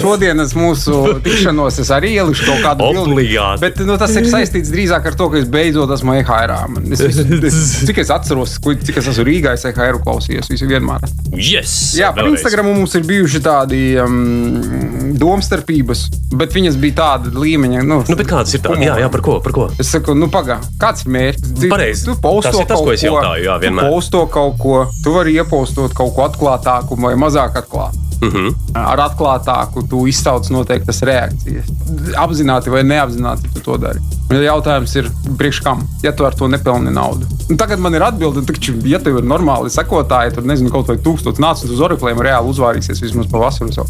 šodienas 0.02 0.56
mūsu 0.58 1.18
tikšanos 1.26 1.80
es 1.84 1.92
arī 1.94 2.16
ieliku 2.18 2.48
kaut 2.48 2.64
kādu. 2.66 2.90
Obligāti. 3.04 3.62
Bet 3.62 3.82
nu, 3.86 3.98
tas 4.00 4.16
ir 4.18 4.28
saistīts 4.32 4.72
drīzāk 4.74 5.12
ar 5.12 5.18
to, 5.20 5.30
ka 5.34 5.42
es 5.42 5.48
beidzot 5.52 5.92
esmu 5.96 6.18
EHR. 6.22 6.56
Es, 6.96 7.04
es, 7.04 7.62
cik 7.88 8.02
es 8.04 8.12
atceros, 8.14 8.58
cik 8.58 9.02
es 9.02 9.12
esmu 9.14 9.28
Rīgā, 9.28 9.54
es 9.58 9.66
EHR 9.68 10.00
klausījos 10.04 10.50
visu 10.52 10.70
vienmēr. 10.70 11.04
Yes! 11.36 11.94
Jā, 11.98 12.14
par 12.16 12.26
vēlreiz. 12.26 12.40
Instagram 12.40 12.72
mums 12.72 12.96
ir 12.98 13.06
bijuši 13.08 13.44
tādi 13.44 13.82
um, 14.02 15.14
domstarpības, 15.20 16.06
bet 16.38 16.56
viņas 16.56 16.80
bija 16.82 17.00
tāda 17.02 17.34
līmeņa. 17.36 17.84
Nu, 17.88 18.02
Nu, 18.08 18.16
bet 18.16 18.30
kādas 18.30 18.54
ir 18.56 18.62
tādas? 18.64 18.84
Jā, 18.86 18.96
jā, 19.02 19.10
par 19.12 19.24
ko? 19.26 19.38
Par 19.44 19.56
ko? 19.56 19.68
Es 19.82 19.92
saku, 19.92 20.16
nu, 20.18 20.30
pagaidi, 20.32 20.70
kāds 20.80 21.04
ir 21.06 21.14
mērķis? 21.16 21.68
Pareizi. 21.72 22.06
Tu 22.08 22.16
posto 22.24 22.52
Tas 22.52 22.62
ir 22.62 22.70
tas, 22.70 22.80
ko 22.80 22.94
es 22.94 23.04
jautāju, 23.04 23.44
jā, 23.48 23.58
vienmēr. 23.64 23.88
Tu 23.90 23.96
posto 23.98 24.24
kaut 24.32 24.60
ko, 24.62 24.76
tu 25.04 25.16
vari 25.16 25.36
iepostot 25.36 25.96
kaut 25.98 26.14
ko 26.16 26.28
atklātāku 26.28 27.00
vai 27.02 27.16
mazāk 27.20 27.58
atklātu. 27.64 28.04
Uh 28.18 28.34
-huh. 28.34 28.54
Ar 28.78 29.02
atklātāku 29.08 29.86
tu 29.90 30.04
izsauc 30.10 30.48
noteiktas 30.54 31.02
reakcijas. 31.08 31.72
Apzināti 32.20 32.74
vai 32.74 32.84
neapzināti 32.88 33.50
tu 33.56 33.64
to 33.66 33.78
dari. 33.82 34.04
Un 34.28 34.42
Jautājums 34.44 34.92
ir, 35.00 35.06
priekš 35.40 35.62
kam? 35.64 35.86
Ja 36.04 36.12
tu 36.12 36.26
ar 36.28 36.36
to 36.36 36.50
nepelni 36.52 36.92
naudu. 36.92 37.28
Un 37.48 37.56
tagad 37.56 37.80
man 37.80 37.96
ir 37.96 38.04
atbilde, 38.04 38.42
taču, 38.44 38.74
ja 38.84 39.00
tev 39.00 39.22
ir 39.22 39.28
normāli 39.28 39.70
sekotāji, 39.72 40.34
tad 40.36 40.48
nezinu, 40.50 40.68
kaut 40.74 40.90
vai 40.92 40.98
tūkstoši 41.00 41.40
nācis 41.40 41.72
uz 41.72 41.80
oriflēm, 41.86 42.20
reāli 42.26 42.52
uzvārīsies 42.52 43.00
vismaz 43.06 43.30
pavasaru. 43.32 43.72
Savu. 43.72 43.88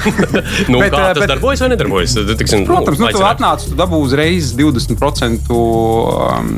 nu, 0.72 0.80
Bet, 0.80 0.94
kā 0.94 1.02
eh, 1.02 1.12
tas 1.12 1.20
bet- 1.20 1.28
darbojas 1.34 1.60
vai 1.60 1.68
nedarbojas? 1.74 2.14
Tiksim, 2.40 2.64
Protams, 2.64 2.96
nu, 2.96 3.04
tu 3.04 3.20
aicināt. 3.20 3.36
atnāc, 3.36 3.66
tu 3.68 3.76
dabū 3.76 4.00
uzreiz 4.06 4.54
20% 4.56 5.52
um, 5.52 6.48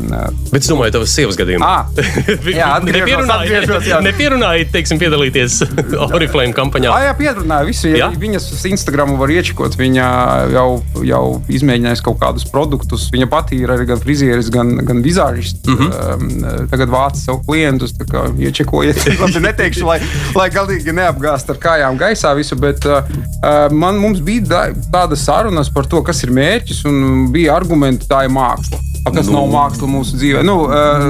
Bet 0.53 0.63
es 0.63 0.71
domāju, 0.71 0.95
tavas 1.01 1.17
sievas 1.19 1.39
gadījumā. 1.41 1.67
Ah, 1.67 1.91
jā, 2.61 2.71
atgriežos, 2.79 3.35
atgriežos, 3.35 3.91
jā. 3.91 3.99
Nepierunāji, 4.07 4.69
teiksim, 4.79 5.03
piedalīties 5.03 5.59
Oriflame 6.15 6.55
kampaņā. 6.55 6.95
Jā, 6.95 7.11
jā 7.11 7.19
piedrunāja. 7.19 7.58
Visu, 7.67 7.89
ja 7.91 8.07
Jā? 8.07 8.09
viņas 8.19 8.49
uz 8.55 8.65
Instagram 8.71 9.17
var 9.21 9.33
iečakot. 9.33 9.77
Viņa 9.79 10.07
jau, 10.55 10.67
jau 11.07 11.23
izmēģinājusi 11.53 12.05
kaut 12.07 12.21
kādus 12.23 12.47
produktus. 12.49 13.09
Viņa 13.15 13.29
pati 13.31 13.59
ir 13.63 13.73
arī 13.75 13.89
gan 13.91 14.03
frizieris, 14.03 14.51
gan, 14.55 14.75
gan 14.87 15.03
vizārists. 15.05 15.67
Mm. 15.69 15.79
-hmm. 15.79 16.69
tagad 16.71 16.93
vāc 16.93 17.19
savu 17.21 17.43
klientus. 17.47 17.95
tā 17.99 18.07
kā 18.09 18.27
Iečakojiet, 18.39 19.03
labi, 19.23 19.41
neteikšu, 19.45 19.87
lai, 19.87 20.01
lai 20.37 20.49
galīgi 20.51 20.95
neapgāst 20.95 21.51
ar 21.51 21.59
kājām 21.63 21.99
gaisā 21.99 22.35
visu. 22.37 22.57
Bet 22.57 22.87
uh, 22.87 23.03
man, 23.73 23.99
mums 23.99 24.21
bija 24.21 24.47
da, 24.47 24.63
tāda 24.93 25.17
sarunas 25.17 25.71
par 25.71 25.87
to, 25.87 26.03
kas 26.03 26.23
ir 26.25 26.35
mērķis, 26.35 26.85
un 26.89 27.33
bija 27.33 27.57
argumenti, 27.57 28.09
tā 28.09 28.25
ir 28.27 28.35
māksla. 28.35 28.79
A, 29.07 29.13
Kas 29.15 29.29
nu, 29.29 29.39
nav 29.39 29.49
māksla 29.53 29.89
mūsu 29.91 30.19
dzīvē? 30.19 30.43
Nu, 30.47 30.57
uh, 30.67 31.05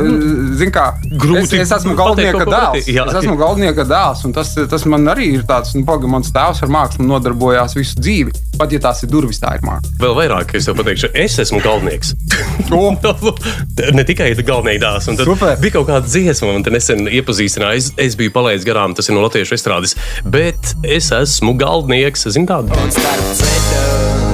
Ziniet, 0.58 0.74
kā 0.74 0.84
Grūti 1.18 1.58
es, 1.58 1.68
es 1.68 1.72
esmu 1.78 1.94
ko 1.98 2.10
dēls. 2.18 2.88
jā. 2.90 3.06
Es 3.08 3.20
esmu 3.22 3.36
galdnieka 3.40 3.86
dēls, 3.88 4.24
un 4.28 4.34
tas, 4.36 4.52
tas 4.70 4.84
man 4.90 5.08
arī 5.10 5.32
ir 5.38 5.46
tāds, 5.48 5.74
nu, 5.78 5.84
pagaidi, 5.88 6.12
mans 6.12 6.30
tēvs 6.34 6.62
ar 6.66 6.72
mākslu 6.74 7.06
nodarbojās 7.08 7.76
visu 7.78 7.98
dzīvi. 7.98 8.34
Pat 8.58 8.72
ja 8.74 8.80
tās 8.82 9.04
ir 9.06 9.10
durvis, 9.12 9.40
tā 9.42 9.54
ir 9.58 9.64
māksla. 9.66 9.94
Vēl 10.02 10.16
vairāk, 10.18 10.54
es 10.58 10.66
tev 10.68 10.78
pateikšu, 10.80 11.12
es 11.14 11.38
esmu 11.44 11.62
galvenais. 11.64 12.14
O! 12.68 12.90
ne 13.96 14.02
tikai 14.04 14.34
galvenais 14.44 15.06
un 15.08 15.16
tad 15.16 15.24
Super. 15.24 15.54
bija 15.62 15.78
kaut 15.78 15.88
kāda 15.88 16.04
dziesma, 16.04 16.52
man 16.52 16.66
te 16.66 16.72
nesen 16.74 17.08
iepazīstināja. 17.08 17.80
Es, 17.80 17.90
es 17.96 18.18
biju 18.18 18.34
palaidis 18.34 18.66
garām, 18.68 18.92
tas 18.98 19.08
ir 19.08 19.16
no 19.16 19.24
latviešu 19.24 19.56
estrādes, 19.56 19.96
bet 20.28 20.74
es 20.84 21.08
esmu 21.16 21.56
galvenais. 21.58 22.28
Zini 22.28 22.50
tādu? 22.50 24.27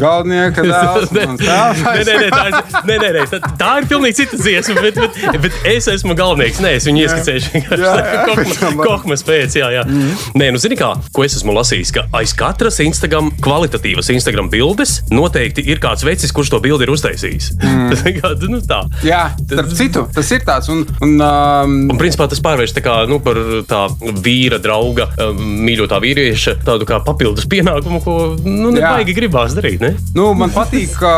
Galdnieka 0.00 0.64
dēls. 0.70 1.12
nē, 1.12 1.26
nē, 1.36 2.16
nē, 2.22 2.30
tā, 2.32 2.44
ir, 2.48 2.58
nē, 2.88 2.98
nē, 3.02 3.10
nē, 3.18 3.26
tā, 3.32 3.40
tā 3.60 3.70
ir 3.82 3.88
pilnīgi 3.90 4.20
cita 4.22 4.40
dziesma, 4.40 4.78
bet, 4.84 5.00
bet, 5.02 5.40
bet 5.46 5.58
es 5.72 5.88
esmu 5.92 6.16
galvenais. 6.18 6.60
Nē, 6.62 6.76
es 6.78 6.88
viņu 6.88 7.04
ieskicēšu. 7.04 7.62
Jā, 7.62 7.92
jā, 8.00 9.42
pēc 9.42 9.58
jā, 9.58 9.68
jā. 9.76 9.82
Mm. 9.88 10.14
Nē, 10.38 10.50
nu, 10.54 10.60
zini 10.62 10.78
kā, 10.78 10.92
ko 11.14 11.24
es 11.26 11.36
esmu 11.38 11.54
lasījis, 11.56 11.92
ka 11.96 12.06
aiz 12.18 12.34
katras 12.38 12.80
Instagram, 12.84 13.32
kvalitatīvas 13.42 14.10
Instagram 14.14 14.50
bildes 14.52 15.00
noteikti 15.12 15.64
ir 15.68 15.82
kāds 15.82 16.04
vecis, 16.06 16.32
kurš 16.34 16.54
to 16.54 16.62
bildi 16.64 16.88
ir 16.88 16.94
uztaisījis. 16.96 17.52
Mm. 17.72 17.94
nu, 18.50 18.58
tā. 18.66 18.80
Jā, 19.06 19.20
starp 19.38 19.70
citu, 19.76 20.02
tas 20.14 20.28
ir 20.34 20.42
tāds. 20.44 20.68
Un, 20.72 20.82
un, 21.04 21.12
um, 21.22 21.74
Un, 21.92 21.98
principā, 22.00 22.26
tas 22.30 22.40
pārvērš 22.42 22.74
tā 22.76 22.82
kā, 22.84 22.94
nu, 23.08 23.18
par 23.22 23.38
tā 23.68 23.84
vīra, 24.22 24.58
drauga, 24.62 25.08
um, 25.28 25.40
mīļotā 25.66 25.98
vīrieša 26.02 26.56
tādu 26.66 26.86
kā 26.88 26.98
papildus 27.04 27.46
pienākumu, 27.50 28.00
ko 28.04 28.16
nu, 28.44 28.72
nebaigi 28.74 29.14
gribās 29.16 29.56
darīt. 29.56 29.81
Ne? 29.82 29.92
Nu, 30.14 30.28
man 30.38 30.52
patīk, 30.54 30.92
ka 31.00 31.12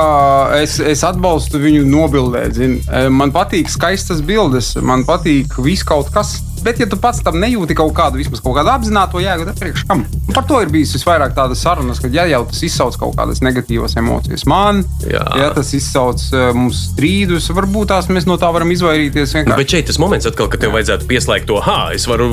es, 0.62 0.78
es 0.80 1.02
atbalstu 1.06 1.60
viņu 1.62 1.84
nobildēt. 1.90 2.54
zini. 2.56 2.80
E, 2.88 3.06
Man 3.12 3.32
patīk 3.34 3.68
skaistas 3.72 4.22
bildes, 4.24 4.72
man 4.82 5.04
patīk 5.08 5.52
viss 5.64 5.84
kaut 5.86 6.08
kas. 6.14 6.38
Bet, 6.64 6.78
ja 6.80 6.86
tu 6.88 6.96
pats 6.96 7.18
tam 7.20 7.36
nejūti 7.42 7.74
kaut 7.76 7.92
kādu, 7.92 8.16
vismaz 8.16 8.40
kaut 8.40 8.54
kādu 8.56 8.70
apzināto 8.72 9.20
jēgu, 9.20 9.44
tad 9.50 9.58
priekš 9.60 9.82
kam? 9.84 10.06
Par 10.32 10.46
to 10.48 10.62
ir 10.64 10.70
bijis 10.72 10.94
visvairāk 10.96 11.34
tādas 11.36 11.60
sarunas, 11.60 11.98
ka, 12.00 12.08
ja 12.08 12.24
jau 12.30 12.38
tas 12.48 12.62
izsauc 12.64 12.96
kaut 13.02 13.12
kādas 13.18 13.42
negatīvas 13.44 13.98
emocijas 14.00 14.46
man, 14.48 14.80
Jā. 15.04 15.20
ja 15.42 15.50
tas 15.52 15.74
izsauc 15.76 16.24
e, 16.32 16.46
mums 16.56 16.80
strīdus, 16.94 17.50
varbūt 17.52 17.92
tās 17.92 18.08
mēs 18.08 18.24
no 18.30 18.38
tā 18.40 18.48
varam 18.56 18.72
izvairīties. 18.72 19.34
Nu, 19.34 19.42
vienkārši. 19.42 19.60
bet 19.60 19.74
šeit 19.76 19.90
tas 19.92 20.00
moments, 20.00 20.30
atkal, 20.30 20.48
kad 20.48 20.64
tev 20.64 20.72
vajadzētu 20.78 21.10
pieslēgt 21.12 21.50
to, 21.52 21.60
ah, 21.60 21.90
es 21.92 22.08
varu 22.08 22.30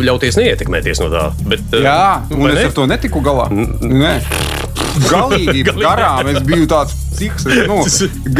ļauties 0.00 0.40
neietekmēties 0.40 1.04
no 1.04 1.10
tā. 1.12 1.26
Bet, 1.44 1.68
uh, 1.76 1.84
Jā, 1.84 2.00
vai 2.32 2.40
un 2.40 2.54
es 2.54 2.62
ne? 2.62 2.66
ar 2.70 2.78
to 2.80 2.88
netiku 2.88 3.20
galā. 3.20 3.50
Nē. 3.52 4.14
Galīgi, 5.02 5.64
garām. 5.78 6.28
Es 6.30 6.42
biju 6.46 6.68
tāds 6.70 6.94
ciks, 7.18 7.46
nu, 7.70 7.80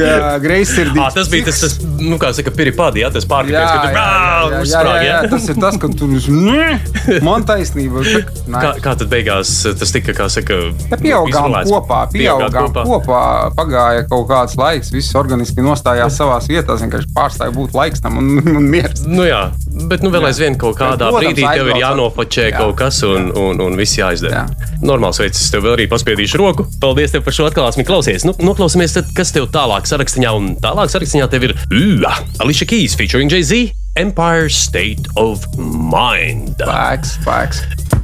Ah, 0.04 0.36
greizsirdīgs. 0.42 1.14
tas 1.14 1.28
bija 1.32 1.46
tas, 1.48 1.60
tas 1.62 1.74
nu, 2.00 2.16
kā 2.20 2.30
saka, 2.36 2.50
piripādi, 2.54 3.02
jā, 3.04 3.10
tas 3.14 3.26
pārkāpums, 3.28 3.70
ka 3.70 3.78
tur 3.84 4.64
jā, 4.64 4.80
jā, 4.84 4.94
jā, 5.06 5.18
tas 5.30 5.48
ir 5.52 5.58
tas, 5.62 5.78
ka 5.80 5.90
tur 5.94 6.14
ir 6.18 7.22
man 7.24 7.44
taisnība. 7.48 8.02
Kā, 8.04 8.22
Kā, 8.64 8.70
kā 8.84 8.94
tad 9.00 9.10
beigās 9.12 9.50
tas 9.78 9.92
tika, 9.94 10.14
kā 10.16 10.26
saka, 10.32 10.56
Ja 10.90 10.98
pieaugām 11.00 11.52
kopā, 11.68 12.00
pieaugām 12.12 12.68
kopā. 12.70 12.84
kopā, 12.88 13.20
pagāja 13.58 14.04
kaut 14.10 14.26
kāds 14.30 14.56
laiks, 14.60 14.92
viss 14.94 15.14
organiski 15.18 15.64
nostājās 15.64 16.16
savā 16.18 16.38
vietā, 16.48 16.76
vienkārši 16.80 17.10
pārstāja 17.16 17.54
būt 17.54 17.74
laiks 17.76 18.02
tam 18.04 18.18
un, 18.20 18.30
un 18.58 18.68
miers. 18.70 19.04
Nu 19.06 19.26
jā, 19.26 19.42
bet 19.90 20.04
nu 20.04 20.12
vēl 20.14 20.28
aizvien 20.30 20.58
kaut 20.60 20.78
kādā 20.80 21.10
brīdī 21.14 21.44
tev 21.46 21.70
ir 21.74 21.80
jānofočē 21.82 22.48
Jā. 22.50 22.58
kaut 22.62 22.76
kas 22.80 23.00
un, 23.06 23.30
un, 23.36 23.60
un 23.64 23.76
viss 23.80 23.98
jāizdara. 23.98 24.44
Jā. 24.44 24.70
Normāls 24.84 25.20
veids, 25.22 25.40
es 25.40 25.52
tev 25.52 25.64
vēl 25.66 25.76
arī 25.78 25.86
paspiedīšu 25.90 26.40
roku. 26.40 26.66
Paldies 26.82 27.14
tev 27.14 27.24
par 27.26 27.34
šo 27.36 27.46
atklāsmi. 27.48 27.84
Klausies, 27.88 28.24
nu, 28.28 28.34
noklausīsimies, 28.64 28.94
tad, 28.96 29.10
kas 29.16 29.32
tev 29.34 29.48
tālāk 29.52 29.88
sarakstā, 29.88 30.30
un 30.32 30.54
tālāk 30.62 30.92
sarakstā 30.92 31.26
tev 31.28 31.50
ir 31.50 31.54
Ua, 31.68 32.14
Alicia 32.40 32.68
Keys 32.68 32.96
featuring 32.96 33.28
Jay-Z, 33.28 33.74
Empire 34.00 34.48
State 34.48 35.04
of 35.20 35.44
Mind. 35.58 36.56
Spēks, 36.56 37.18
spēks. 37.20 38.03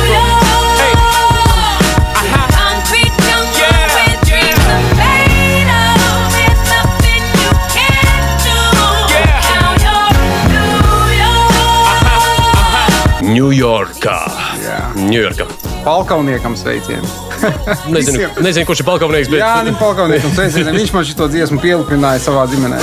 Ņujorkā. 14.01 14.57
Jā. 14.63 14.79
Ņujorkā. 14.97 15.70
Palkauniekam 15.85 16.55
sveicienu. 16.59 17.07
Nezinu, 17.89 18.27
nezinu, 18.45 18.67
kurš 18.69 18.83
ir 18.83 18.85
palkaunieks, 18.85 19.29
bet. 19.31 19.39
Jā, 19.41 19.63
nu, 19.65 19.71
Palkauniekam 19.79 20.29
sveicienu. 20.35 20.73
Viņš 20.75 20.91
man 20.93 21.05
šo 21.09 21.25
dziesmu 21.31 21.57
pielipināja 21.63 22.21
savā 22.21 22.43
ģimenē. 22.51 22.77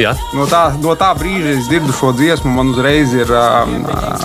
Jā. 0.00 0.14
No 0.32 0.46
tā, 0.48 0.62
no 0.80 0.94
tā 0.96 1.10
brīža, 1.18 1.42
kad 1.50 1.58
es 1.60 1.66
dzirdu 1.68 1.92
šo 1.98 2.12
dziesmu, 2.16 2.54
man 2.56 2.70
uzreiz 2.72 3.12
ir 3.12 3.28
um, 3.36 3.74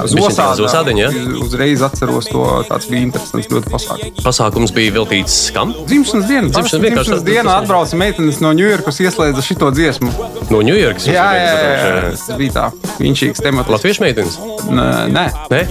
zosādiņa, 0.07 1.01
jā? 1.03 1.09
Uz- 1.11 1.43
Uzreiz 1.47 1.81
atceros 1.83 2.27
to. 2.31 2.43
Tas 2.69 2.87
bija 2.91 3.03
interesants, 3.07 3.47
ļoti 3.51 3.71
pasākums. 3.71 4.23
Pasākums 4.23 4.73
bija 4.75 4.93
veltīts 4.97 5.35
kam? 5.55 5.71
Dzimšanas 5.87 6.27
diena. 6.29 6.49
Dzimšanas 6.53 6.83
Dzimšanas 6.87 7.23
dienā 7.27 7.57
atbrauca 7.61 7.99
meitenes 7.99 8.39
no 8.43 8.51
Ņujorkas, 8.57 8.99
ieslēdza 9.03 9.43
šo 9.45 9.71
dziesmu. 9.75 10.11
No 10.51 10.61
Ņujorkas. 10.63 11.07
Jā, 11.11 11.27
jā, 11.35 11.51
jā, 11.51 11.75
jā. 11.75 12.01
Tas 12.15 12.25
bija 12.39 12.55
tā. 12.55 12.65
Viņšīgs 13.01 13.43
temats. 13.43 13.71
Latviešu 13.71 14.03
meitenes? 14.03 14.37
Nē, 14.67 14.87
nē. 15.13 15.25
Nē, 15.51 15.61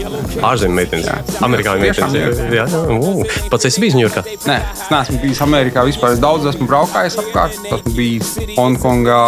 ārzemju 0.46 0.76
meitenes. 0.76 1.08
Amerikāņu 1.44 1.84
meitenes. 1.84 2.16
Jā, 2.26 2.64
jā, 2.66 2.80
Pats 3.50 3.68
esi 3.68 3.82
bijis 3.82 3.96
Ņujorkā. 3.98 4.22
Nē, 4.48 4.56
es 4.72 4.86
neesmu 4.92 5.20
bijis 5.22 5.40
Amerikā 5.44 5.84
vispār. 5.86 6.14
Es 6.16 6.22
daudz 6.22 6.46
esmu 6.50 6.66
braukājis 6.70 7.18
apkārt. 7.22 7.58
Esmu 7.66 7.92
bijis 7.96 8.32
Hongkongā, 8.56 9.20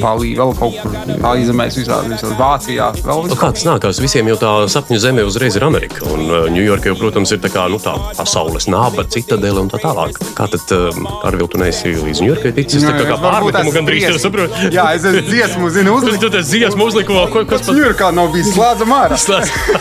Balī, 0.00 0.32
vēl 0.38 0.52
kaut 0.58 0.76
kur 0.82 0.96
aizemēs, 1.30 1.78
visādi, 1.80 2.12
visādi 2.14 2.38
Vācijā. 2.40 2.90
Nu, 3.06 3.38
kā 3.38 3.52
tas 3.56 3.66
nākās? 3.68 4.00
Visiem 4.02 4.28
jau 4.32 4.38
tā 4.40 4.52
sapņu 4.72 5.00
zeme 5.02 5.24
uzreiz 5.28 5.58
ir 5.58 5.66
Amerika. 5.66 6.04
Un 6.10 6.26
uh, 6.26 6.48
Ņujorka 6.52 6.92
jau, 6.92 6.98
protams, 7.00 7.32
ir 7.36 7.42
tā 7.42 7.52
kā 7.52 7.66
nu, 7.72 7.80
tā 7.82 7.94
pasaules 8.18 8.68
naba, 8.72 9.06
citadele 9.10 9.62
un 9.62 9.70
tā 9.72 9.80
tālāk. 9.82 10.18
Kā 10.38 10.48
tad 10.50 10.74
um, 10.76 11.08
ar 11.26 11.38
viltu 11.38 11.60
neesi 11.62 11.94
līdz 11.96 12.24
Ņujorkai 12.26 12.54
ticis? 12.58 12.86
Tā 12.86 13.06
kā, 13.06 13.18
pārmetumu 13.22 13.74
gandrīz 13.74 14.08
tev 14.08 14.20
saprot. 14.22 14.58
Jā, 14.74 14.90
es 14.98 15.06
esmu 15.06 15.24
dziesmu, 15.30 15.72
zinu, 15.74 15.96
Tu 16.00 16.10
uzliku. 16.10 16.24
tu 16.26 16.32
tas 16.36 16.50
dziesmu 16.50 16.90
uzliku, 16.90 17.20
kas 17.50 17.60
Tas 17.60 17.76
Ņujorkā 17.76 18.08
nav 18.16 18.30
bijis 18.32 18.54
slēdzam 18.54 18.92
ārā. 18.96 19.16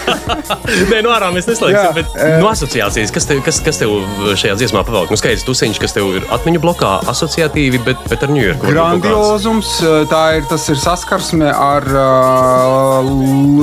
Nē, 0.91 0.99
no 1.05 1.13
ārā 1.15 1.29
mēs 1.31 1.47
neslēgsim. 1.47 1.88
Bet 1.95 2.13
no 2.41 2.49
asociācijas, 2.51 3.11
kas 3.15 3.25
tev, 3.29 3.41
kas, 3.45 3.59
kas 3.65 3.79
tev 3.81 3.93
šajā 4.39 4.55
dziesmā 4.59 4.83
pavalk? 4.87 5.09
Nu, 5.13 5.17
skaidrs, 5.19 5.45
tusiņš, 5.47 5.79
kas 5.81 5.95
tev 5.95 6.09
ir 6.19 6.27
atmiņu 6.35 6.61
blokā 6.63 6.91
asociatīvi, 7.11 7.81
bet, 7.85 7.97
bet 8.11 8.23
ar 8.27 8.33
Ņujorku. 8.35 8.69
Grandiozums, 8.73 9.71
tā 10.11 10.23
ir, 10.37 10.45
tas 10.49 10.67
ir 10.69 10.77
saskarsme 10.79 11.49
ar 11.53 11.87
uh, 11.89 13.09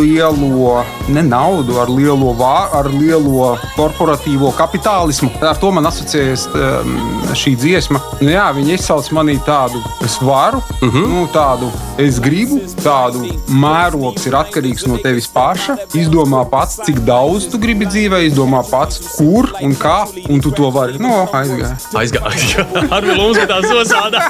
lielo, 0.01 0.85
ne 1.13 1.23
naudu, 1.27 1.79
ar 1.83 1.91
lielo, 1.93 2.33
vā, 2.39 2.57
ar 2.81 2.91
lielo 2.93 3.53
korporatīvo 3.77 4.53
kapitālismu. 4.57 5.31
Ar 5.47 5.59
to 5.61 5.71
man 5.75 5.87
asociējas 5.91 6.47
um, 6.55 6.97
šī 7.37 7.55
dziesma. 7.61 8.01
Nu, 8.21 8.31
jā, 8.33 8.49
viņi 8.57 8.77
izsauc 8.79 9.09
manī 9.17 9.39
tādu, 9.47 9.83
es 10.05 10.19
varu, 10.23 10.63
uh 10.81 10.87
Mhm. 10.87 10.97
-huh. 11.05 11.09
nu, 11.09 11.29
tādu, 11.33 11.71
es 11.99 12.19
gribu, 12.21 12.61
tādu 12.83 13.27
mērogs 13.49 14.27
ir 14.27 14.33
atkarīgs 14.35 14.87
no 14.87 14.97
tevis 15.03 15.27
paša. 15.27 15.77
Izdomā 15.95 16.45
pats, 16.51 16.79
cik 16.87 17.01
daudz 17.05 17.49
tu 17.51 17.59
gribi 17.59 17.87
dzīvē, 17.87 18.16
izdomā 18.25 18.63
pats, 18.71 19.01
kur 19.17 19.51
un 19.63 19.75
kā, 19.79 19.97
un 20.31 20.41
tu 20.45 20.51
to 20.57 20.71
vari. 20.75 20.99
Nu, 21.03 21.13
aizgāja. 21.37 21.77
Aizgāja. 22.01 22.65
Ar 22.97 23.07
mums 23.17 23.39
tā 23.49 23.59
zosāda. 23.65 24.23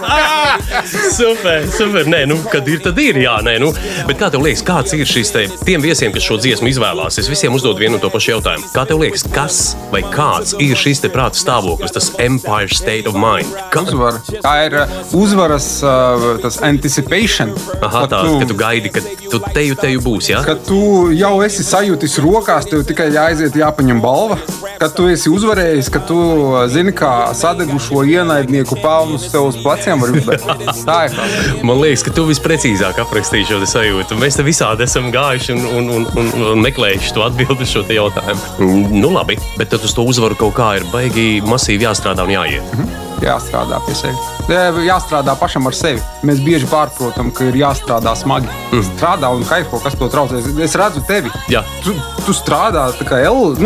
super, 1.18 1.66
super. 1.70 2.06
Nē, 2.10 2.24
nu, 2.30 2.36
kad 2.52 2.66
ir, 2.68 2.80
tad 2.84 2.98
ir. 3.02 3.18
Jā, 3.22 3.36
nē, 3.44 3.56
nu. 3.62 3.70
Bet 4.08 4.18
kā 4.20 4.28
tev 4.32 4.44
liekas, 4.44 4.64
kāds 4.66 4.94
ir 4.96 5.06
šis 5.08 5.32
te 5.34 5.44
tiem 5.66 5.82
viesiem, 5.84 6.12
kas 6.14 6.26
šo 6.26 6.38
dziesmu 6.42 6.70
izvēlās? 6.70 7.18
Es 7.22 7.30
visiem 7.30 7.54
uzdodu 7.56 7.82
vienu 7.82 7.98
un 7.98 8.02
to 8.02 8.10
pašu 8.12 8.34
jautājumu. 8.36 8.68
Kā 8.74 8.86
tev 8.88 9.00
liekas, 9.02 9.24
kas 9.34 9.60
vai 9.92 10.02
kāds 10.12 10.54
ir 10.62 10.76
šis 10.78 11.02
te 11.04 11.10
prāta 11.12 11.38
stāvoklis, 11.40 11.94
tas 11.96 12.10
Empire 12.22 12.68
State 12.74 13.08
of 13.10 13.16
Mind? 13.18 13.50
Kā, 13.72 13.84
uzvara. 13.86 14.20
Tā 14.44 14.54
ir 14.66 14.78
uh, 14.82 14.96
uzvaras 15.16 15.68
uh, 15.84 16.26
tas 16.42 16.60
anticipation. 16.66 17.52
aha, 17.80 18.06
tā, 18.10 18.22
tu- 18.26 18.38
ka 18.42 18.48
tu 18.50 18.56
gaidi, 18.58 18.92
ka 18.94 19.02
tu 19.30 19.40
teju, 19.54 19.76
teju 19.80 20.02
būs, 20.04 20.30
jā? 20.32 20.42
Kad 20.46 20.64
tu 20.68 20.80
jau 21.16 21.34
esi 21.46 21.64
sajūtis 21.66 22.18
rokās, 22.24 22.68
tev 22.70 22.84
tikai 22.88 23.08
jāaiziet, 23.14 23.56
jāpaņem 23.76 24.00
balva. 24.00 24.36
Kad 24.80 24.94
tu 24.96 25.06
esi 25.08 25.28
uzvarējis, 25.30 25.90
kad 25.92 26.06
tu 26.08 26.16
uh, 26.16 26.66
zini, 26.68 26.92
kā 26.96 27.32
sadegušo 27.36 28.04
ienaidnieku 28.08 28.76
pelnus 28.80 29.28
tev 29.32 29.50
uz 29.50 29.56
pleciem 29.60 30.00
var 30.00 30.12
uzbērt. 30.16 30.46
Tā 30.86 30.98
ir 31.06 31.16
tā. 31.16 31.26
Man 31.66 31.80
liekas, 31.80 32.04
ka 32.06 32.14
tu 32.16 32.26
visprecīzāk 32.28 33.00
aprakstīji 33.04 33.50
šo 33.50 33.60
sajūtu. 33.68 34.18
Mēs 34.20 34.38
te 34.38 34.46
visādi 34.46 34.86
esam 34.86 35.10
gājuši 35.12 35.56
un, 35.56 35.66
un, 35.66 35.90
un, 35.98 36.06
un, 36.16 36.46
un 36.52 36.62
meklējuši 36.64 37.16
to 37.16 37.24
atbildi 37.26 37.68
šo 37.68 37.84
jautājumu. 37.88 38.46
Mm, 38.58 38.84
Nu, 38.96 39.10
labi, 39.12 39.36
bet 39.58 39.70
tad 39.74 39.84
uz 39.84 39.92
to 39.94 40.06
uzvaru 40.08 40.36
kaut 40.38 40.56
kā 40.56 40.76
ir 40.78 40.86
baigi 40.92 41.42
masīvi 41.44 41.84
jāstrādā 41.86 42.24
un 42.24 42.32
jāiet. 42.32 43.04
Jāstrādā 43.24 43.78
pie 43.86 43.94
sevis. 43.96 44.32
Jā, 44.46 44.68
Jāstrādā 44.84 45.32
pašam 45.40 45.66
ar 45.66 45.74
sevi. 45.74 46.02
Mēs 46.26 46.42
bieži 46.44 46.68
pārprotam, 46.70 47.32
ka 47.34 47.48
ir 47.48 47.56
jāstrādā 47.58 48.12
smagi. 48.18 48.50
Mm. 48.70 48.84
Strādā 48.92 49.30
un 49.34 49.42
kaifo, 49.48 49.80
kas 49.82 49.96
to 49.98 50.08
traucē. 50.12 50.42
Es 50.62 50.76
redzu 50.78 51.02
tevi. 51.08 51.32
Jā. 51.50 51.64
Tu, 51.82 51.94
tu 52.26 52.34
strādā 52.36 52.84
tā 52.98 53.06
kā 53.08 53.18
L. 53.26 53.56
Nu, 53.62 53.65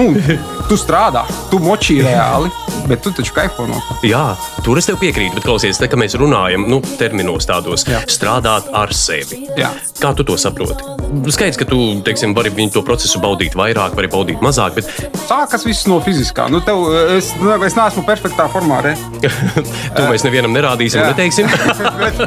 tu 0.71 0.79
strādā, 0.79 1.25
tu 1.51 1.61
močī 1.63 1.99
reāli, 2.05 2.51
bet 2.89 3.03
tu 3.05 3.13
taču 3.15 3.35
kaifo 3.37 3.67
no 3.69 3.81
tā. 3.89 3.99
Jā, 4.11 4.25
tur 4.67 4.81
es 4.81 4.89
tev 4.89 4.99
piekrītu, 5.03 5.37
bet 5.39 5.47
klausies, 5.47 5.81
te, 5.81 5.89
kad 5.91 6.01
mēs 6.01 6.17
runājam, 6.21 6.67
nu, 6.71 6.81
terminos 7.01 7.49
tādos, 7.49 7.87
Jā. 7.89 8.03
strādāt 8.11 8.71
ar 8.77 8.95
sevi. 8.97 9.45
Jā. 9.59 9.73
Kā 10.01 10.15
tu 10.17 10.25
to 10.25 10.39
saproti? 10.41 10.87
Skaidrs, 11.35 11.59
ka 11.61 11.67
tu 11.69 11.79
teiksim, 12.07 12.35
vari 12.37 12.53
viņu 12.55 12.77
to 12.79 12.85
procesu 12.87 13.21
baudīt 13.23 13.57
vairāk, 13.59 13.97
vari 13.99 14.09
baudīt 14.13 14.43
mazāk, 14.45 14.79
bet 14.79 15.11
Sākas 15.31 15.63
viss 15.67 15.87
no 15.87 16.01
fiziskā. 16.03 16.49
Nu, 16.51 16.59
tev, 16.65 16.81
es, 17.17 17.31
nu, 17.39 17.53
es 17.67 17.77
neesmu 17.79 18.03
perfektā 18.07 18.49
formā. 18.51 18.81
To 19.97 20.07
mēs 20.07 20.23
nevienam 20.25 20.55
nerādīsim 20.55 21.01
Jā. 21.03 21.11
neteiksim. 21.11 21.49
Bet 22.01 22.21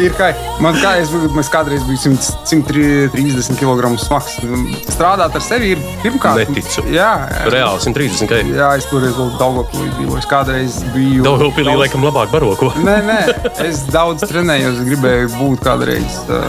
ir 0.00 0.14
kā, 0.16 0.30
man 0.62 0.78
kā 0.78 0.94
es, 1.02 1.10
mēs 1.34 1.50
kādreiz 1.52 1.82
bijām 1.88 2.14
130 2.16 3.58
kg 3.58 3.90
smags. 4.00 4.38
Strādāt 4.94 5.36
ar 5.36 5.44
sevi 5.44 5.74
ir 5.74 5.82
pirmkārt. 6.04 6.48
Neticu. 6.48 6.86
Jā, 6.94 7.17
jā. 7.32 7.44
Reāli 7.54 7.82
130 7.84 8.28
km. 8.30 8.52
jā 8.58 8.68
es 8.78 8.86
toreiz 8.90 9.14
vēl 9.18 9.30
Daugopilī 9.40 9.88
dzīvoju. 9.96 10.18
Es 10.22 10.28
kādreiz 10.30 10.78
biju. 10.94 11.22
Daugavpilī 11.26 11.70
daudz- 11.72 11.82
laikam 11.84 12.06
labāk 12.08 12.32
baroko. 12.34 12.70
Nē, 12.88 12.96
nē, 13.08 13.18
es 13.66 13.82
daudz 13.92 14.24
trenējos, 14.28 14.82
gribēju 14.88 15.30
būt 15.38 15.64
kādreiz 15.66 16.18
uh, 16.28 16.44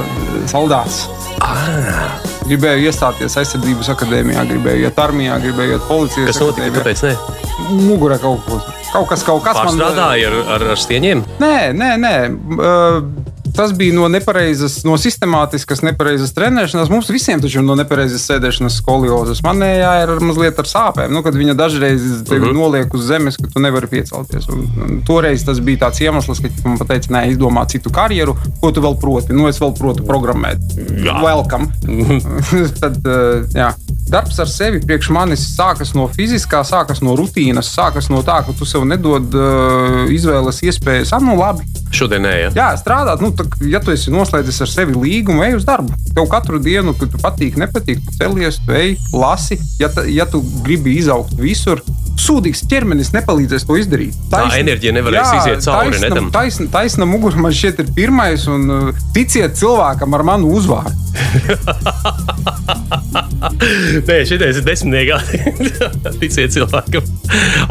soldāts. 0.51 1.05
Ah. 1.41 2.17
Gribēju 2.49 2.87
iestāties 2.89 3.35
aizsardzības 3.37 3.91
akadēmijā, 3.93 4.41
gribēju 4.49 4.87
iet 4.89 4.97
armijā, 4.99 5.35
gribēju 5.43 5.75
iet 5.77 5.85
policijas 5.87 6.31
Kas 6.33 6.41
notika? 6.41 6.65
akadēmijā. 6.65 6.83
Kāpēc 6.83 7.05
ne? 7.05 7.45
Mugurē 7.85 8.17
kaut 8.21 8.41
kas, 8.47 8.63
kaut 8.93 9.07
kas, 9.11 9.23
kaut 9.27 9.43
kas 9.45 9.57
man 9.59 9.67
Pārstrādāja 9.77 10.29
ar, 10.31 10.37
ar, 10.55 10.63
ar 10.73 10.79
stieņiem. 10.81 11.21
Nē, 11.43 11.53
nē, 11.77 11.89
nē. 12.01 12.13
Uh, 12.57 13.28
Tas 13.55 13.73
bija 13.73 13.93
no 13.95 14.07
nepareizas, 14.11 14.79
no 14.87 14.95
sistemātiskas, 14.99 15.81
nepareizas 15.85 16.33
trenēšanās. 16.35 16.91
Mums 16.91 17.09
visiem 17.11 17.41
taču 17.41 17.59
ir 17.59 17.65
no 17.67 17.75
nepareizas 17.79 18.25
sēdēšanas 18.29 18.79
skoliozes. 18.81 19.43
Manējā 19.45 19.91
ir 20.03 20.13
mazliet 20.23 20.59
ar 20.61 20.69
sāpēm. 20.69 21.13
Nu, 21.15 21.23
kad 21.25 21.37
viņa 21.37 21.55
dažreiz 21.59 22.05
tevi 22.29 22.45
uh 22.45 22.49
-huh. 22.49 22.57
noliek 22.57 22.93
uz 22.93 23.05
zemes, 23.09 23.37
ka 23.37 23.51
tu 23.53 23.63
nevari 23.63 23.87
piecelties. 23.87 24.49
Un, 24.53 24.65
un 24.85 25.01
toreiz 25.07 25.45
tas 25.45 25.59
bija 25.59 25.85
tāds 25.85 26.01
iemesls, 26.03 26.39
ka 26.39 26.49
man 26.69 26.77
teica, 26.77 27.13
nē, 27.15 27.25
izdomā 27.33 27.67
citu 27.69 27.89
karjeru, 27.89 28.35
ko 28.61 28.71
tu 28.71 28.81
vēl 28.81 28.99
proti. 28.99 29.33
Nu, 29.33 29.47
es 29.47 29.61
vēl 29.61 29.73
protu 29.77 30.03
programmēt. 30.03 30.59
Jā. 31.05 31.19
Welcome. 31.23 31.67
Tad, 32.81 33.01
uh, 33.05 33.45
jā. 33.53 33.73
Darbs 34.09 34.39
ar 34.41 34.49
sevi 34.49 34.81
priekš 34.83 35.09
manis 35.13 35.43
sākas 35.53 35.93
no 35.97 36.07
fiziskā, 36.11 36.61
sākas 36.67 37.03
no 37.05 37.15
rutīnas, 37.19 37.69
sākas 37.75 38.09
no 38.11 38.21
tā, 38.25 38.39
ka 38.45 38.55
tu 38.57 38.67
sev 38.67 38.85
nedod 38.89 39.35
uh, 39.37 40.09
izvēles 40.13 40.63
iespējas. 40.65 41.13
Ah, 41.15 41.23
nu, 41.23 41.37
labi. 41.39 41.67
Šodien 41.95 42.25
nē, 42.25 42.33
ja? 42.43 42.49
Jā, 42.57 42.67
strādāt, 42.81 43.21
nu, 43.23 43.31
tā, 43.35 43.45
ja 43.69 43.81
tu 43.83 43.93
esi 43.93 44.13
noslēdzis 44.13 44.61
ar 44.65 44.71
sevi 44.73 44.97
līgumu, 44.97 45.45
ej 45.45 45.59
uz 45.59 45.67
darbu. 45.67 45.95
Tev 46.13 46.29
katru 46.31 46.61
dienu, 46.61 46.93
kad 46.97 47.13
tu 47.13 47.21
patīk, 47.21 47.57
nepatīk, 47.61 48.01
tu 48.05 48.17
celies, 48.17 48.59
tu 48.65 48.75
ej, 48.77 48.95
lasi. 49.13 49.59
Ja, 49.81 49.91
ta, 49.93 50.05
ja 50.09 50.27
tu 50.29 50.43
gribi 50.65 50.97
izaugt 50.99 51.37
visur, 51.39 51.81
sūdīgs 52.19 52.61
ķermenis 52.69 53.13
nepalīdzēs 53.15 53.65
to 53.67 53.73
izdarīt. 53.79 54.13
Tā 54.31 54.39
enerģija 54.59 54.93
nevarēs 54.99 55.29
iziet 55.39 55.59
cauri, 55.65 55.97
ne 56.03 56.09
tam. 56.13 56.25
Taisna, 56.33 56.65
taisna 56.73 57.05
mugura 57.09 57.37
man 57.41 57.53
šķiet 57.55 57.75
ir 57.83 57.87
pirmais, 57.97 58.41
un 58.51 58.61
uh, 58.69 58.73
ticiet 59.15 59.51
cilvēkam 59.59 60.09
ar 60.17 60.23
manu 60.33 60.47
uzvārdu. 60.59 60.97
Nē, 64.07 64.17
šitais 64.27 64.59
ir 64.59 64.65
desmitniekā. 64.65 65.17
Ticiet 66.21 66.53
cilvēkam. 66.55 67.05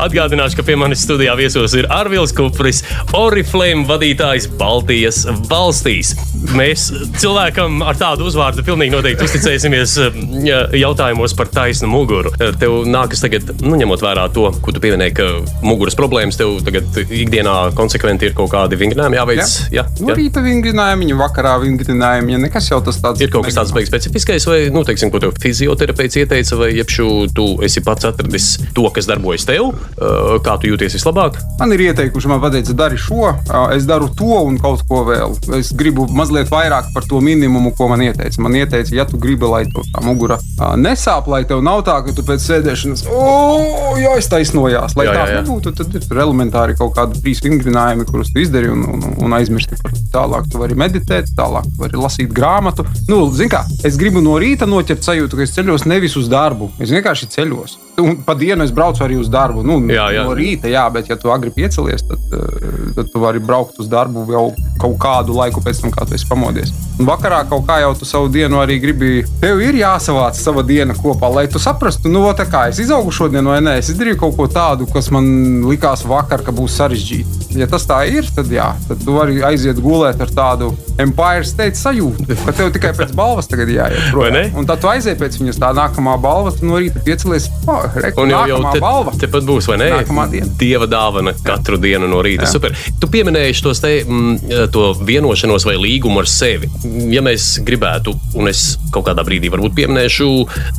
Atgādināšu, 0.00 0.58
ka 0.58 0.64
pie 0.66 0.76
manis 0.78 1.02
studijā 1.04 1.34
viesos 1.38 1.74
ir 1.78 1.88
Arvils 1.92 2.32
Kupris, 2.36 2.82
Oriflame 3.16 3.86
vadītājs 3.88 4.48
Baltijas 4.58 5.24
valstīs. 5.50 6.14
Mēs 6.56 6.88
cilvēkam 7.18 7.82
ar 7.86 7.98
tādu 7.98 8.28
uzvārdu 8.28 8.64
pilnīgi 8.66 8.94
noteikti 8.94 9.26
uzticēsimies 9.26 9.96
um, 10.04 10.18
ja, 10.46 10.58
jautājumos 10.78 11.34
par 11.38 11.50
taisnu 11.52 11.88
muguru. 11.90 12.32
Tev 12.38 12.70
nākas 12.88 13.22
tagad, 13.24 13.44
nu, 13.64 13.74
ņemot 13.80 14.04
vērā 14.04 14.28
to, 14.34 14.37
ko 14.62 14.74
tu 14.74 14.82
pieminēji, 14.82 15.14
ka 15.18 15.28
muguras 15.66 15.96
problēmas 15.98 16.38
tev 16.38 16.58
tagad 16.66 16.96
ikdienā 17.04 17.56
konsekventi 17.78 18.28
ir 18.28 18.36
kaut 18.38 18.52
kādi 18.52 18.78
vingrinājumi 18.80 19.18
jāveic. 19.18 19.56
Jā, 19.74 19.84
no 20.04 20.16
rīta 20.16 20.42
vingrinājumi, 20.44 21.10
vakarā 21.18 21.56
vingrinājumi, 21.62 22.34
ja 22.36 22.40
nekas 22.42 22.70
jau 22.70 22.80
tas 22.84 23.00
tāds 23.02 23.22
ir 23.24 23.32
kaut 23.32 23.46
kas 23.48 23.58
tāds 23.58 23.74
beigas 23.74 23.90
specifiskais, 23.92 24.46
vai, 24.48 24.58
nu, 24.74 24.84
teiksim, 24.86 25.12
ko 25.12 25.20
tev 25.22 25.34
fizioterapeits 25.42 26.20
ieteica, 26.22 26.58
vai 26.60 26.70
jebšu 26.76 27.08
tu 27.36 27.48
esi 27.66 27.82
pats 27.84 28.08
atradis 28.10 28.50
to, 28.76 28.86
kas 28.94 29.08
darbojas 29.10 29.46
tev, 29.48 29.70
uh, 29.72 30.36
kā 30.44 30.56
tu 30.60 30.70
jūties 30.70 30.98
vislabāk? 30.98 31.40
Man 31.60 31.74
ir 31.76 31.88
ieteikuši, 31.88 32.30
man 32.30 32.42
pateica, 32.44 32.76
dari 32.78 32.98
šo, 33.00 33.32
uh, 33.32 33.68
es 33.74 33.88
daru 33.88 34.10
to 34.18 34.42
un 34.44 34.58
kaut 34.62 34.84
ko 34.88 35.02
vēl. 35.08 35.36
Es 35.58 35.72
gribu 35.76 36.06
mazliet 36.14 36.50
vairāk 36.52 36.92
par 36.94 37.06
to 37.08 37.22
minimumu, 37.24 37.74
ko 37.78 37.90
man 37.92 38.04
ieteica. 38.04 38.42
Man 38.44 38.56
ieteica, 38.58 38.94
ja 38.94 39.06
tu 39.08 39.20
gribi, 39.20 39.48
lai 39.48 39.64
tā 39.68 40.04
mugura 40.04 40.38
uh, 40.38 40.74
nesāp, 40.78 41.28
lai 41.30 41.44
tev 41.48 41.62
nav 41.64 41.84
tā, 41.88 41.98
ka 42.06 42.14
tu 42.14 42.24
pēc 42.26 42.44
sēdēšanas, 42.44 43.06
oh, 43.12 43.96
jā, 44.00 44.14
es 44.20 44.27
taisnojās. 44.32 44.96
Lai 44.98 45.08
jā, 45.08 45.14
tā 45.14 45.24
jā, 45.24 45.26
jā. 45.32 45.42
nebūtu, 45.42 45.72
tad 45.78 45.98
ir 45.98 46.22
elementāri 46.24 46.76
kaut 46.78 46.94
kādi 46.98 47.22
trīs 47.22 47.42
vingrinājumi, 47.44 48.06
kurus 48.08 48.32
tu 48.34 48.42
izdari 48.44 48.70
un, 48.72 48.84
un, 48.94 49.08
un 49.24 49.36
aizmirsti 49.38 49.80
par 49.82 49.96
tālāk. 50.14 50.48
Tu 50.52 50.62
vari 50.62 50.78
meditēt, 50.78 51.32
tālāk 51.38 51.68
tu 51.72 51.84
vari 51.84 52.00
lasīt 52.00 52.32
grāmatu. 52.34 52.86
Nu, 53.10 53.24
zin 53.34 53.52
kā, 53.52 53.64
es 53.88 53.98
gribu 54.00 54.24
no 54.24 54.38
rīta 54.40 54.68
noķert 54.68 55.06
sajūtu, 55.06 55.38
ka 55.38 55.46
es 55.48 55.56
ceļos 55.56 55.88
nevis 55.88 56.16
uz 56.20 56.30
darbu, 56.32 56.72
es 56.82 56.94
vienkārši 56.94 57.30
ceļos. 57.38 57.78
Un 57.98 58.20
pa 58.22 58.34
dienu 58.38 58.62
es 58.62 58.70
braucu 58.74 59.02
arī 59.02 59.16
uz 59.18 59.26
darbu. 59.32 59.64
Nu, 59.66 59.78
jā, 59.90 60.04
jā. 60.14 60.24
No 60.26 60.34
rīta, 60.38 60.70
jā, 60.70 60.84
bet 60.94 61.08
ja 61.10 61.16
tu 61.18 61.32
agri 61.34 61.50
piecelies, 61.54 62.04
tad, 62.06 62.20
eh, 62.30 62.92
tad 62.94 63.10
tu 63.10 63.22
vari 63.22 63.42
braukt 63.42 63.80
uz 63.82 63.88
darbu 63.90 64.22
jau 64.30 64.44
kaut 64.78 64.94
kādu 65.02 65.34
laiku 65.34 65.62
pēc 65.64 65.82
tam, 65.82 65.94
kā 65.94 66.06
tu 66.06 66.14
esi 66.14 66.28
pamodies. 66.30 66.70
Un 66.98 67.08
vakarā 67.10 67.42
kaut 67.50 67.66
kā 67.66 67.80
jau 67.82 67.94
tu 67.98 68.06
savu 68.06 68.30
dienu 68.30 68.62
arī 68.62 68.78
gribi. 68.82 69.24
Tev 69.42 69.62
ir 69.62 69.80
jāsavāc 69.80 70.38
sava 70.38 70.62
diena 70.62 70.94
kopā, 70.94 71.32
lai 71.34 71.46
tu 71.50 71.58
saprastu, 71.58 72.10
nu, 72.10 72.22
kā 72.38 72.68
es 72.70 72.78
izaugu 72.78 73.10
šodien, 73.14 73.44
vai 73.44 73.58
nē, 73.60 73.78
es 73.82 73.90
izdarīju 73.90 74.18
kaut 74.22 74.36
ko 74.36 74.46
tādu, 74.46 74.86
kas 74.92 75.10
man 75.10 75.64
likās 75.66 76.06
vakar, 76.06 76.42
ka 76.46 76.54
būs 76.54 76.78
sarežģīti. 76.78 77.37
Ja 77.58 77.66
tas 77.70 77.86
tā 77.88 78.02
ir, 78.06 78.26
tad 78.36 78.50
jā, 78.52 78.68
tad 78.86 79.00
tu 79.02 79.14
vari 79.16 79.40
aiziet 79.42 79.80
gulēt 79.82 80.20
ar 80.22 80.30
tādu 80.30 80.70
Empire 80.98 81.44
State 81.46 81.78
sajūtu, 81.78 82.26
ka 82.44 82.54
tev 82.54 82.70
tikai 82.74 82.92
pēc 82.96 83.14
balvas 83.18 83.48
tagad 83.50 83.70
jāiet. 83.70 84.14
Un 84.58 84.66
tad 84.68 84.82
tu 84.82 84.90
aizies 84.90 85.18
pēc 85.18 85.38
viņas 85.40 85.58
tā 85.62 85.70
nākamā 85.76 86.16
balva, 86.22 86.52
tu 86.54 86.66
no 86.68 86.78
rīta 86.78 87.02
piecelies. 87.04 87.48
Oh, 87.70 87.86
reku, 87.98 88.24
un 88.24 88.32
jau, 88.32 88.42
jau 88.50 88.60
te, 88.70 88.82
balva. 88.82 89.14
tepat 89.18 89.46
būs, 89.48 89.68
vai 89.70 89.78
ne? 89.82 89.88
Nākamā 89.96 90.26
diena. 90.32 90.50
Dieva 90.60 90.88
dāvana 90.90 91.34
katru 91.44 91.78
dienu 91.82 92.10
no 92.10 92.22
rīta. 92.24 92.46
Jā. 92.46 92.52
Super. 92.54 92.74
Tu 92.98 93.10
pieminēji 93.10 93.58
tos 93.66 93.82
te, 93.82 93.92
m, 94.06 94.36
to 94.74 94.90
vienošanos 95.08 95.66
vai 95.68 95.76
līgumu 95.78 96.22
ar 96.22 96.30
sevi. 96.30 96.70
Ja 97.12 97.22
mēs 97.26 97.50
gribētu, 97.66 98.14
un 98.38 98.50
es 98.50 98.76
kaut 98.94 99.06
kādā 99.08 99.24
brīdī 99.26 99.50
varbūt 99.52 99.76
pieminēšu 99.78 100.30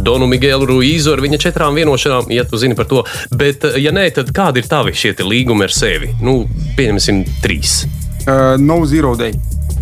Donu 0.04 0.28
Miguelu 0.32 0.68
Ruīzu 0.70 1.14
ar 1.16 1.24
viņa 1.24 1.42
četrām 1.48 1.80
vienošanām, 1.80 2.32
ja 2.34 2.48
tu 2.48 2.60
zini 2.60 2.78
par 2.80 2.90
to. 2.92 3.04
Bet, 3.36 3.68
ja 3.80 3.94
nē, 3.96 4.10
tad 4.16 4.32
kādi 4.36 4.64
ir 4.64 4.70
tavi 4.72 4.96
šie 4.96 5.16
līgumi 5.20 5.66
ar 5.68 5.74
sevi? 5.74 6.12
Nu, 6.24 6.42
pieņemsim 6.78 7.24
trīs. 7.43 7.84
Uh, 8.26 8.57
no 8.59 8.82
zero 8.86 9.15
day. 9.20 9.34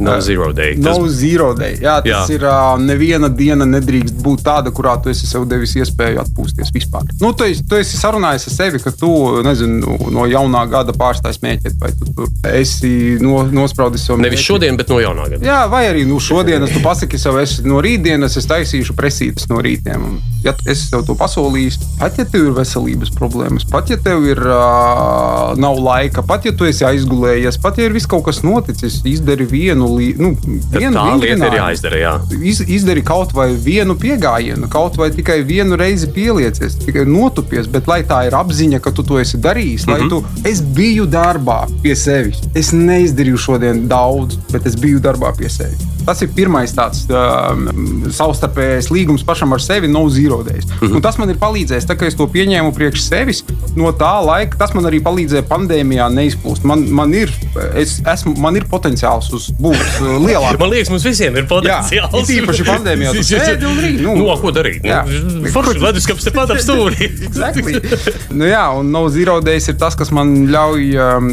No 0.03 0.19
zero 0.21 0.51
day. 0.53 0.75
Tas... 0.75 0.97
No 0.97 1.07
zero 1.11 1.51
day. 1.57 1.77
Jā, 1.81 1.97
tas 2.05 2.29
jā. 2.29 2.37
ir 2.37 2.45
uh, 2.45 2.75
neviena 2.81 3.29
diena 3.33 3.65
nedrīkst 3.67 4.19
būt 4.23 4.43
tāda, 4.45 4.71
kurā 4.75 4.95
tu 5.01 5.11
esi 5.11 5.27
sev 5.29 5.47
devis 5.49 5.75
iespēju 5.79 6.21
atpūsties 6.23 6.71
vispār. 6.75 7.07
Nu, 7.21 7.33
tu, 7.37 7.47
esi, 7.47 7.65
tu 7.67 7.79
esi 7.79 7.99
sarunājis 7.99 8.47
ar 8.51 8.55
sevi, 8.55 8.81
ka 8.83 8.93
tu 8.95 9.11
nezinu, 9.45 9.97
no 10.13 10.27
jaunā 10.29 10.63
gada 10.71 10.95
pārstāj 10.97 11.37
smēķēt, 11.39 11.77
vai 11.81 11.91
tu, 11.97 12.09
tu 12.13 12.27
esi 12.51 13.17
no, 13.23 13.41
nospraudis 13.51 14.05
sev. 14.07 14.19
Nevis 14.21 14.41
mēķi. 14.41 14.47
šodien, 14.51 14.79
bet 14.79 14.93
no 14.93 15.01
jaunā 15.03 15.29
gada. 15.33 15.43
Jā, 15.47 15.59
vai 15.71 15.85
arī 15.89 16.05
nu, 16.09 16.19
šodienas 16.23 16.73
tu 16.75 16.83
pasaki 16.85 17.19
sev, 17.21 17.39
es 17.41 17.57
no 17.65 17.81
rītdienas 17.83 18.37
es 18.39 18.49
taisīšu 18.49 18.97
presītas 18.97 19.49
no 19.51 19.61
rītiem. 19.63 20.17
Ja 20.45 20.53
es 20.69 20.85
tev 20.91 21.03
to 21.07 21.17
pasolīju, 21.17 21.73
pat 21.99 22.19
ja 22.21 22.27
tev 22.29 22.51
ir 22.51 22.55
veselības 22.55 23.11
problēmas, 23.17 23.65
pat 23.67 23.89
ja 23.91 23.97
tev 23.99 24.23
ir 24.29 24.39
uh, 24.45 25.57
nav 25.59 25.81
laika, 25.81 26.23
pat 26.25 26.45
ja 26.47 26.53
tu 26.55 26.67
esi 26.69 26.85
aizgulējies, 26.87 27.59
pat 27.63 27.81
ja 27.81 27.87
ir 27.87 27.95
viss 27.95 28.09
kaut 28.09 28.27
kas 28.27 28.43
noticis, 28.45 29.01
izdari 29.09 29.47
vienu 29.49 29.86
vienu, 29.95 30.31
nu, 30.35 30.59
vienu 30.73 30.93
tā 30.97 31.05
lieta 31.21 31.49
ir 31.49 31.57
jāizdara. 31.59 31.99
Jā. 32.01 32.13
Iz, 32.41 32.61
izdari 32.61 33.03
kaut 33.05 33.33
vai 33.37 33.49
vienu 33.53 33.95
piegājienu, 33.99 34.69
kaut 34.71 34.97
vai 34.99 35.09
tikai 35.15 35.41
vienu 35.47 35.77
reizi 35.79 36.09
pieliecies, 36.13 36.77
tikai 36.85 37.05
notupies, 37.09 37.69
bet 37.71 37.89
lai 37.89 38.01
tā 38.07 38.23
ir 38.27 38.37
apziņa, 38.37 38.81
ka 38.83 38.93
tu 38.95 39.05
to 39.07 39.19
esi 39.21 39.39
darījis, 39.41 39.87
mm 39.87 39.93
-hmm. 39.93 39.97
lai 39.97 40.01
mhm. 40.01 40.09
tu 40.09 40.49
es 40.49 40.61
biju 40.61 41.05
darbā 41.05 41.59
pie 41.83 41.95
sevis. 41.95 42.41
Es 42.55 42.73
neizdarīju 42.73 43.37
šodien 43.37 43.87
daudz, 43.87 44.37
bet 44.51 44.65
es 44.65 44.75
biju 44.75 44.99
darbā 44.99 45.35
pie 45.37 45.49
sevis. 45.49 45.97
Tas 46.07 46.21
ir 46.23 46.29
pirmais 46.31 46.71
tāds 46.71 47.01
um, 47.11 48.05
savstarpējais 48.15 48.87
līgums 48.95 49.25
pašam 49.27 49.51
ar 49.51 49.59
sevi, 49.59 49.89
no 49.91 50.05
zero 50.09 50.39
days. 50.43 50.63
Mm 50.63 50.71
-hmm. 50.79 50.95
Un 50.95 51.01
tas 51.01 51.17
man 51.19 51.29
ir 51.29 51.35
palīdzējis, 51.41 51.87
tā, 51.89 51.97
ka 51.99 52.05
es 52.07 52.15
to 52.15 52.27
pieņēmu 52.27 52.71
priekš 52.75 53.01
sevis. 53.03 53.43
No 53.75 53.91
tā 53.91 54.13
laika 54.25 54.57
tas 54.57 54.73
man 54.73 54.85
arī 54.85 55.01
palīdzēja 55.03 55.43
pandēmijā 55.49 56.07
neizplūst. 56.13 56.63
Man, 56.63 56.87
man, 56.91 57.13
ir, 57.13 57.33
es, 57.75 58.01
esmu, 58.13 58.35
man 58.37 58.55
ir 58.55 58.65
potenciāls 58.71 59.33
uz 59.33 59.51
būt 59.59 59.76
būs 59.77 59.97
uh, 60.01 60.17
lielāka. 60.23 60.59
Man 60.61 60.71
liekas, 60.73 60.91
mums 60.91 61.05
visiem 61.07 61.37
ir 61.39 61.47
potenciāls. 61.49 62.13
Jā, 62.29 62.39
īpaši 62.41 62.65
pandēmijā. 62.67 63.13
Tas 63.17 63.31
ir 63.33 63.59
grūti. 63.61 63.91
Nu, 64.03 64.15
no, 64.19 64.35
ko 64.41 64.51
darīt? 64.55 64.85
Nu, 64.85 65.51
Forši 65.53 65.81
leduskapis 65.83 66.27
tepat 66.27 66.53
ap 66.55 66.61
stūri. 66.63 67.09
exactly. 67.27 67.77
nu, 68.37 68.47
jā, 68.49 68.63
un 68.77 68.91
no 68.93 69.05
zero 69.13 69.39
days 69.45 69.69
ir 69.71 69.77
tas, 69.81 69.97
kas 69.99 70.11
man 70.15 70.33
ļauj 70.51 70.87
um, 71.03 71.31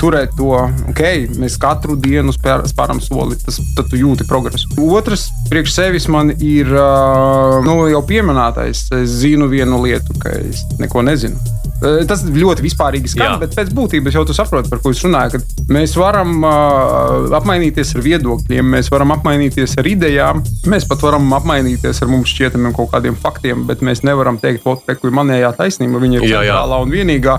turēt 0.00 0.34
to, 0.38 0.52
ok, 0.92 1.04
mēs 1.40 1.58
katru 1.62 1.98
dienu 2.00 2.34
spēr, 2.34 2.64
spēram 2.70 3.02
soli, 3.04 3.38
tas, 3.42 3.60
tad 3.78 3.90
tu 3.92 4.00
jūti 4.00 4.26
progresu. 4.28 4.70
Otrs, 4.84 5.28
priekš 5.50 5.76
sevis 5.76 6.08
man 6.12 6.34
ir 6.38 6.70
uh, 6.70 7.60
nu, 7.66 7.78
jau 7.92 8.02
pieminētais. 8.06 8.86
Es 9.00 9.20
zinu 9.24 9.48
vienu 9.50 9.82
lietu, 9.84 10.16
ka 10.20 10.34
es 10.40 10.64
neko 10.80 11.04
nezinu. 11.06 11.40
Eh, 11.84 12.02
tas 12.08 12.22
ļoti 12.24 12.64
vispārīgi 12.64 13.10
skan, 13.12 13.34
Jā. 13.34 13.40
bet 13.42 13.54
pēc 13.56 13.72
būtības 13.76 14.16
jau 14.16 14.24
tu 14.24 14.36
saproti, 14.36 14.70
par 14.72 14.80
ko 14.80 14.92
es 14.94 15.02
runāju. 15.04 15.40
Mēs 15.74 15.96
varam 16.00 16.38
uh, 16.40 17.34
apmainīties 17.36 17.94
ar 17.98 18.04
viedokļiem, 18.04 18.70
mēs 18.76 18.88
varam 18.92 19.12
apmainīties 19.16 19.76
ar 19.80 19.88
idejām, 19.88 20.40
mēs 20.70 20.86
pat 20.88 21.04
varam 21.04 21.28
apmainīties 21.36 22.00
ar 22.04 22.10
mums 22.12 22.32
šķietamiem 22.32 22.74
kaut 22.76 22.92
kādiem 22.94 23.18
faktiem, 23.20 23.66
bet 23.68 23.84
mēs 23.84 24.04
nevaram 24.06 24.38
teikt, 24.40 24.64
ka 24.64 24.96
ir 24.96 25.14
manējā 25.14 25.52
taisnība, 25.58 26.00
viņa 26.00 26.20
ir 26.20 26.28
centrālā 26.30 26.80
un 26.84 26.94
vienīgā. 26.94 27.36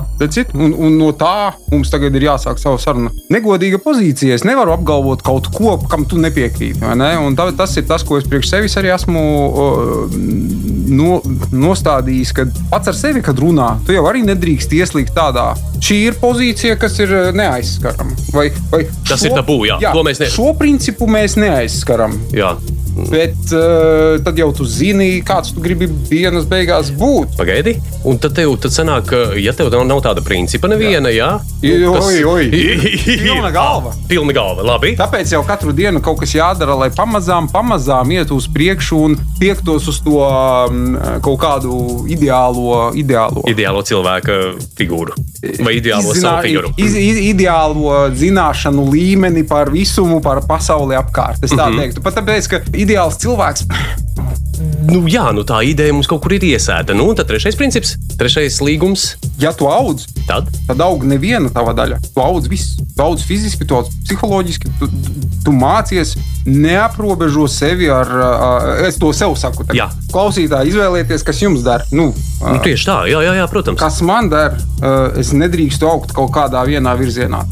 Un, 0.54 0.76
un 0.78 0.98
no 1.00 1.10
tā 1.18 1.56
mums 1.72 1.89
tagad 1.93 2.16
ir 2.18 2.28
jāsāk 2.28 2.62
savu 2.62 2.78
sarunu. 2.82 3.12
Negodīga 3.34 3.80
pozīcija. 3.82 4.38
Es 4.38 4.46
nevaru 4.46 4.76
apgalvot 4.76 5.26
kaut 5.26 5.50
ko, 5.54 5.78
kam 5.89 6.06
tu 6.10 6.22
nepiekrīti. 6.22 6.84
Ne? 7.00 7.12
Un 7.22 7.38
tā, 7.38 7.50
tas 7.58 7.74
ir 7.80 7.88
tas, 7.89 8.06
ko 8.06 8.20
es 8.22 8.30
priekš 8.30 8.52
sevis 8.52 8.78
arī 8.82 8.93
esmu 8.93 9.26
uh, 9.50 10.66
no, 10.91 11.20
nostādījis, 11.56 12.34
kad 12.36 12.62
pats 12.72 12.91
ar 12.91 12.98
sevi, 12.98 13.24
kad 13.26 13.39
runā, 13.41 13.76
tu 13.86 13.96
jau 13.96 14.06
arī 14.10 14.24
nedrīkst 14.36 14.76
ieslīgt 14.78 15.16
tādā. 15.16 15.54
Šī 15.84 16.00
ir 16.12 16.20
pozīcija, 16.22 16.78
kas 16.82 17.00
ir 17.04 17.12
eh, 17.16 17.34
neaizskarama. 17.36 18.16
Vai, 18.36 18.50
vai 18.72 18.86
Tas 19.08 19.22
šo, 19.22 19.32
ir 19.32 19.38
tabū, 19.40 19.60
jā. 19.70 19.80
jā 19.84 19.94
mēs 20.06 20.24
ne... 20.24 20.32
Šo 20.32 20.54
principu 20.60 21.10
mēs 21.10 21.40
neaizskaram. 21.40 22.18
Jā. 22.36 22.56
Bet 22.96 23.52
uh, 23.52 24.24
tad 24.24 24.38
jau 24.40 24.48
tu 24.56 24.64
zini, 24.64 25.20
kāds 25.26 25.52
tu 25.52 25.60
gribi 25.64 25.88
dienas 26.08 26.46
beigās 26.48 26.94
būt. 26.96 27.36
Pagaidi, 27.36 27.76
un 28.08 28.20
tad 28.24 28.38
tev 28.38 28.54
tad 28.64 28.72
sanāk, 28.72 29.10
ka, 29.10 29.20
ja 29.40 29.52
tev 29.56 29.74
nav 29.84 30.00
tāda 30.06 30.24
principa 30.24 30.70
neviena, 30.72 31.12
jā, 31.12 31.34
jā 31.66 31.82
nu, 31.84 31.92
tas... 31.98 32.08
oi, 32.08 32.24
oi. 32.24 32.46
pilna 33.26 33.52
galva. 33.52 33.92
Pilna 34.08 34.36
galva, 34.36 34.64
labi. 34.72 34.94
Tāpēc 35.00 35.36
jau 35.36 35.44
katru 35.48 35.76
dienu 35.76 36.00
kaut 36.06 36.22
kas 36.24 36.38
jādara, 36.38 36.78
lai 36.86 36.90
pamazām, 36.96 37.50
pamazām 37.52 38.16
iet 38.16 38.32
uz 38.32 38.48
priekšu 38.56 39.02
un 39.10 39.20
tiektos 39.42 39.90
uz 39.92 40.00
to 40.06 40.24
um, 40.24 40.96
kaut 41.26 41.42
kādu 41.44 41.76
ideālo, 42.08 42.94
ideālo. 42.96 43.44
ideālo 43.52 43.84
cilvēka 44.16 44.59
figūru. 44.78 45.16
Vai 45.63 45.78
ideālo 45.80 46.13
Izzinā, 46.13 46.39
figūru? 46.43 46.72
Iz, 46.78 46.95
iz, 46.95 47.20
ideālo 47.32 48.09
zināšanu 48.16 48.88
līmeni 48.91 49.45
par 49.47 49.72
visumu, 49.74 50.22
par 50.22 50.43
pasauli 50.47 50.95
apkārt. 50.95 51.43
Es 51.43 51.51
tā 51.51 51.68
mm 51.68 51.74
-hmm. 51.74 51.80
teiktu. 51.80 52.01
Pat 52.01 52.16
tāpēc, 52.16 52.49
ka 52.49 52.61
ideāls 52.74 53.18
cilvēks 53.18 53.66
nu, 54.86 55.07
jā, 55.07 55.34
nu, 55.34 55.43
tā 55.43 55.63
ideja 55.66 55.93
mums 55.93 56.07
kaut 56.07 56.22
kur 56.24 56.34
ir 56.34 56.43
iesēta. 56.43 56.93
Nu, 56.93 57.09
un 57.09 57.16
tad 57.16 57.28
trešais 57.28 57.55
princips, 57.55 57.97
trešais 58.18 58.61
līgums. 58.61 59.16
Ja 59.39 59.51
tu 59.51 59.68
audz, 59.68 60.05
Tad 60.26 60.47
tad 60.66 60.82
aug 60.82 61.03
neviena 61.05 61.51
tava 61.53 61.74
daļa. 61.78 61.99
Tu 62.13 62.22
audz 62.22 62.47
visu. 62.49 62.86
Tu 62.95 63.03
audz 63.03 63.26
fiziski, 63.28 63.66
tu 63.68 63.76
audz 63.78 63.91
psiholoģiski, 64.07 64.72
tu, 64.80 64.88
tu, 64.88 65.25
tu 65.46 65.54
mācies 65.56 66.16
neaprobežo 66.46 67.48
sevi 67.50 67.89
ar, 67.89 68.12
es 68.86 69.00
to 69.02 69.12
sev 69.18 69.34
saku. 69.39 69.66
Jā. 69.78 69.88
Klausītāji, 70.14 70.74
izvēlieties, 70.74 71.26
kas 71.26 71.41
jums 71.41 71.66
der. 71.66 71.86
Nu, 71.96 72.12
nu, 72.14 72.60
tieši 72.66 72.89
tā, 72.89 73.00
jā, 73.10 73.24
jā, 73.26 73.34
jā 73.39 73.48
protams. 73.52 73.80
kas 73.82 74.02
man 74.06 74.30
der, 74.34 74.58
es 75.18 75.34
nedrīkstu 75.36 75.89
augt 75.89 76.16
kaut 76.16 76.34
kādā 76.36 76.66
vienā 76.68 76.96
virzienā. 77.00 77.46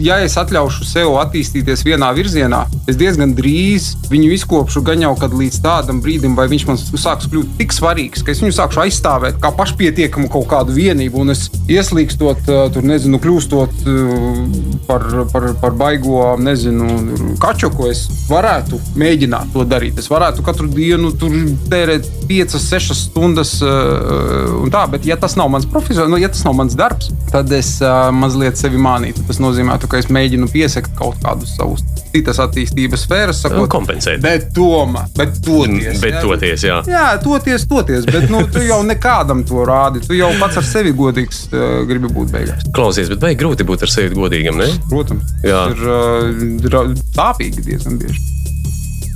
Ja 0.00 0.16
es 0.24 0.32
atļaušu 0.40 0.86
sev 0.88 1.12
attīstīties 1.20 1.82
vienā 1.84 2.08
virzienā, 2.16 2.62
es 2.88 2.96
diezgan 2.96 3.34
drīz 3.36 3.90
viņu 4.08 4.30
izkopšu 4.32 4.80
gan 4.86 5.02
jau 5.04 5.12
līdz 5.20 5.58
tādam 5.60 6.00
brīdim, 6.00 6.32
vai 6.38 6.46
viņš 6.48 6.64
man 6.68 6.78
sāks 6.80 7.28
kļūt 7.28 7.58
tik 7.58 7.74
svarīgs, 7.76 8.24
ka 8.24 8.32
es 8.32 8.40
viņu 8.40 8.54
sākšu 8.56 8.80
aizstāvēt 8.86 9.40
kā 9.42 9.50
pašpietiekamu 9.58 10.30
kaut 10.32 10.48
kādu 10.48 10.72
vienību, 10.76 11.20
un 11.20 11.34
es 11.34 11.48
ieslīgstot, 11.68 12.48
uh, 12.48 12.62
tur 12.72 12.86
nezinu, 12.88 13.20
kļūstot 13.20 13.84
uh, 13.84 14.40
par, 14.88 15.04
par, 15.34 15.50
par 15.60 15.76
baigo, 15.76 16.22
nezinu, 16.40 17.36
kačoku, 17.42 17.90
es 17.92 18.06
varētu 18.30 18.80
mēģināt 19.00 19.52
to 19.52 19.66
darīt. 19.68 20.00
Es 20.00 20.08
varētu 20.10 20.44
katru 20.46 20.70
dienu 20.72 21.12
tur 21.20 21.36
tērēt 21.68 22.08
5, 22.30 22.56
6 22.64 22.96
stundas, 23.04 23.58
uh, 23.60 24.56
un 24.62 24.72
tā, 24.72 24.86
bet 24.90 25.04
ja 25.08 25.20
tas 25.20 25.36
nav 25.36 25.52
mans 25.52 25.68
profesors, 25.68 26.08
nu, 26.08 26.18
ja 26.22 26.32
tas 26.32 26.46
nav 26.48 26.56
mans 26.62 26.78
darbs, 26.78 27.12
tad 27.30 27.52
es 27.54 27.76
mazliet 28.16 28.58
sevi 28.58 28.80
mānītu. 28.80 29.28
Tas 29.28 29.38
nozīmē, 29.42 29.76
ka 29.90 30.00
es 30.00 30.10
mēģinu 30.12 30.48
piesakt 30.52 30.94
kaut 30.98 31.18
kādus 31.24 31.56
savus 31.58 31.84
citas 32.10 32.40
attīstības 32.42 33.04
sfēras, 33.06 33.42
sakot, 33.44 33.68
Kompensēt. 33.70 34.22
Bet 34.24 34.48
tomēr, 34.56 35.10
bet 35.16 35.38
toties. 35.44 36.00
Bet 36.02 36.16
ja? 36.16 36.22
toties, 36.24 36.64
jā. 36.66 36.80
Jā, 36.90 37.04
toties, 37.22 37.66
toties, 37.70 38.08
bet 38.08 38.26
nu, 38.32 38.42
tu 38.50 38.62
jau 38.66 38.80
nekādam 38.86 39.44
to 39.46 39.62
rādi. 39.68 40.02
Tu 40.06 40.18
jau 40.18 40.32
pats 40.40 40.58
ar 40.60 40.66
sevi 40.66 40.94
godīgs 40.96 41.44
uh, 41.52 41.84
gribi 41.88 42.10
būt 42.10 42.34
beigās. 42.34 42.66
Klausies, 42.74 43.12
bet 43.12 43.22
vai 43.22 43.36
grūti 43.38 43.66
būt 43.68 43.86
ar 43.86 43.94
sevi 43.94 44.18
godīgam? 44.18 44.58
Ne? 44.60 44.70
Protams, 44.90 45.36
Jā. 45.46 45.64
ir, 45.70 45.86
uh, 45.86 46.92
sāpīgi 47.14 47.66
diezgan 47.70 48.00
bieži. 48.02 48.29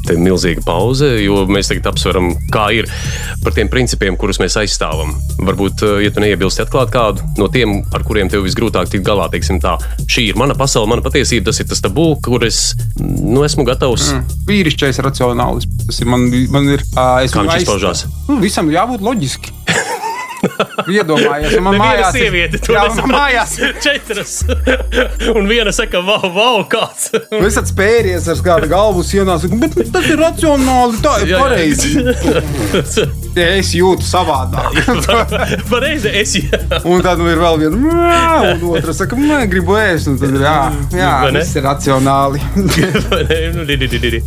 Te 0.04 0.16
milzīga 0.20 0.60
pauze, 0.66 1.08
jo 1.24 1.44
mēs 1.48 1.70
tagad 1.70 1.86
apsveram, 1.92 2.34
kā 2.52 2.66
ir 2.76 2.88
par 3.44 3.54
tiem 3.56 3.70
principiem, 3.72 4.18
kurus 4.20 4.40
mēs 4.42 4.58
aizstāvam. 4.60 5.14
Varbūt, 5.40 5.84
eh, 5.86 6.02
ja 6.04 6.12
tu 6.14 6.20
neiebilsti 6.24 6.64
atklāt 6.66 6.92
kādu 6.94 7.24
no 7.40 7.48
tiem, 7.48 7.78
ar 7.94 8.04
kuriem 8.06 8.30
tev 8.32 8.44
visgrūtāk 8.44 8.90
tikt 8.92 9.06
galā, 9.06 9.30
teiksim 9.32 9.60
tā, 9.64 9.78
šī 10.04 10.28
ir 10.32 10.40
mana 10.40 10.56
pasaule, 10.58 10.90
mana 10.92 11.04
patiesība, 11.04 11.48
tas 11.48 11.60
ir 11.60 11.70
tas 11.70 11.80
tabū, 11.84 12.20
kur 12.24 12.44
es 12.44 12.74
nu, 13.00 13.42
esmu 13.46 13.64
gatavs. 13.64 14.10
Mm. 14.12 14.38
Vīrišķais 14.50 15.00
racionālisms. 15.04 15.86
Tas 15.88 16.00
ir 16.00 16.12
man, 16.12 16.28
man 16.52 16.68
ir. 16.76 16.84
Uh, 16.94 17.24
Kā 17.24 17.44
viņš 17.46 17.64
izpaužās? 17.64 18.06
Nu, 18.28 18.38
visam 18.44 18.68
jābūt 18.72 19.04
loģiski. 19.04 19.52
Iedomājies, 20.96 21.56
man 21.64 21.78
mājās 21.80 22.14
ir- 22.14 22.24
sieviete 22.24 22.60
to 22.64 22.74
jā, 22.74 22.82
man 22.84 22.90
nesaprot. 22.90 23.14
mājās 23.14 23.56
Četras. 23.84 24.34
Un 25.34 25.48
viena 25.50 25.72
saka, 25.74 26.00
wow, 26.04 26.24
wow 26.34 26.62
kāds. 26.70 27.10
Nu, 27.32 27.42
es 27.46 27.56
esmu 27.58 27.70
spēries 27.72 28.28
ar 28.32 28.40
kādu 28.46 28.70
galvu 28.72 29.04
sienā, 29.06 29.36
saku, 29.42 29.58
bet 29.62 29.76
tas 29.94 30.08
ir 30.10 30.18
racionāli, 30.20 31.00
tā 31.04 31.14
ir 31.24 31.34
Jā, 31.34 31.36
jā. 31.36 31.44
pareizi. 31.44 33.10
Ja 33.34 33.48
es 33.58 33.72
jūtu 33.74 34.04
savādāk. 34.06 34.76
Pareizi, 35.66 36.06
es 36.20 36.36
jā. 36.38 36.58
Un 36.86 37.00
tad 37.02 37.18
ir 37.18 37.40
vēl 37.40 37.56
viena, 37.64 37.80
un 38.54 38.60
otra 38.76 38.92
saka, 38.94 39.16
nē, 39.18 39.40
gribu 39.50 39.74
ēst. 39.74 40.06
Un 40.12 40.20
tad 40.20 40.36
ir, 40.36 40.44
jā, 40.46 40.52
jā 40.94 41.08
tas 41.34 41.50
ir 41.58 41.66
racionāli. 41.66 42.38
nu, 43.56 43.64
di, 43.66 43.74
di, 43.82 43.98
di. 43.98 44.20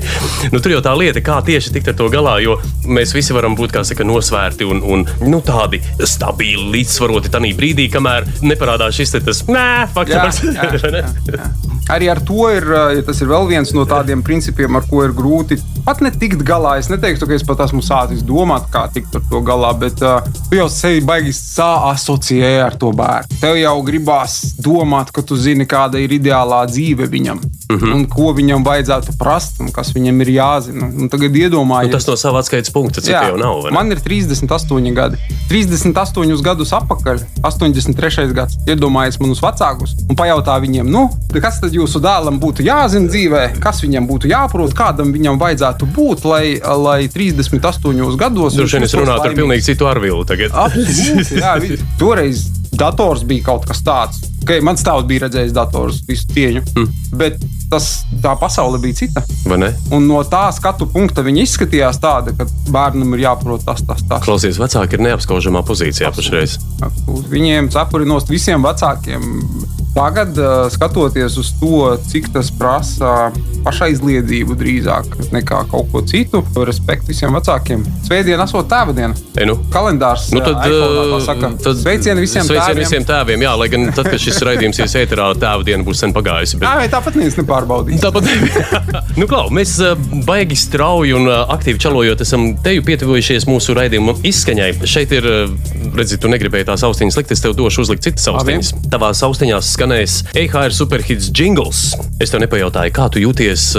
nu, 0.52 0.60
tur 0.60 0.76
jau 0.76 0.82
tā 0.84 0.92
lieta, 1.00 1.24
kā 1.24 1.38
tieši 1.48 1.72
tikt 1.78 1.94
ar 1.94 1.96
to 2.02 2.10
galā, 2.12 2.36
jo 2.44 2.58
mēs 2.84 3.16
visi 3.16 3.32
varam 3.36 3.56
būt 3.56 3.72
kā 3.78 3.86
saka, 3.88 4.04
nosvērti 4.08 4.68
un, 4.68 4.84
un 4.84 5.08
nu, 5.24 5.40
tādi 5.40 5.80
stabili, 6.04 6.37
līdzsvaroti 6.44 7.32
tajā 7.34 7.56
brīdī, 7.58 7.88
kamēr 7.94 8.28
neparādās 8.42 8.96
šis 8.96 9.12
te 9.12 9.20
tas 9.26 9.44
nē, 9.48 9.88
faktors. 9.94 10.44
Jā, 10.44 10.70
jā, 10.74 10.92
jā, 11.02 11.08
jā. 11.34 11.50
Arī 11.88 12.10
ar 12.12 12.20
to 12.20 12.50
ir, 12.52 12.66
ja 12.98 13.04
tas 13.08 13.22
ir 13.24 13.30
vēl 13.32 13.48
viens 13.48 13.72
no 13.74 13.86
tādiem 13.88 14.20
principiem, 14.24 14.76
ar 14.76 14.84
ko 14.90 15.06
ir 15.06 15.14
grūti 15.16 15.56
pat 15.88 16.02
ne 16.04 16.12
tikt 16.12 16.44
galā. 16.44 16.76
Es 16.82 16.90
neteiktu, 16.92 17.28
ka 17.30 17.38
es 17.38 17.46
pat 17.48 17.62
esmu 17.64 17.80
sācis 17.86 18.26
domāt, 18.28 18.68
kā 18.74 18.84
tikt 18.92 19.16
ar 19.16 19.24
to 19.32 19.40
galā, 19.46 19.72
bet 19.80 20.02
uh, 20.04 20.20
tu 20.50 20.60
jau 20.60 20.68
sevi 20.72 21.00
baigi 21.08 21.32
asociē 21.64 22.58
ar 22.66 22.76
to 22.80 22.92
bērnu. 22.92 23.40
Tev 23.40 23.56
jau 23.62 23.78
gribās 23.88 24.58
domāt, 24.60 25.14
ka 25.16 25.24
tu 25.24 25.40
zini, 25.40 25.68
kāda 25.70 26.02
ir 26.04 26.18
ideālā 26.20 26.66
dzīve 26.68 27.08
viņam, 27.08 27.40
uh 27.40 27.58
Mhm. 27.68 27.86
-huh. 27.86 27.94
un 27.94 28.06
ko 28.08 28.34
viņam 28.34 28.64
vajadzētu 28.64 29.18
prast, 29.20 29.60
un 29.60 29.72
kas 29.72 29.92
viņam 29.94 30.22
ir 30.22 30.28
jāzina. 30.28 30.88
Un 31.02 31.10
tagad 31.10 31.32
Nu, 31.32 31.38
iedomājieties, 31.38 31.92
tas 31.92 32.08
no 32.08 32.16
sava 32.16 32.40
atskaites 32.40 32.72
punkta, 32.72 33.02
cik 33.02 33.12
jau 33.12 33.38
nav. 33.38 33.72
Man 33.72 33.92
ir 33.92 34.00
38 34.00 34.94
gadi. 34.94 35.18
38 35.50 36.27
gadus 36.46 36.74
atpakaļ, 36.78 37.22
83. 37.48 38.28
gads. 38.36 38.58
Iedomājieties 38.68 39.20
manus 39.24 39.42
vecākus 39.44 39.96
un 40.08 40.18
pajautā 40.20 40.58
viņiem, 40.64 40.90
nu, 40.92 41.08
kas 41.34 41.62
tad 41.64 41.76
jūsu 41.76 42.02
dēlam 42.04 42.40
būtu 42.44 42.66
jāzina 42.68 43.10
dzīvē, 43.12 43.44
kas 43.64 43.82
viņam 43.86 44.08
būtu 44.10 44.32
jāprot, 44.32 44.76
kādam 44.78 45.14
viņam 45.16 45.40
vajadzētu 45.42 45.90
būt, 45.96 46.26
lai, 46.28 46.44
lai 46.60 47.00
38 47.14 48.20
gados. 48.20 48.58
Droši 48.58 48.78
vien 48.78 48.88
viņš 48.88 48.94
es 48.94 49.00
runāju 49.00 49.24
laimīgs. 49.24 49.42
pilnīgi 49.42 49.68
citu 49.72 49.90
arvilu 49.90 50.26
tagad. 50.28 50.56
Absolūti, 50.68 51.42
jā, 51.42 51.56
toreiz 52.02 52.48
dators 52.78 53.24
bija 53.28 53.48
kaut 53.52 53.68
kas 53.70 53.82
tāds. 53.86 54.24
Okay, 54.44 54.62
mans 54.64 54.84
tēvs 54.86 55.08
bija 55.10 55.26
redzējis 55.26 55.56
dators, 55.56 56.04
visu 56.08 56.28
cieņu. 56.32 56.64
Mm. 56.76 56.92
Bet 57.20 57.42
tas, 57.72 57.90
tā 58.24 58.34
pasaule 58.40 58.80
bija 58.82 59.02
cita. 59.02 59.24
Un 59.48 60.08
no 60.08 60.22
tā 60.28 60.46
skatu 60.56 60.88
punkta 60.92 61.24
viņi 61.26 61.46
izskatījās 61.46 62.02
tāda, 62.04 62.36
ka 62.38 62.48
bērnam 62.74 63.16
ir 63.18 63.26
jāprot 63.28 63.66
tas, 63.68 63.84
tas, 63.88 64.04
tas. 64.08 64.24
Klausies, 64.26 64.60
vecāki 64.62 64.98
ir 64.98 65.06
neapskaužamā 65.08 65.64
pozīcijā 65.68 66.12
pašreiz. 66.16 66.58
Absolūti. 66.82 67.32
Viņiem 67.34 67.72
cepuri 67.74 68.08
nost 68.10 68.32
visiem 68.32 68.64
vecākiem. 68.66 69.28
Tagad, 69.98 70.38
uh, 70.38 70.68
skatoties 70.70 71.40
uz 71.42 71.48
to, 71.58 71.98
cik 72.06 72.28
tas 72.30 72.52
prasa 72.54 73.32
pašaizliedzību 73.66 74.54
drīzāk 74.60 75.16
nekā 75.34 75.64
kaut 75.72 75.90
ko 75.90 76.04
citu, 76.06 76.44
respektu 76.68 77.10
visiem 77.10 77.34
vecākiem. 77.34 77.82
Svētdiena, 78.06 78.46
esot 78.46 78.70
tēva 78.70 78.94
diena. 78.94 79.18
E, 79.34 79.48
nu. 79.50 79.56
Kalendārs. 79.74 80.28
Nu, 80.36 80.44
tad, 80.46 80.60
uh, 80.60 80.68
iPhone'ā 80.70 81.24
tā 81.26 81.36
uh, 81.50 81.58
tad 81.66 81.82
sveicieni 81.82 82.22
visiem 82.28 82.46
sveicieni 82.46 82.76
tēviem. 82.76 82.84
visiem 82.84 83.08
tēviem. 83.10 83.48
Jā, 83.48 83.56
lai 83.58 83.70
gan 83.74 83.90
tad, 83.90 84.12
kad 84.12 84.22
šis 84.22 84.38
raidījums 84.46 84.84
ir 84.84 84.94
ēterā, 85.02 85.32
tēva 85.42 85.66
diena 85.66 85.88
būs 85.88 86.06
sen 86.06 86.14
pagājusi. 86.14 86.62
Bet... 86.62 86.70
Jā, 86.70 86.76
vai 86.84 86.92
tāpat 86.94 87.18
neviens 87.18 87.40
nepārbaudīs. 87.58 88.02
Tāpat, 88.02 88.28
nu, 89.20 89.28
klau, 89.30 89.48
mēs 89.54 89.76
uh, 89.84 89.96
baigi 90.28 90.58
strauji 90.60 91.16
un 91.18 91.28
uh, 91.30 91.46
aktīvi 91.56 91.82
čalojot, 91.82 92.22
esam 92.26 92.50
teju 92.64 92.86
pietuvojušies 92.88 93.48
mūsu 93.50 93.76
raidījuma 93.78 94.18
izskaņai. 94.28 94.70
Šeit 94.88 95.14
ir, 95.18 95.28
uh, 95.28 95.92
redzi, 95.98 96.20
tu 96.22 96.32
negribēji 96.32 96.70
tās 96.70 96.86
austiņas 96.88 97.20
likt, 97.20 97.34
es 97.34 97.44
tev 97.44 97.58
došu 97.58 97.86
uzlikt 97.86 98.06
citas 98.08 98.28
austiņas. 98.32 98.74
Tavās 98.94 99.24
austiņās 99.28 99.74
skanēs 99.78 100.20
EHR 100.38 100.76
superhits 100.76 101.32
jingles. 101.34 101.90
Es 102.22 102.34
tev 102.34 102.44
nepajautāju, 102.46 102.94
kā 102.96 103.10
tu 103.14 103.24
jūties, 103.24 103.70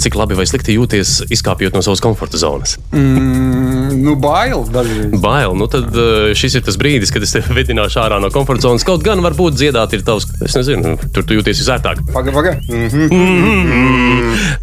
cik 0.00 0.16
labi 0.18 0.36
vai 0.38 0.46
slikti 0.48 0.76
jūties, 0.76 1.18
izkāpjot 1.32 1.76
no 1.76 1.82
savas 1.84 2.02
komforta 2.04 2.38
zonas. 2.40 2.76
Mm, 2.92 4.02
nu, 4.04 4.16
bail 4.20 4.64
dažreiz. 4.72 5.14
Bail, 5.22 5.56
nu 5.58 5.68
tad 5.70 5.90
uh, 5.96 6.30
šis 6.36 6.58
ir 6.58 6.64
tas 6.66 6.78
brīdis, 6.80 7.12
kad 7.14 7.24
es 7.24 7.34
tevi 7.34 7.56
vedināšu 7.60 8.00
ārā 8.02 8.20
no 8.22 8.30
komforta 8.34 8.68
zonas. 8.68 8.84
Kaut 8.86 9.04
gan 9.06 9.22
varbūt 9.24 9.58
dziedāt 9.58 9.96
ir 9.96 10.04
tavs, 10.06 10.28
es 10.44 10.56
nezinu, 10.58 10.96
tur 11.14 11.26
tu 11.26 11.38
jūties 11.38 11.62
visērtāk. 11.62 12.02
Paga, 12.14 12.34
paga. 12.36 12.56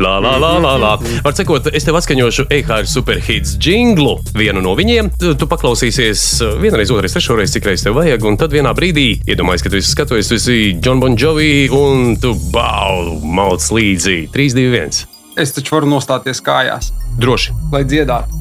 La, 0.04 0.18
la, 0.20 0.36
la, 0.42 0.52
la, 0.62 0.74
la. 0.80 0.94
Var 1.26 1.36
sakot, 1.38 1.70
es 1.76 1.86
tev 1.86 1.98
atskaņošu 2.00 2.48
EHR 2.54 2.88
superhits 2.90 3.56
jinglu. 3.62 4.18
Vienu 4.38 4.64
no 4.64 4.76
viņiem 4.78 5.12
tu, 5.22 5.50
paklausīsies 5.50 6.26
uh, 6.44 6.58
vienreiz, 6.62 6.92
otrreiz, 6.94 7.16
trešreiz, 7.16 7.54
cik 7.56 7.70
reizes 7.70 7.88
tev 7.88 7.98
vajag. 8.00 8.28
Un 8.28 8.40
tad 8.42 8.54
vienā 8.56 8.74
brīdī 8.78 9.08
iedomājies, 9.30 9.66
ka 9.66 9.74
tu 9.74 9.82
esi 9.82 9.94
skatojies, 9.94 10.32
tu 10.32 10.40
esi 10.40 10.60
John 10.80 11.02
Bon 11.04 11.18
Jovi 11.18 11.68
un 11.74 12.14
tu 12.22 12.36
bau, 12.54 13.18
mauc 13.24 13.72
līdzi. 13.74 14.24
3, 14.34 14.56
2, 14.60 14.70
1. 14.84 15.13
Es 15.34 15.50
taču 15.50 15.74
varu 15.74 15.88
nostāties 15.90 16.38
kājās, 16.46 16.92
Droši. 17.18 17.56
lai 17.74 17.82
dziedātu. 17.90 18.38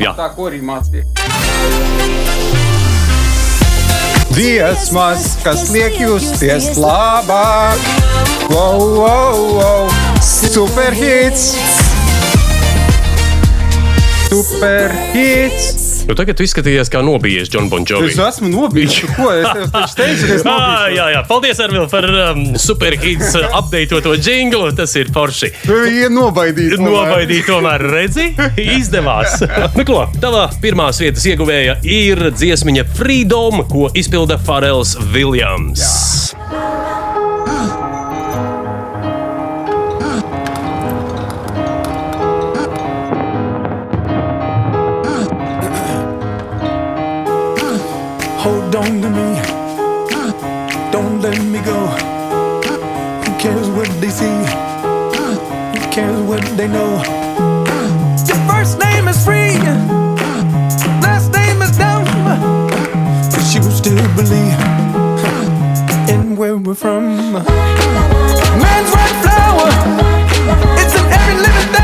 Jā. 0.00 0.14
Tā 0.16 0.30
ko 0.32 0.46
arī 0.48 0.62
mācīja. 0.64 1.04
Dziesmas, 4.32 5.26
kas 5.44 5.66
liek 5.74 5.98
justies 6.00 6.70
labāk, 6.80 7.84
wow, 8.48 8.80
wow, 8.96 9.44
wow. 9.58 9.92
superhits, 10.24 11.52
superhits. 14.32 15.81
Nu, 16.08 16.16
tagad 16.18 16.36
tu 16.38 16.44
izskatījies 16.46 16.90
kā 16.92 17.00
nobijies 17.04 17.50
John 17.52 17.68
Bon 17.70 17.84
Jovi. 17.86 18.10
Es 18.10 18.18
esmu 18.18 18.50
nobijis. 18.50 18.98
Ko 19.16 19.30
es 19.32 19.94
teicu, 19.96 20.28
es 20.34 20.44
Ah, 20.48 20.88
jā, 20.92 21.06
jā, 21.14 21.22
paldies, 21.28 21.60
Arvil, 21.62 21.86
par 21.90 22.06
um, 22.10 22.42
superhits 22.60 23.36
uh, 23.38 23.46
updatēto 23.60 24.14
jinglu. 24.18 24.72
Tas 24.76 24.94
ir 24.98 25.12
forši. 25.14 25.52
Viņa 25.68 26.10
nobaidīja. 26.12 26.80
Nobaidīt, 26.82 27.46
tomēr 27.48 27.86
redzi, 27.94 28.30
izdevās. 28.60 29.40
nu, 29.78 29.86
ko, 29.88 30.04
tavā 30.22 30.48
pirmās 30.62 31.00
vietas 31.02 31.26
ieguvēja 31.32 31.78
ir 31.86 32.28
dziesmiņa 32.34 32.88
Freedom, 32.98 33.62
ko 33.70 33.88
izpilda 33.98 34.40
Farels 34.42 34.96
Viljams. 35.14 35.86
Hold 36.50 36.91
on 48.74 49.00
to 49.02 49.10
me. 49.10 49.40
Don't 50.90 51.20
let 51.20 51.38
me 51.42 51.60
go. 51.60 51.86
Who 53.24 53.38
cares 53.38 53.68
what 53.68 53.88
they 54.00 54.08
see? 54.08 54.38
Who 55.74 55.90
cares 55.90 56.20
what 56.22 56.42
they 56.56 56.68
know? 56.68 57.02
Your 58.28 58.40
first 58.48 58.78
name 58.78 59.08
is 59.08 59.24
free. 59.24 59.58
Last 61.02 61.32
name 61.32 61.60
is 61.60 61.76
dumb. 61.76 62.04
But 63.30 63.54
you 63.54 63.62
still 63.70 64.06
believe 64.16 64.58
in 66.08 66.36
where 66.36 66.56
we're 66.56 66.74
from. 66.74 67.32
Man's 67.32 68.90
right 68.96 69.16
flower. 69.24 69.68
It's 70.80 70.94
in 70.94 71.04
every 71.12 71.36
living 71.46 71.72
thing. 71.74 71.81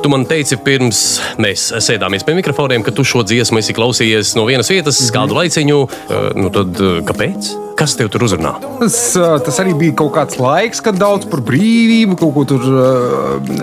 Tu 0.00 0.08
man 0.08 0.22
teici, 0.24 0.56
pirms 0.64 1.00
mēs 1.40 1.66
sēdāmies 1.84 2.24
pie 2.24 2.32
mikrofoniem, 2.38 2.80
ka 2.86 2.92
tu 2.96 3.04
šo 3.04 3.20
dziesmu 3.26 3.60
esi 3.60 3.74
klausījies 3.76 4.32
no 4.38 4.46
vienas 4.48 4.70
vietas 4.72 5.00
kādu 5.12 5.36
laiciņu. 5.36 5.80
Eh, 5.90 6.30
Nu 6.40 6.48
tad, 6.48 6.72
eh, 6.80 7.02
kāpēc? 7.04 7.69
Kas 7.80 7.94
tev 7.96 8.10
tur 8.12 8.26
uzrunā? 8.26 8.50
Tas, 8.80 8.96
tas 9.46 9.58
arī 9.62 9.72
bija 9.78 9.94
kaut 10.02 10.12
kāds 10.18 10.36
laiks, 10.40 10.82
kad 10.84 10.98
daudz 11.00 11.24
par 11.32 11.40
brīvību, 11.48 12.18
kaut 12.20 12.34
ko 12.36 12.42
tur. 12.50 12.66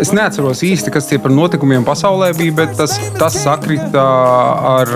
Es 0.02 0.10
neatceros 0.16 0.64
īsti, 0.66 0.90
kas 0.96 1.06
tie 1.10 1.20
par 1.22 1.30
notikumiem 1.38 1.86
pasaulē 1.86 2.32
bija, 2.38 2.56
bet 2.64 2.74
tas, 2.80 2.96
tas 3.20 3.38
sakrita 3.44 4.06
ar, 4.74 4.90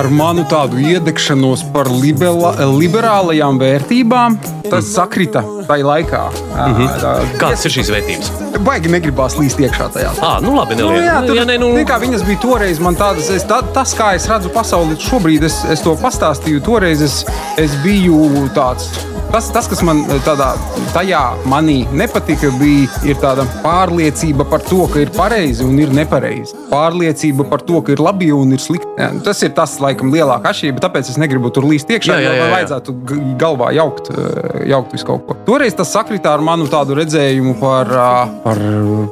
ar 0.00 0.08
manu 0.12 0.46
tādu 0.48 0.80
iedegšanos 0.80 1.66
par 1.76 1.92
libela, 1.92 2.54
liberālajām 2.72 3.60
vērtībām. 3.60 4.38
Tas 4.72 4.88
sakrita 4.96 5.42
tajā 5.68 5.84
laikā. 5.84 6.22
Mhm. 6.54 6.88
Tā- 7.04 7.14
Kādas 7.40 7.66
ir 7.68 7.74
šīs 7.76 7.92
vērtības? 7.92 8.32
Baigi 8.64 8.88
negribās 8.88 9.34
līst 9.36 9.58
iekšā 9.60 9.90
tajā. 9.92 10.12
Ah, 10.24 10.38
nu 10.40 10.54
labi, 10.56 10.76
Nu, 10.78 10.86
nelielu. 10.88 11.04
jā, 11.04 11.16
tur, 11.26 11.36
ja, 11.36 11.44
ne, 11.44 11.58
nu, 11.58 11.68
nu, 11.74 11.82
kā 11.84 11.98
viņas 12.00 12.22
bija 12.24 12.38
toreiz, 12.40 12.78
man 12.80 12.94
tādas, 12.96 13.28
es, 13.34 13.44
tā, 13.44 13.58
tas, 13.74 13.92
kā 13.98 14.14
es 14.14 14.24
redzu 14.30 14.48
pasauli 14.54 14.96
šobrīd, 14.96 15.42
es, 15.44 15.58
es 15.68 15.82
to 15.84 15.92
pastāstīju. 16.00 16.62
Toreiz 16.64 17.02
es, 17.02 17.24
es 17.60 17.74
biju 17.84 18.48
tāds. 18.54 19.13
Tas, 19.32 19.48
tas, 19.54 19.66
kas 19.70 19.82
man 19.86 20.04
tādā, 20.26 20.52
tajā 20.94 21.22
manī 21.50 21.80
nepatika, 21.96 22.52
bija 22.60 23.16
tāda 23.22 23.46
pārliecība 23.64 24.46
par 24.48 24.62
to, 24.62 24.84
ka 24.92 25.02
ir 25.02 25.10
pareizi 25.14 25.64
un 25.66 25.78
ir 25.82 25.92
nepareizi. 25.94 26.54
Pārliecība 26.70 27.46
par 27.50 27.64
to, 27.66 27.80
ka 27.84 27.94
ir 27.94 28.02
labi 28.04 28.30
un 28.34 28.54
ir 28.54 28.62
slikti. 28.62 28.90
Jā, 28.94 29.10
Tas 29.26 29.40
ir 29.42 29.50
tas, 29.56 29.72
laikam, 29.82 30.12
lielākā 30.14 30.52
atšķirība. 30.52 30.82
Tāpēc 30.84 31.08
es 31.10 31.18
negribu 31.18 31.50
tur 31.54 31.66
līst 31.66 31.90
iekšā. 31.90 32.18
Jo 32.22 32.34
jā. 32.36 32.44
Vajadzētu 32.52 32.94
galvā 33.40 33.72
jaukt, 33.74 34.10
eh, 34.12 34.68
jaukt 34.70 34.94
visu 34.94 35.08
kaut 35.08 35.24
ko. 35.26 35.36
Toreiz 35.48 35.74
tas 35.74 35.90
sakritā 35.90 36.34
ar 36.36 36.44
manu 36.44 36.68
tādu 36.70 36.94
redzējumu 36.98 37.56
par, 37.58 37.90
ā, 37.90 38.12
par, 38.44 38.60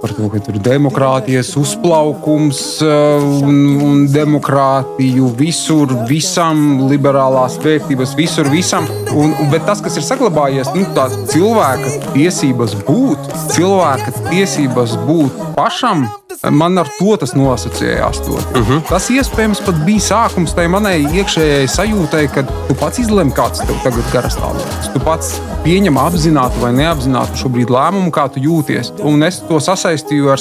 par 0.03 0.15
to, 0.15 0.29
ka 0.31 0.43
tur 0.47 0.59
ir 0.59 0.63
demokrātijas 0.69 1.51
uzplaukums 1.59 2.63
un, 2.83 3.59
un 3.83 4.07
demokrātiju 4.13 5.33
visur, 5.39 5.97
visam, 6.09 6.87
liberālās 6.91 7.59
vērtības 7.63 8.15
visur, 8.19 8.51
visam. 8.53 8.87
Un, 9.13 9.35
un, 9.35 9.51
bet 9.53 9.67
tas, 9.69 9.83
kas 9.85 9.99
ir 9.99 10.02
saglabājies, 10.07 10.73
nu, 10.77 10.87
tā 10.97 11.09
cilvēka 11.33 12.13
tiesības 12.13 12.75
būt, 12.87 13.31
cilvēka 13.55 14.17
tiesības 14.31 14.97
būt 15.07 15.47
pašam. 15.57 16.09
Man 16.51 16.81
ar 16.81 16.89
to 16.99 17.15
tas 17.21 17.35
nosacījās. 17.39 18.19
Uh 18.27 18.57
-huh. 18.57 18.81
Tas 18.89 19.11
iespējams 19.11 19.61
pat 19.67 19.85
bija 19.87 20.01
sākums 20.01 20.55
tai 20.55 20.67
manai 20.69 21.05
iekšējai 21.05 21.69
sajūtai, 21.69 22.27
ka 22.35 22.43
tu 22.69 22.75
pats 22.75 22.99
izlemi, 22.99 23.31
kāds 23.31 23.67
tev 23.67 23.77
tagad 23.85 24.13
garas 24.13 24.35
stāvoklis. 24.35 24.93
Tu 24.93 25.01
pats 25.01 25.41
pieņem 25.63 25.99
apzināti 26.01 26.59
vai 26.63 26.73
neapzināti 26.73 27.39
šobrīd 27.39 27.71
lēmumu, 27.71 28.11
kā 28.11 28.27
tu 28.33 28.41
jūties. 28.43 28.91
Un 29.07 29.23
es 29.23 29.39
to 29.49 29.61
sasaistīju 29.63 30.33
ar, 30.35 30.41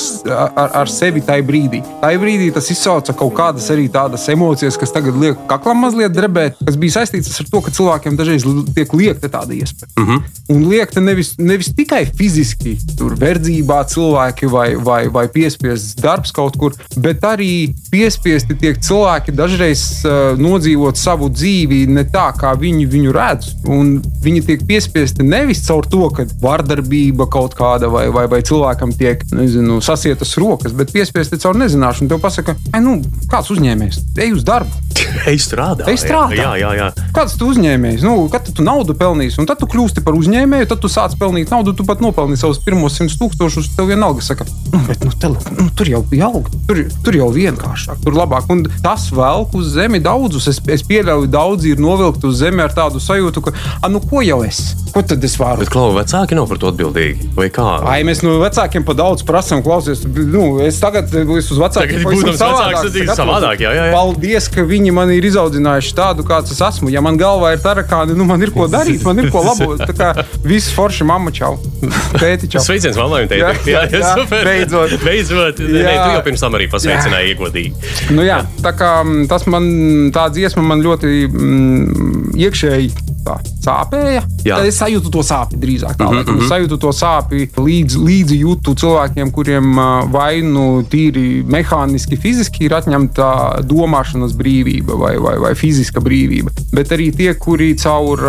ar, 0.55 0.71
ar 0.81 0.89
sevi 0.89 1.21
tajā 1.21 1.45
brīdī. 1.45 1.83
Tajā 2.01 2.21
brīdī 2.21 2.49
tas 2.53 2.69
izsauca 2.73 3.13
kaut 3.13 3.33
kādas 3.37 3.69
arī 3.73 3.85
tādas 3.93 4.25
emocijas, 4.33 4.79
kas 4.81 4.91
tagad 4.95 5.19
liek 5.21 5.37
kaklam 5.51 5.77
mazliet 5.85 6.15
drebēt, 6.15 6.57
kas 6.65 6.79
bija 6.81 6.97
saistītas 6.99 7.39
ar 7.43 7.51
to, 7.51 7.61
ka 7.61 7.71
cilvēkiem 7.77 8.17
dažreiz 8.17 8.47
tiek 8.75 8.93
liekta 8.97 9.29
tāda 9.29 9.50
iespēja. 9.55 9.91
Uh 9.99 10.07
-huh. 10.09 10.21
Un 10.51 10.67
liekta 10.67 11.01
nevis, 11.01 11.35
nevis 11.37 11.71
tikai 11.75 12.05
fiziski, 12.17 12.77
tur 12.97 13.15
verdzībā 13.15 13.81
cilvēki 13.87 14.49
vai, 14.51 14.75
vai, 14.75 15.07
vai 15.07 15.27
piespiests 15.27 15.95
darbs 16.01 16.31
kaut 16.31 16.57
kur, 16.57 16.75
bet 16.97 17.23
arī 17.23 17.73
piespiesti 17.91 18.55
tiek 18.55 18.79
cilvēki 18.79 19.31
dažreiz 19.31 20.03
uh, 20.05 20.39
nodzīvot 20.39 20.97
savu 20.97 21.29
dzīvi 21.29 21.85
ne 21.87 22.03
tā, 22.03 22.31
kā 22.37 22.53
viņi 22.59 22.87
viņu 22.91 23.15
redz. 23.15 23.51
Un 23.67 24.01
viņi 24.23 24.45
tiek 24.45 24.65
piespiesti 24.67 25.23
nevis 25.23 25.63
caur 25.67 25.85
to, 25.85 26.09
ka 26.09 26.25
vardarbība 26.41 27.27
kaut 27.31 27.55
kāda 27.57 27.89
vai, 27.91 28.07
vai, 28.09 28.27
vai 28.27 28.41
cilvēkam 28.41 28.93
tiek 28.97 29.23
nezinu, 29.31 29.81
sasietas 29.81 30.35
rokas, 30.37 30.75
bet 30.77 30.91
piespiesti 30.91 31.39
caur 31.41 31.57
nezināšanu. 31.57 32.09
Tev 32.09 32.19
pasaka, 32.19 32.55
"Ai, 32.73 32.81
nu, 32.81 33.01
kāds 33.31 33.51
uzņēmējs, 33.55 34.01
ej 34.17 34.33
uz 34.33 34.43
darbu. 34.43 34.71
Ej 35.31 35.39
strādā. 35.43 35.87
Ej 35.91 35.97
strādā. 36.01 36.37
Jā, 36.37 36.51
jā, 36.59 36.71
jā. 36.77 36.87
Kāds 37.15 37.35
tu 37.39 37.49
uzņēmējs? 37.51 38.03
Nu, 38.05 38.15
kad 38.31 38.47
tu 38.47 38.63
naudu 38.65 38.95
pelnīsi, 38.97 39.40
un 39.41 39.49
tad 39.49 39.61
tu 39.61 39.69
kļūsti 39.69 40.03
par 40.05 40.17
uzņēmēju, 40.17 40.69
tad 40.71 40.81
tu 40.83 40.91
sāc 40.91 41.15
pelnīt 41.19 41.51
naudu, 41.53 41.73
tu 41.77 41.85
pat 41.87 42.03
nopelnīsi 42.03 42.45
savus 42.45 42.61
pirmos 42.63 42.97
simtus 42.97 43.17
tūkstošus. 43.21 43.71
Tev 43.77 43.89
vienalga 43.91 44.23
saka, 44.25 44.45
nu, 44.71 44.81
bet, 44.87 45.03
nu, 45.05 45.13
tele, 45.21 45.41
nu, 45.57 45.67
tur 45.77 45.89
jau 45.89 46.03
bija 46.07 46.29
augt, 46.29 46.55
tur, 46.69 46.83
tur 47.05 47.17
jau 47.17 47.29
vienkāršāk, 47.35 48.03
tur 48.05 48.17
labāk. 48.17 48.49
Un 48.53 48.65
tas 48.85 49.09
velk 49.15 49.55
uz 49.57 49.73
zemi 49.75 50.01
daudzus. 50.03 50.49
Es, 50.51 50.61
es 50.71 50.85
pieļauju, 50.87 51.29
daudzi 51.31 51.73
ir 51.73 51.81
novilkti 51.81 52.29
uz 52.29 52.41
zemi 52.43 52.63
ar 52.63 52.75
tādu 52.75 53.01
sajūtu, 53.01 53.45
ka, 53.47 53.55
ah, 53.81 53.89
nu, 53.91 54.03
ko 54.03 54.23
jau 54.25 54.41
es? 54.45 54.61
Ko 54.91 55.03
tad 55.07 55.23
es 55.23 55.37
varu? 55.39 55.63
Bet 55.63 55.71
klauva 55.71 56.01
vecāki 56.01 56.35
nav 56.35 56.49
par 56.51 56.59
to 56.59 56.71
atbildīgi. 56.71 57.31
Vai 57.37 57.47
kā? 57.53 57.67
Ai, 57.87 58.01
mēs 58.07 58.23
no 58.25 58.35
vecākiem 58.41 58.83
pa 58.87 58.95
daudz 58.97 59.23
prasām, 59.27 59.63
klausies. 59.63 60.03
Nu, 60.03 60.59
es 60.65 60.81
tagad 60.83 61.07
esmu 61.07 61.37
uz 61.39 61.61
vecākiem. 61.61 62.03
Vecāks, 62.03 62.41
savādāks, 62.41 62.87
tad 62.87 62.97
ir 62.99 63.11
savādāk, 63.15 63.63
jā, 63.63 63.71
jā, 63.77 63.85
jā. 63.87 63.93
Paldies, 63.95 64.49
ka 64.51 64.65
viņi 64.67 64.91
man 64.95 65.13
ir 65.15 65.27
izaudzinājuši 65.31 65.95
tādu, 65.95 66.25
kāds 66.27 66.51
es 66.51 66.59
esmu. 66.67 66.91
Ja 66.91 67.03
man 67.03 67.19
galvā 67.19 67.53
ir 67.55 67.63
tarakāni, 67.63 68.17
nu 68.19 68.27
man 68.27 68.43
ir 68.43 68.51
ko 68.55 68.67
darīt, 68.71 69.05
man 69.07 69.23
ir 69.23 69.30
ko 69.33 69.43
labot. 69.45 69.83
Tā 69.89 69.95
kā 69.97 70.25
viss 70.47 70.71
forši 70.75 71.07
mamma 71.07 71.33
čau. 71.35 71.57
Tēti 72.21 72.49
čau. 72.51 72.63
Sveiciens 72.65 72.99
mammai 72.99 73.23
un 73.25 73.31
tētim. 73.31 73.71
Jā, 73.71 73.85
jā, 73.89 74.01
jā, 74.01 74.13
super. 74.19 74.45
beidzot. 74.47 74.97
beidzot. 75.05 75.61
Nē, 75.65 75.85
Jā. 75.85 75.95
tu 76.03 76.17
jau 76.17 76.25
pirms 76.27 76.45
tam 76.45 76.57
arī 76.59 76.67
pasveicināji 76.71 77.33
iegodīgi. 77.35 77.73
Nu, 78.15 78.25
jā, 78.27 78.41
tā 78.63 78.75
kā 78.77 78.91
mm, 79.05 79.25
tas 79.31 79.47
man, 79.51 79.71
tā 80.15 80.27
dziesma 80.33 80.65
man 80.65 80.83
ļoti 80.85 81.13
mm, 81.29 82.35
iekšēji 82.41 82.91
tā, 83.25 83.37
sāpēja. 83.63 84.23
Jā. 84.45 84.57
Tad 84.57 84.69
Es 84.71 84.79
sajūtu 84.79 85.11
to 85.13 85.23
sāpju 85.25 85.59
drīzāk. 85.61 85.97
Tā, 85.99 86.07
mm 86.07 86.23
-hmm. 86.23 86.41
Es 86.43 86.49
sajūtu 86.49 86.77
to 86.79 86.91
sāpju 86.95 87.47
līdz, 87.57 87.97
līdzi 87.97 88.37
jūtu 88.41 88.75
cilvēkiem, 88.75 89.31
kuriem 89.31 89.75
vai 90.11 90.41
nu 90.41 90.83
tīri 90.83 91.43
mehāniski, 91.45 92.17
fiziski 92.17 92.65
ir 92.65 92.73
atņemta 92.73 93.61
domāšanas 93.67 94.33
brīvība 94.37 94.97
vai, 94.97 95.17
vai, 95.17 95.37
vai 95.39 95.53
fiziska 95.55 95.99
brīvība. 95.99 96.51
Bet 96.73 96.91
arī 96.91 97.11
tie, 97.15 97.33
kuri 97.33 97.75
caur, 97.75 98.19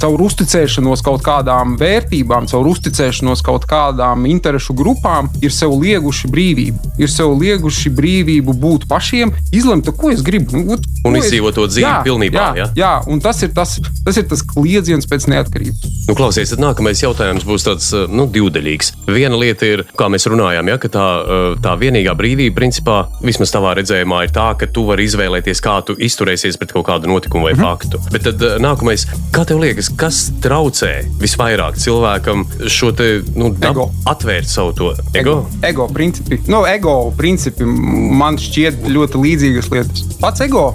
caur 0.00 0.22
uzticēšanos 0.22 1.02
kaut 1.02 1.22
kādām 1.22 1.76
vērtībām, 1.78 2.46
caur 2.46 2.66
uzticēšanos 2.66 3.42
kaut 3.42 3.66
kādām 3.68 4.26
interešu 4.26 4.74
grupām, 4.74 5.28
ir 5.42 5.52
sev 5.52 5.74
lieguši 5.80 6.28
brīvību. 6.28 6.94
Ir 6.98 7.10
sev 7.10 7.34
lieguši 7.38 7.90
brīvību 7.90 8.54
būt 8.54 8.88
pašiem, 8.88 9.32
izlemt, 9.52 9.90
ko 9.96 10.10
es 10.10 10.22
gribu. 10.22 10.56
Nu, 10.58 10.78
Un 11.06 11.16
izdzīvot 11.16 11.54
to 11.54 11.66
dzīvi 11.70 11.86
Jā, 11.86 12.00
pilnībā, 12.04 12.38
Jā, 12.38 12.54
ja? 12.56 12.66
jā, 12.76 12.92
un 13.10 13.20
tas 13.22 13.40
ir 13.42 13.52
tas, 13.54 13.78
tas 14.04 14.16
ir 14.20 14.26
tas 14.28 14.37
kliedziens 14.46 15.06
pēc 15.08 15.26
neatkarības. 15.32 15.84
Nu, 16.08 16.14
klausies, 16.16 16.50
tad 16.54 16.62
nākamais 16.62 17.02
jautājums 17.02 17.44
būs 17.44 17.66
tāds 17.66 17.88
uh, 17.96 18.06
nu, 18.08 18.26
divdaļīgs. 18.32 18.92
Viena 19.08 19.36
lieta 19.36 19.66
ir, 19.68 19.82
kā 19.98 20.08
mēs 20.12 20.24
runājām, 20.30 20.68
ja, 20.72 20.78
ka 20.80 20.88
tā, 20.88 21.06
uh, 21.20 21.56
tā 21.62 21.74
vienīgā 21.80 22.14
brīvība, 22.18 22.54
principā, 22.56 22.98
vismaz 23.24 23.52
tavā 23.52 23.74
redzējumā, 23.78 24.22
ir 24.28 24.32
tā, 24.34 24.48
ka 24.60 24.66
tu 24.72 24.86
vari 24.88 25.04
izvēlēties, 25.08 25.60
kā 25.64 25.76
tu 25.84 25.96
izturēsies 25.98 26.56
pret 26.60 26.72
kaut 26.72 26.86
kādu 26.88 27.10
notikumu 27.12 27.48
vai 27.50 27.54
Mhm. 27.54 27.62
faktu. 27.64 28.00
Bet 28.12 28.22
tad 28.28 28.42
uh, 28.42 28.56
nākamais, 28.62 29.04
kā 29.32 29.44
tev 29.48 29.60
liekas, 29.60 29.90
kas 29.96 30.30
traucē 30.44 31.04
visvairāk 31.20 31.76
cilvēkam 31.80 32.46
šo 32.68 32.92
te, 32.96 33.08
nu, 33.36 33.50
dab- 33.52 33.76
Ego. 33.76 33.90
atvērt 34.06 34.48
savu 34.48 34.72
to 34.72 34.92
ego? 35.14 35.46
Ego 35.62 35.88
principi. 35.92 36.40
Nu, 36.48 36.64
ego 36.66 37.10
principi 37.16 37.64
man 37.64 38.36
šķiet 38.40 38.86
ļoti 38.88 39.20
līdzīgas 39.22 39.70
lietas. 39.72 40.04
Pats 40.20 40.40
ego, 40.40 40.72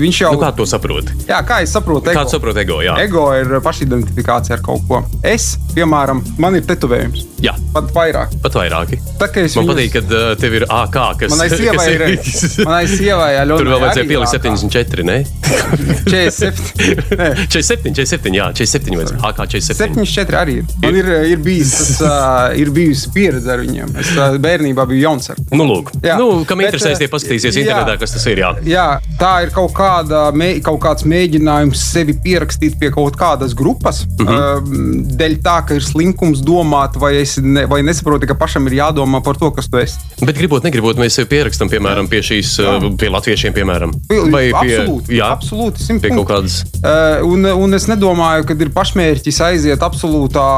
viņš 0.00 0.20
jau. 0.24 0.32
Nu, 0.34 0.40
kā 0.42 0.50
to 0.56 0.66
saproti? 0.68 1.12
Jā, 1.28 1.40
kā 1.46 1.60
es 1.62 1.72
saprotu, 1.74 2.10
ego. 2.10 2.18
Kāds 2.20 2.34
saprot 2.34 2.56
ego? 2.60 2.80
Jā. 2.84 2.96
Ego 3.04 3.26
ir 3.36 3.54
pašidentifikācija 3.64 4.58
ar 4.58 4.62
kaut 4.64 4.84
ko. 4.88 5.02
Es, 5.26 5.54
piemēram, 5.74 6.22
man 6.40 6.56
ir 6.58 6.66
tetovējums. 6.68 7.26
Jā, 7.44 7.52
Pat 7.74 7.90
vairāk. 7.92 8.32
pat 8.40 8.54
vairāki. 8.56 8.96
Tā 9.20 9.26
Man 9.28 9.34
viņus- 9.34 9.66
patīk, 9.68 9.90
ka 9.92 10.00
uh, 10.06 10.34
tev 10.40 10.54
ir 10.56 10.64
AK, 10.70 10.96
kas 11.20 11.32
Manai 11.34 11.48
sievai 11.52 11.86
ir. 11.92 12.04
Manai 12.64 12.86
sievai 12.88 13.32
Aļonai 13.42 13.58
Tur 13.64 13.70
vēl 13.74 13.82
vajadzēja 13.82 14.08
pielikt 14.08 14.34
AK. 14.38 14.46
74, 14.46 15.04
ne? 15.04 15.16
47. 16.08 17.18
Nē, 17.18 17.28
47, 17.50 17.92
47, 17.94 18.38
jā, 18.38 18.46
47 18.56 18.96
vajadzēja. 18.98 19.20
AK 19.28 19.42
47. 19.52 20.04
74 20.04 20.38
arī 20.40 20.54
ir. 20.60 20.64
Man 20.84 20.98
ir, 21.00 21.10
ir, 21.34 21.42
bijis, 21.44 21.72
tas, 21.74 22.00
uh, 22.04 22.54
ir 22.60 22.70
bijusi 22.74 23.12
pieredze 23.14 23.52
ar 23.52 23.60
viņiem. 23.64 23.92
Es 24.00 24.12
uh, 24.16 24.38
bērnībā 24.42 24.86
biju 24.90 25.04
jauns. 25.04 25.28
Ar. 25.34 25.40
Nu, 25.52 25.66
lūk, 25.68 25.92
Jā. 26.04 26.16
nu, 26.20 26.44
kam 26.48 26.60
Bet, 26.62 26.70
interesēs, 26.72 27.00
tie 27.02 27.08
paskatīsies 27.12 27.58
jā. 27.58 27.64
internetā, 27.66 27.98
kas 28.00 28.16
tas 28.16 28.26
ir. 28.30 28.40
Jā. 28.44 28.52
Jā, 28.68 28.86
tā 29.20 29.34
ir 29.46 29.52
kaut, 29.54 29.72
kāda, 29.76 30.26
mē- 30.36 30.58
kaut 30.64 30.80
kāds 30.84 31.06
mēģinājums 31.08 31.84
sevi 31.94 32.16
pierakstīt 32.24 32.73
pie 32.80 32.90
kaut 32.94 33.16
kādas 33.20 33.54
grupas. 33.54 34.04
Uh 34.18 34.24
Mhm. 34.24 34.32
-huh. 34.34 35.16
Dēļ 35.18 35.34
tā, 35.42 35.56
ka 35.66 35.74
ir 35.74 35.82
slinkums 35.84 36.40
domāt, 36.42 36.96
vai, 36.98 37.14
esi 37.20 37.40
ne, 37.42 37.66
vai 37.66 37.82
nesaproti, 37.82 38.26
ka 38.26 38.34
pašam 38.34 38.66
ir 38.66 38.72
jādomā 38.80 39.22
par 39.24 39.36
to, 39.36 39.50
kas 39.50 39.68
tu 39.70 39.78
esi. 39.78 39.96
Bet 40.24 40.36
gribot, 40.38 40.62
negribot, 40.64 40.96
mēs 40.96 41.14
sevi 41.18 41.28
pierakstam, 41.28 41.68
piemēram, 41.68 42.08
pie 42.08 42.20
šīs, 42.22 42.58
uh, 42.62 42.96
pie 42.98 43.08
latviešiem, 43.08 43.52
piemēram. 43.52 43.92
Vai 44.30 44.50
pie, 44.50 44.78
absolūti, 44.78 45.08
jā, 45.18 45.28
absolūti, 45.38 45.78
simt 45.78 46.02
pie 46.02 46.10
kaut 46.10 46.28
kādas. 46.28 46.64
Uh, 46.84 47.26
un, 47.26 47.44
un 47.46 47.74
es 47.74 47.86
nedomāju, 47.86 48.44
ka 48.44 48.54
ir 48.58 48.70
pašmērķis 48.74 49.40
aiziet 49.40 49.80
absolūtā 49.80 50.48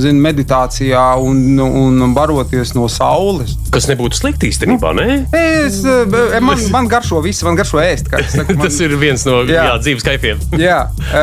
zin, 0.00 0.20
meditācijā 0.22 1.16
un, 1.20 1.58
un 1.58 2.14
baroties 2.14 2.74
no 2.74 2.88
saules. 2.88 3.56
Kas 3.72 3.88
nebūtu 3.88 4.18
slikti 4.18 4.50
īstenībā, 4.52 4.92
ne? 4.94 5.26
Es, 5.32 5.82
eh, 5.84 6.40
man, 6.40 6.58
man 6.76 6.88
garšo 6.88 7.22
viss, 7.24 7.42
man 7.42 7.56
garšo 7.56 7.80
ēst. 7.80 8.12
es 8.18 8.36
man, 8.36 8.46
Tas 8.62 8.80
ir 8.80 8.96
viens 8.96 9.24
no 9.26 9.42
jā. 9.42 9.52
Jā. 9.52 9.64
Jā, 9.72 9.78
dzīves 9.80 10.04
kaifiem. 10.06 10.38
Jā, 10.60 10.86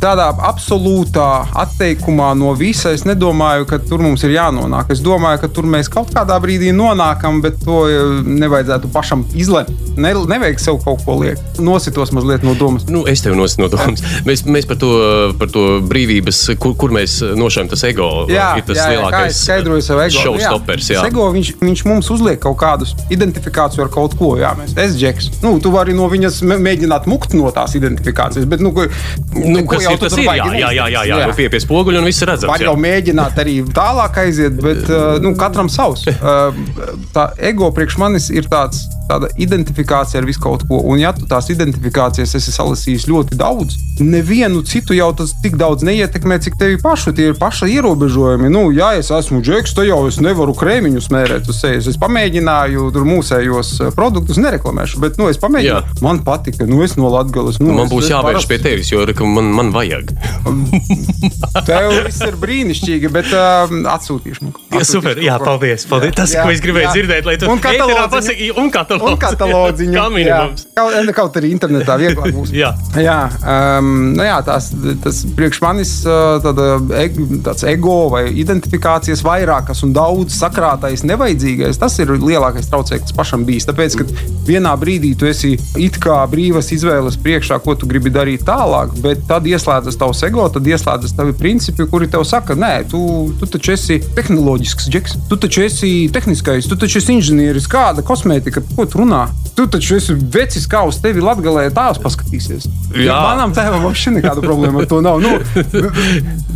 tādā 0.00 0.28
absolūtā 0.48 1.26
atteikumā 1.62 2.32
no 2.38 2.52
visa 2.58 2.92
es 2.96 3.04
nedomāju, 3.08 3.66
ka 3.70 3.78
tur 3.82 4.02
mums 4.04 4.24
ir 4.26 4.34
jānonāk. 4.36 4.90
Es 4.94 5.02
domāju, 5.04 5.42
ka 5.44 5.50
tur 5.52 5.68
mēs 5.70 5.90
kaut 5.92 6.12
kādā 6.14 6.38
brīdī 6.42 6.72
nonākam, 6.76 7.40
bet 7.44 7.58
to 7.64 7.82
eh, 7.90 8.22
nevajadzētu 8.26 8.90
pašam 8.94 9.24
izlemt. 9.36 9.72
Ne, 9.96 10.12
nevajag 10.12 10.60
sev 10.60 10.80
kaut 10.84 11.04
ko 11.06 11.18
liekt. 11.22 11.60
Nositos 11.62 12.12
mazliet 12.16 12.44
no 12.44 12.52
domas. 12.58 12.84
Nu, 12.92 13.04
es 13.08 13.22
tev 13.24 13.36
nositu 13.38 13.64
no 13.64 13.70
domas. 13.72 14.04
Mēs, 14.26 14.42
mēs 14.48 14.66
par, 14.68 14.78
to, 14.80 14.88
par 15.38 15.50
to 15.52 15.62
brīvības, 15.86 16.40
kur, 16.60 16.72
kur 16.78 16.92
mēs 16.94 17.18
nošaujam 17.38 17.68
tas 17.70 17.84
ego. 17.86 18.08
Jā, 18.30 18.48
ir 18.58 18.64
tas 18.66 18.80
jā, 18.80 18.86
lielākais 18.94 19.38
es 20.06 20.16
showstoppers. 20.16 20.90
Jā. 20.90 21.04
Ego, 21.06 21.28
viņš, 21.34 21.52
viņš 21.60 21.84
mums 21.88 22.10
uzliek 22.12 22.40
kaut 22.42 22.58
kādus 22.60 22.94
identifikāciju 23.12 23.86
ar 23.86 23.92
kaut 23.92 24.16
ko. 24.18 24.32
Jā, 24.40 24.52
mēs 24.58 24.74
esam 24.74 24.98
džeks. 24.98 25.30
Nu, 25.44 25.54
tu 25.62 25.72
vari 25.74 25.94
no 25.96 26.08
viņas 26.10 26.40
mē- 26.48 26.58
mēģināt 26.66 27.06
mukt 27.10 27.36
no 27.38 27.52
tās 27.54 27.76
identifikācijas, 27.78 28.48
bet 28.50 28.64
nu, 28.64 28.74
ko, 28.76 28.88
Nu, 29.36 29.62
ko 29.66 29.76
kas 29.76 29.85
jau 29.86 29.96
tas? 30.02 30.16
Ir, 30.18 30.26
jā, 30.26 30.34
jā, 30.36 30.70
jā, 30.74 30.86
jā, 30.92 31.04
jā. 31.10 31.20
Nu, 31.30 31.36
pie, 31.38 31.48
pie 31.52 31.60
spoguļa 31.62 32.02
un 32.02 32.08
viss 32.08 32.24
ir 32.24 32.30
redzams. 32.32 32.50
Var 32.52 32.64
jā. 32.64 32.70
jau 32.70 32.76
mēģināt 32.82 33.40
arī 33.42 33.56
tālāk 33.76 34.20
aiziet, 34.24 34.60
bet 34.62 34.90
uh, 34.90 35.16
nu, 35.22 35.34
katram 35.38 35.72
savs. 35.72 36.06
Uh, 36.26 36.56
Tā 37.14 37.28
ego 37.44 37.68
priekš 37.74 37.96
manis 38.00 38.26
ir 38.34 38.48
tāds, 38.50 38.80
tāda 39.10 39.28
identifikācija 39.40 40.20
ar 40.20 40.26
visu 40.28 40.40
kaut 40.44 40.64
ko. 40.68 40.80
Un, 40.90 40.98
ja 41.02 41.12
tu 41.16 41.26
tās 41.30 41.48
identifikācijas 41.52 42.34
esi 42.38 42.52
salasījis 42.54 43.06
ļoti 43.10 43.38
daudz, 43.40 43.76
nevienu 44.00 44.62
citu 44.66 44.94
jau 44.96 45.10
tas 45.16 45.32
tik 45.42 45.56
daudz 45.60 45.84
neietekmē, 45.86 46.38
cik 46.44 46.58
tevi 46.60 46.78
pašu. 46.82 47.14
Tie 47.16 47.30
ir 47.30 47.38
paša 47.40 47.68
ierobežojumi. 47.72 48.50
Nu, 48.52 48.66
ja 48.76 48.92
es 48.98 49.10
esmu 49.14 49.40
džeks, 49.46 49.74
tad 49.78 49.86
jau 49.88 50.02
es 50.10 50.18
nevaru 50.20 50.52
krēmiņu 50.58 51.00
smērēt 51.06 51.48
uz 51.48 51.60
sejas. 51.62 51.86
Es 51.90 51.96
pamēģināju 52.02 52.90
tur 52.94 53.06
mūsējos 53.08 53.72
uh, 53.86 53.92
produktus, 53.96 54.40
nereklamēšu, 54.42 55.00
bet 55.02 55.16
nu, 55.20 55.30
es 55.32 55.38
pamēģināju. 55.42 55.64
Jā. 55.86 56.00
Man 56.04 56.20
patika, 56.26 56.66
nu, 56.68 56.82
es 56.84 56.96
no 57.00 57.08
Latvijas. 57.12 57.60
Nu, 57.62 57.72
Man 57.72 57.86
es- 57.86 57.92
būs 57.92 58.10
jāvērš 58.12 58.44
parasts- 58.44 58.50
pie 58.50 58.58
tevis, 58.62 58.90
jo 58.92 59.04
man, 59.26 59.48
man 59.56 59.72
vajag. 59.74 60.12
Tev 61.66 61.88
viss 62.06 62.20
ir 62.26 62.36
brīnišķīgi, 62.40 63.10
bet 63.12 63.30
uh, 63.34 63.70
atsūtīšu. 63.94 64.44
man. 64.46 64.52
Jā, 64.56 64.80
Atsūtīšu 64.80 64.90
super, 64.92 65.20
jā, 65.22 65.36
paldies. 65.42 65.86
paldies. 65.90 66.14
Tas, 66.16 66.34
Jā, 66.36 66.44
ko 66.46 66.52
es 66.54 66.60
gribēju 66.64 66.86
jā. 66.86 66.92
dzirdēt, 66.94 67.26
lai 67.28 67.36
tu 67.40 67.48
Un 67.50 67.58
ēterā 67.58 67.72
katalodziņu. 67.80 68.10
pasaki, 68.12 68.48
un 68.62 68.70
katalodziņu. 68.96 69.12
Un 69.12 69.20
katalodziņu. 69.22 69.96
Kā 69.96 70.06
minimums. 70.12 70.66
Jā, 70.66 70.84
kaut, 70.84 71.12
kaut 71.20 71.38
arī 71.40 71.52
internetā 71.54 71.98
vieglāk 72.00 72.34
būs. 72.36 72.52
Jā. 72.62 72.72
Jā, 72.96 73.18
um, 73.40 73.90
nu 74.16 74.24
jā 74.24 74.36
tās, 74.46 74.70
tas 75.04 75.20
priekš 75.36 75.60
manis 75.64 75.92
uh, 76.08 76.38
tāda, 76.44 76.78
eg, 77.02 77.18
tāds 77.44 77.66
ego 77.68 78.06
vai 78.12 78.24
identifikācijas 78.32 79.22
vairākas 79.26 79.82
un 79.86 79.92
daudz 79.96 80.36
sakrātais, 80.38 81.04
nevajadzīgais. 81.06 81.80
Tas 81.80 81.98
ir 82.02 82.14
lielākais 82.16 82.70
traucējums 82.72 83.14
pašam 83.16 83.44
bijis. 83.48 83.68
Tāpēc, 83.68 83.98
ka 84.00 84.06
vienā 84.48 84.72
brīdī 84.80 85.12
tu 85.18 85.28
esi 85.28 85.54
it 85.80 85.98
kā 86.02 86.18
brīvas 86.30 86.70
izvēles 86.74 87.18
priekšā, 87.22 87.58
ko 87.64 87.76
tu 87.78 87.88
gribi 87.90 88.12
darīt 88.14 88.46
tālāk, 88.46 88.94
bet 89.04 89.24
tad 89.28 89.46
ieslēdzas 89.48 89.98
tavs 90.00 90.22
ego, 90.26 90.46
tad 90.52 90.66
ieslēdzas 90.68 91.16
tavi 91.18 91.34
principi, 91.36 91.86
kuri 91.90 92.08
tev 92.12 92.24
saka, 92.28 92.56
nē, 92.58 92.72
tu, 92.90 93.00
tu 93.40 93.48
taču 93.56 93.74
esi 93.74 93.98
tehnoloģisks 94.16 94.90
džeks, 94.92 95.16
tu 95.30 95.38
taču 95.42 95.64
esi 95.66 95.92
tehniskais, 96.14 96.68
tu 96.70 96.78
taču 96.80 97.00
esi 97.02 97.16
inženieris, 97.18 97.68
kāda 97.70 98.04
kosmētika, 98.06 98.62
ko 98.76 98.85
tu 98.90 99.02
runā. 99.02 99.26
Tu 99.56 99.64
taču 99.72 99.94
esi 99.96 100.12
vecis, 100.34 100.66
kā 100.68 100.82
uz 100.84 100.98
tevi 101.00 101.22
latgalē 101.24 101.68
tās 101.72 101.96
paskatīsies. 102.02 102.66
Jā. 102.92 103.06
Ja 103.06 103.20
manam 103.24 103.54
tēvam 103.56 103.86
vairs 103.86 104.02
nekāda 104.12 104.42
problēma 104.44 104.82
ar 104.82 104.88
to 104.90 105.00
nav. 105.04 105.20
Nu, 105.24 105.38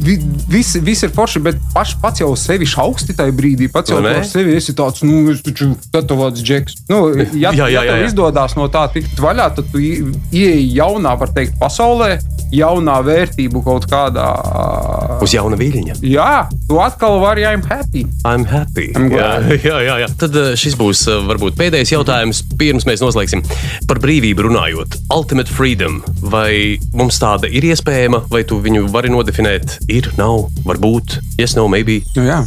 vi, 0.05 0.19
viss, 0.53 0.77
viss 0.85 1.05
ir 1.07 1.13
forši, 1.17 1.41
bet 1.45 1.61
paš, 1.75 1.95
pats 2.03 2.21
jau 2.21 2.31
sevi 2.39 2.69
šauksti 2.69 3.17
tajā 3.17 3.33
brīdī. 3.37 3.71
Pats 3.73 3.93
jau 3.93 4.03
par 4.05 4.21
sevi 4.29 4.57
esi 4.59 4.75
tāds, 4.77 5.01
nu, 5.07 5.23
es 5.33 5.41
taču 5.47 5.71
tetovēts 5.95 6.45
džeks. 6.45 6.77
Nu, 6.93 7.03
ja 7.33 7.51
Jā, 7.61 7.67
jā, 7.67 7.71
ja 7.73 7.83
jā, 7.89 7.97
jā. 8.01 8.11
izdodas 8.11 8.55
no 8.57 8.69
tā 8.73 8.85
tikt 8.95 9.19
vaļā, 9.21 9.49
tad 9.57 9.73
tu 9.73 9.81
ie- 9.83 10.05
ieeji 10.33 10.69
jaunā, 10.77 11.17
var 11.19 11.33
teikt, 11.35 11.57
pasaulē, 11.61 12.19
jaunā 12.55 12.97
vērtību 13.07 13.61
kaut 13.65 13.87
kādā. 13.91 14.27
Uz 15.23 15.35
jauna 15.35 15.59
viļņa. 15.61 15.99
Jā, 16.07 16.47
tu 16.69 16.79
atkal 16.83 17.19
vari, 17.23 17.45
I'm 17.47 17.63
happy. 17.67 18.07
I'm 18.25 18.45
happy. 18.49 18.89
I'm 18.97 19.09
jā, 19.13 19.19
glad. 19.19 19.51
jā, 19.69 19.81
jā, 19.87 19.97
jā. 20.05 20.09
Tad 20.21 20.39
šis 20.59 20.77
būs 20.81 21.05
varbūt 21.29 21.59
pēdējais 21.61 21.93
jautājums, 21.95 22.20
pirms 22.61 22.87
mēs 22.89 23.03
noslēgsim. 23.05 23.43
Par 23.91 24.01
brīvību 24.03 24.47
runājot. 24.49 24.99
Ultimate 25.15 25.51
freedom. 25.53 26.01
Vai 26.33 26.79
mums 26.97 27.21
tāda 27.23 27.51
ir 27.51 27.67
iespējama, 27.71 28.25
vai 28.33 28.43
tu 28.49 28.61
viņu 28.63 28.87
vari 28.93 29.13
nodefinēt? 29.13 29.79
Ir, 29.91 30.11
nav, 30.21 30.49
varbūt, 30.67 31.19
yes, 31.41 31.57
no, 31.59 31.67
maybe. 31.73 32.01
Nu, 32.17 32.27
jā, 32.29 32.41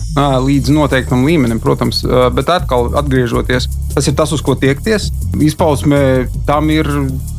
līdz 0.43 0.73
noteiktam 0.73 1.25
līmenim, 1.27 1.61
protams, 1.63 2.03
bet 2.35 2.51
atkal 2.53 2.93
atgriežoties, 2.99 3.69
tas 3.93 4.09
ir 4.09 4.17
tas, 4.17 4.33
uz 4.35 4.43
ko 4.45 4.55
tiekties. 4.59 5.09
Izpausmē 5.43 6.03
tam 6.47 6.69
ir 6.73 6.89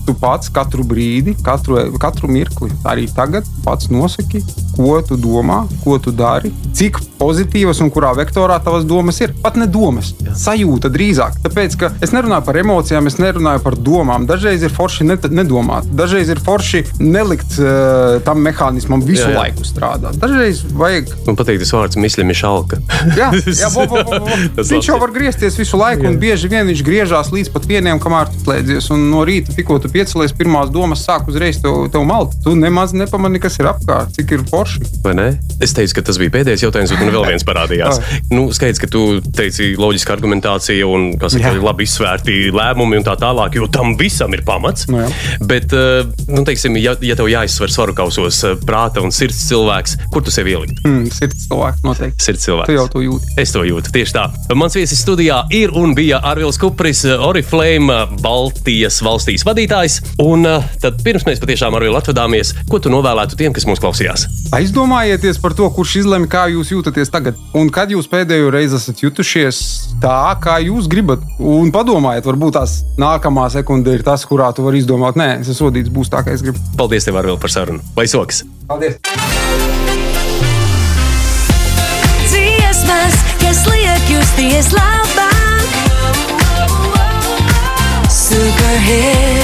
tu 0.07 0.15
pats 0.19 0.51
katru 0.55 0.85
brīdi, 0.87 1.37
katru, 1.45 1.79
katru 2.01 2.31
mirkli. 2.31 2.71
Arī 2.89 3.07
tagad 3.15 3.49
pats 3.65 3.91
nosaki, 3.93 4.43
ko 4.75 4.99
tu 5.07 5.19
domā, 5.21 5.63
ko 5.85 5.99
tu 6.03 6.13
dari, 6.15 6.53
cik 6.75 7.01
pozitīvas 7.21 7.81
un 7.85 7.91
kurā 7.95 8.13
vektorā 8.19 8.59
tavas 8.65 8.87
domas 8.89 9.21
ir. 9.25 9.35
Pat 9.45 9.59
ne 9.61 9.67
domas, 9.71 10.13
sajūta 10.41 10.91
drīzāk. 10.93 11.41
Tāpēc, 11.45 11.79
ka 11.81 11.93
es 12.05 12.15
nerunāju 12.15 12.47
par 12.49 12.59
emocijām, 12.61 13.09
es 13.11 13.19
nerunāju 13.21 13.63
par 13.65 13.79
domām. 13.79 14.29
Dažreiz 14.29 14.65
ir 14.67 14.75
forši 14.75 15.07
net, 15.09 15.29
nedomāt, 15.33 15.89
dažreiz 15.97 16.33
ir 16.33 16.43
forši 16.45 16.85
nelikt 17.01 17.59
uh, 17.61 18.19
tam 18.27 18.43
mehānismam 18.45 19.03
visu 19.05 19.29
Jā, 19.29 19.33
jā. 19.35 19.41
laiku 19.43 19.67
strādāt. 19.69 20.19
Dažreiz 20.21 20.65
vajag 20.75 21.15
Man 21.25 21.39
patīk 21.39 21.61
tas 21.63 21.73
vārds 21.73 21.99
Misļa 22.01 22.27
Mišalka. 22.29 22.79
Jā, 23.17 23.31
jā 23.63 23.71
bo, 23.75 23.87
bo, 23.91 24.03
bo, 24.05 24.21
bo. 24.27 24.65
Viņš 24.69 24.91
jau 24.91 24.99
var 25.01 25.13
griezties 25.15 25.57
visu 25.59 25.79
laiku, 25.81 26.07
un 26.11 26.19
bieži 26.21 26.51
vien 26.53 26.67
viņš 26.69 26.83
griežās 26.87 27.31
līdz 27.35 27.53
pat 27.55 27.69
vienam, 27.71 28.01
kamēr 28.03 28.33
tu 28.33 28.43
slēdzies. 28.43 28.91
Un 28.95 29.09
no 29.13 29.25
rīta, 29.27 29.55
tikko 29.57 29.79
tu 29.83 29.91
piecelies, 29.95 30.34
pirmās 30.36 30.72
domas 30.74 31.05
sāk 31.07 31.28
uzreiz 31.30 31.61
tev, 31.62 31.86
tev 31.95 32.05
malt. 32.09 32.34
Tu 32.45 32.55
nemaz 32.59 32.95
nepamani, 32.97 33.40
kas 33.42 33.59
ir 33.61 33.68
apkārt, 33.70 34.14
cik 34.16 34.34
ir 34.36 34.45
forši. 34.51 34.82
Vai 35.05 35.14
ne? 35.18 35.28
Es 35.62 35.74
teicu, 35.76 35.99
ka 35.99 36.07
tas 36.11 36.18
bija 36.20 36.32
pēdējais 36.34 36.64
jautājums, 36.66 36.95
un 36.95 37.12
vēl 37.14 37.28
viens 37.30 37.47
parādījās. 37.47 38.01
nu, 38.34 38.49
skaidrs, 38.55 38.82
ka 38.82 38.90
tu 38.90 39.05
teici 39.36 39.72
loģiska 39.80 40.14
argumentācija 40.16 40.88
un 40.88 41.12
kas 41.20 41.36
ir 41.38 41.61
labi 41.62 41.86
izsvērti 41.86 42.51
lēmumi 42.55 43.01
un 43.01 43.07
tā 43.07 43.16
tālāk, 43.20 43.59
jo 43.61 43.68
tam 43.72 43.95
visam 44.01 44.34
ir 44.34 44.45
pamats. 44.47 44.88
Nu 44.90 45.05
jā. 45.05 45.11
Bet, 45.47 45.72
eh, 45.76 46.03
nu, 46.30 46.45
teiksim, 46.47 46.78
ja, 46.82 46.97
ja 47.05 47.16
tev 47.18 47.30
jāizsver 47.30 47.72
svaru 47.72 47.95
kausos 47.97 48.40
eh, 48.47 48.57
prāta 48.66 49.05
un 49.05 49.14
sirds 49.14 49.45
cilvēks, 49.49 49.97
kur 50.14 50.24
tu 50.24 50.34
sevi 50.34 50.55
ielikt? 50.57 50.82
Mm, 50.86 51.09
sirds 51.14 51.47
cilvēks 51.49 51.84
noteikti. 51.86 52.24
Sirds 52.24 52.49
cilvēks. 52.49 52.70
Tu 52.70 52.78
jau 52.78 52.86
to 52.92 53.05
jūti. 53.05 53.34
Es 53.40 53.55
to 53.55 53.64
jūtu 53.66 53.95
tieši 53.95 54.16
tā. 54.16 54.26
Mans 54.59 54.76
viesis 54.78 55.03
studijā 55.05 55.42
ir 55.55 55.74
un 55.78 55.95
bija 55.97 56.20
Arvils 56.24 56.59
Kupris, 56.61 57.05
Oriflame, 57.05 58.01
Baltijas 58.24 59.01
valstīs 59.05 59.47
vadītājs. 59.47 59.84
Un 60.22 60.47
uh, 60.49 60.64
tad 60.80 61.01
pirms 61.05 61.26
mēs 61.28 61.41
patiešām 61.43 61.74
ar 61.74 61.82
Arvilu 61.82 61.99
atvadāmies, 61.99 62.55
ko 62.70 62.80
tu 62.80 62.93
novēlētu 62.93 63.37
tiem, 63.37 63.53
kas 63.55 63.66
mūs 63.68 63.82
klausījās? 63.82 64.26
Aizdomājieties 64.57 65.41
par 65.43 65.53
to, 65.59 65.68
kurš 65.74 65.99
izlemj, 66.05 66.28
kā 66.32 66.47
jūs 66.53 66.72
jūtaties 66.72 67.12
tagad. 67.12 67.39
Un 67.59 67.68
kad 67.74 67.93
jūs 67.93 68.09
pēdējo 68.11 68.53
reizi 68.55 68.78
esat 68.78 69.03
jutušies 69.05 69.61
tā, 70.03 70.16
kā 70.41 70.57
jūs 70.64 70.89
gribat. 70.91 71.24
Un 71.39 71.72
padomājiet, 71.74 72.24
varbūt 72.28 72.57
tās 72.57 72.80
nākamā 73.01 73.51
sekunde 73.53 73.93
ir 73.93 74.05
tas, 74.07 74.24
kurā 74.28 74.51
tu 74.57 74.64
vari 74.64 74.80
izdomāt, 74.80 75.18
nē, 75.20 75.30
es 75.43 75.53
esmu 75.53 75.68
sodīts, 75.68 75.93
būs 75.93 76.12
tā, 76.12 76.24
kā 76.24 76.32
es 76.35 76.45
gribu. 76.45 76.61
Paldies, 76.80 77.05
tev, 77.05 77.20
Arvil, 77.20 77.41
par 77.41 77.53
sarunu. 77.53 77.85
Lai 77.99 78.09
sokas! 78.11 78.45
Paldies! 78.70 78.97
Dziesmas, 82.32 83.20
kas 83.43 83.64
liek 83.68 84.12
justies 84.16 84.72
labāk. 84.72 85.80
Superhits 88.24 89.43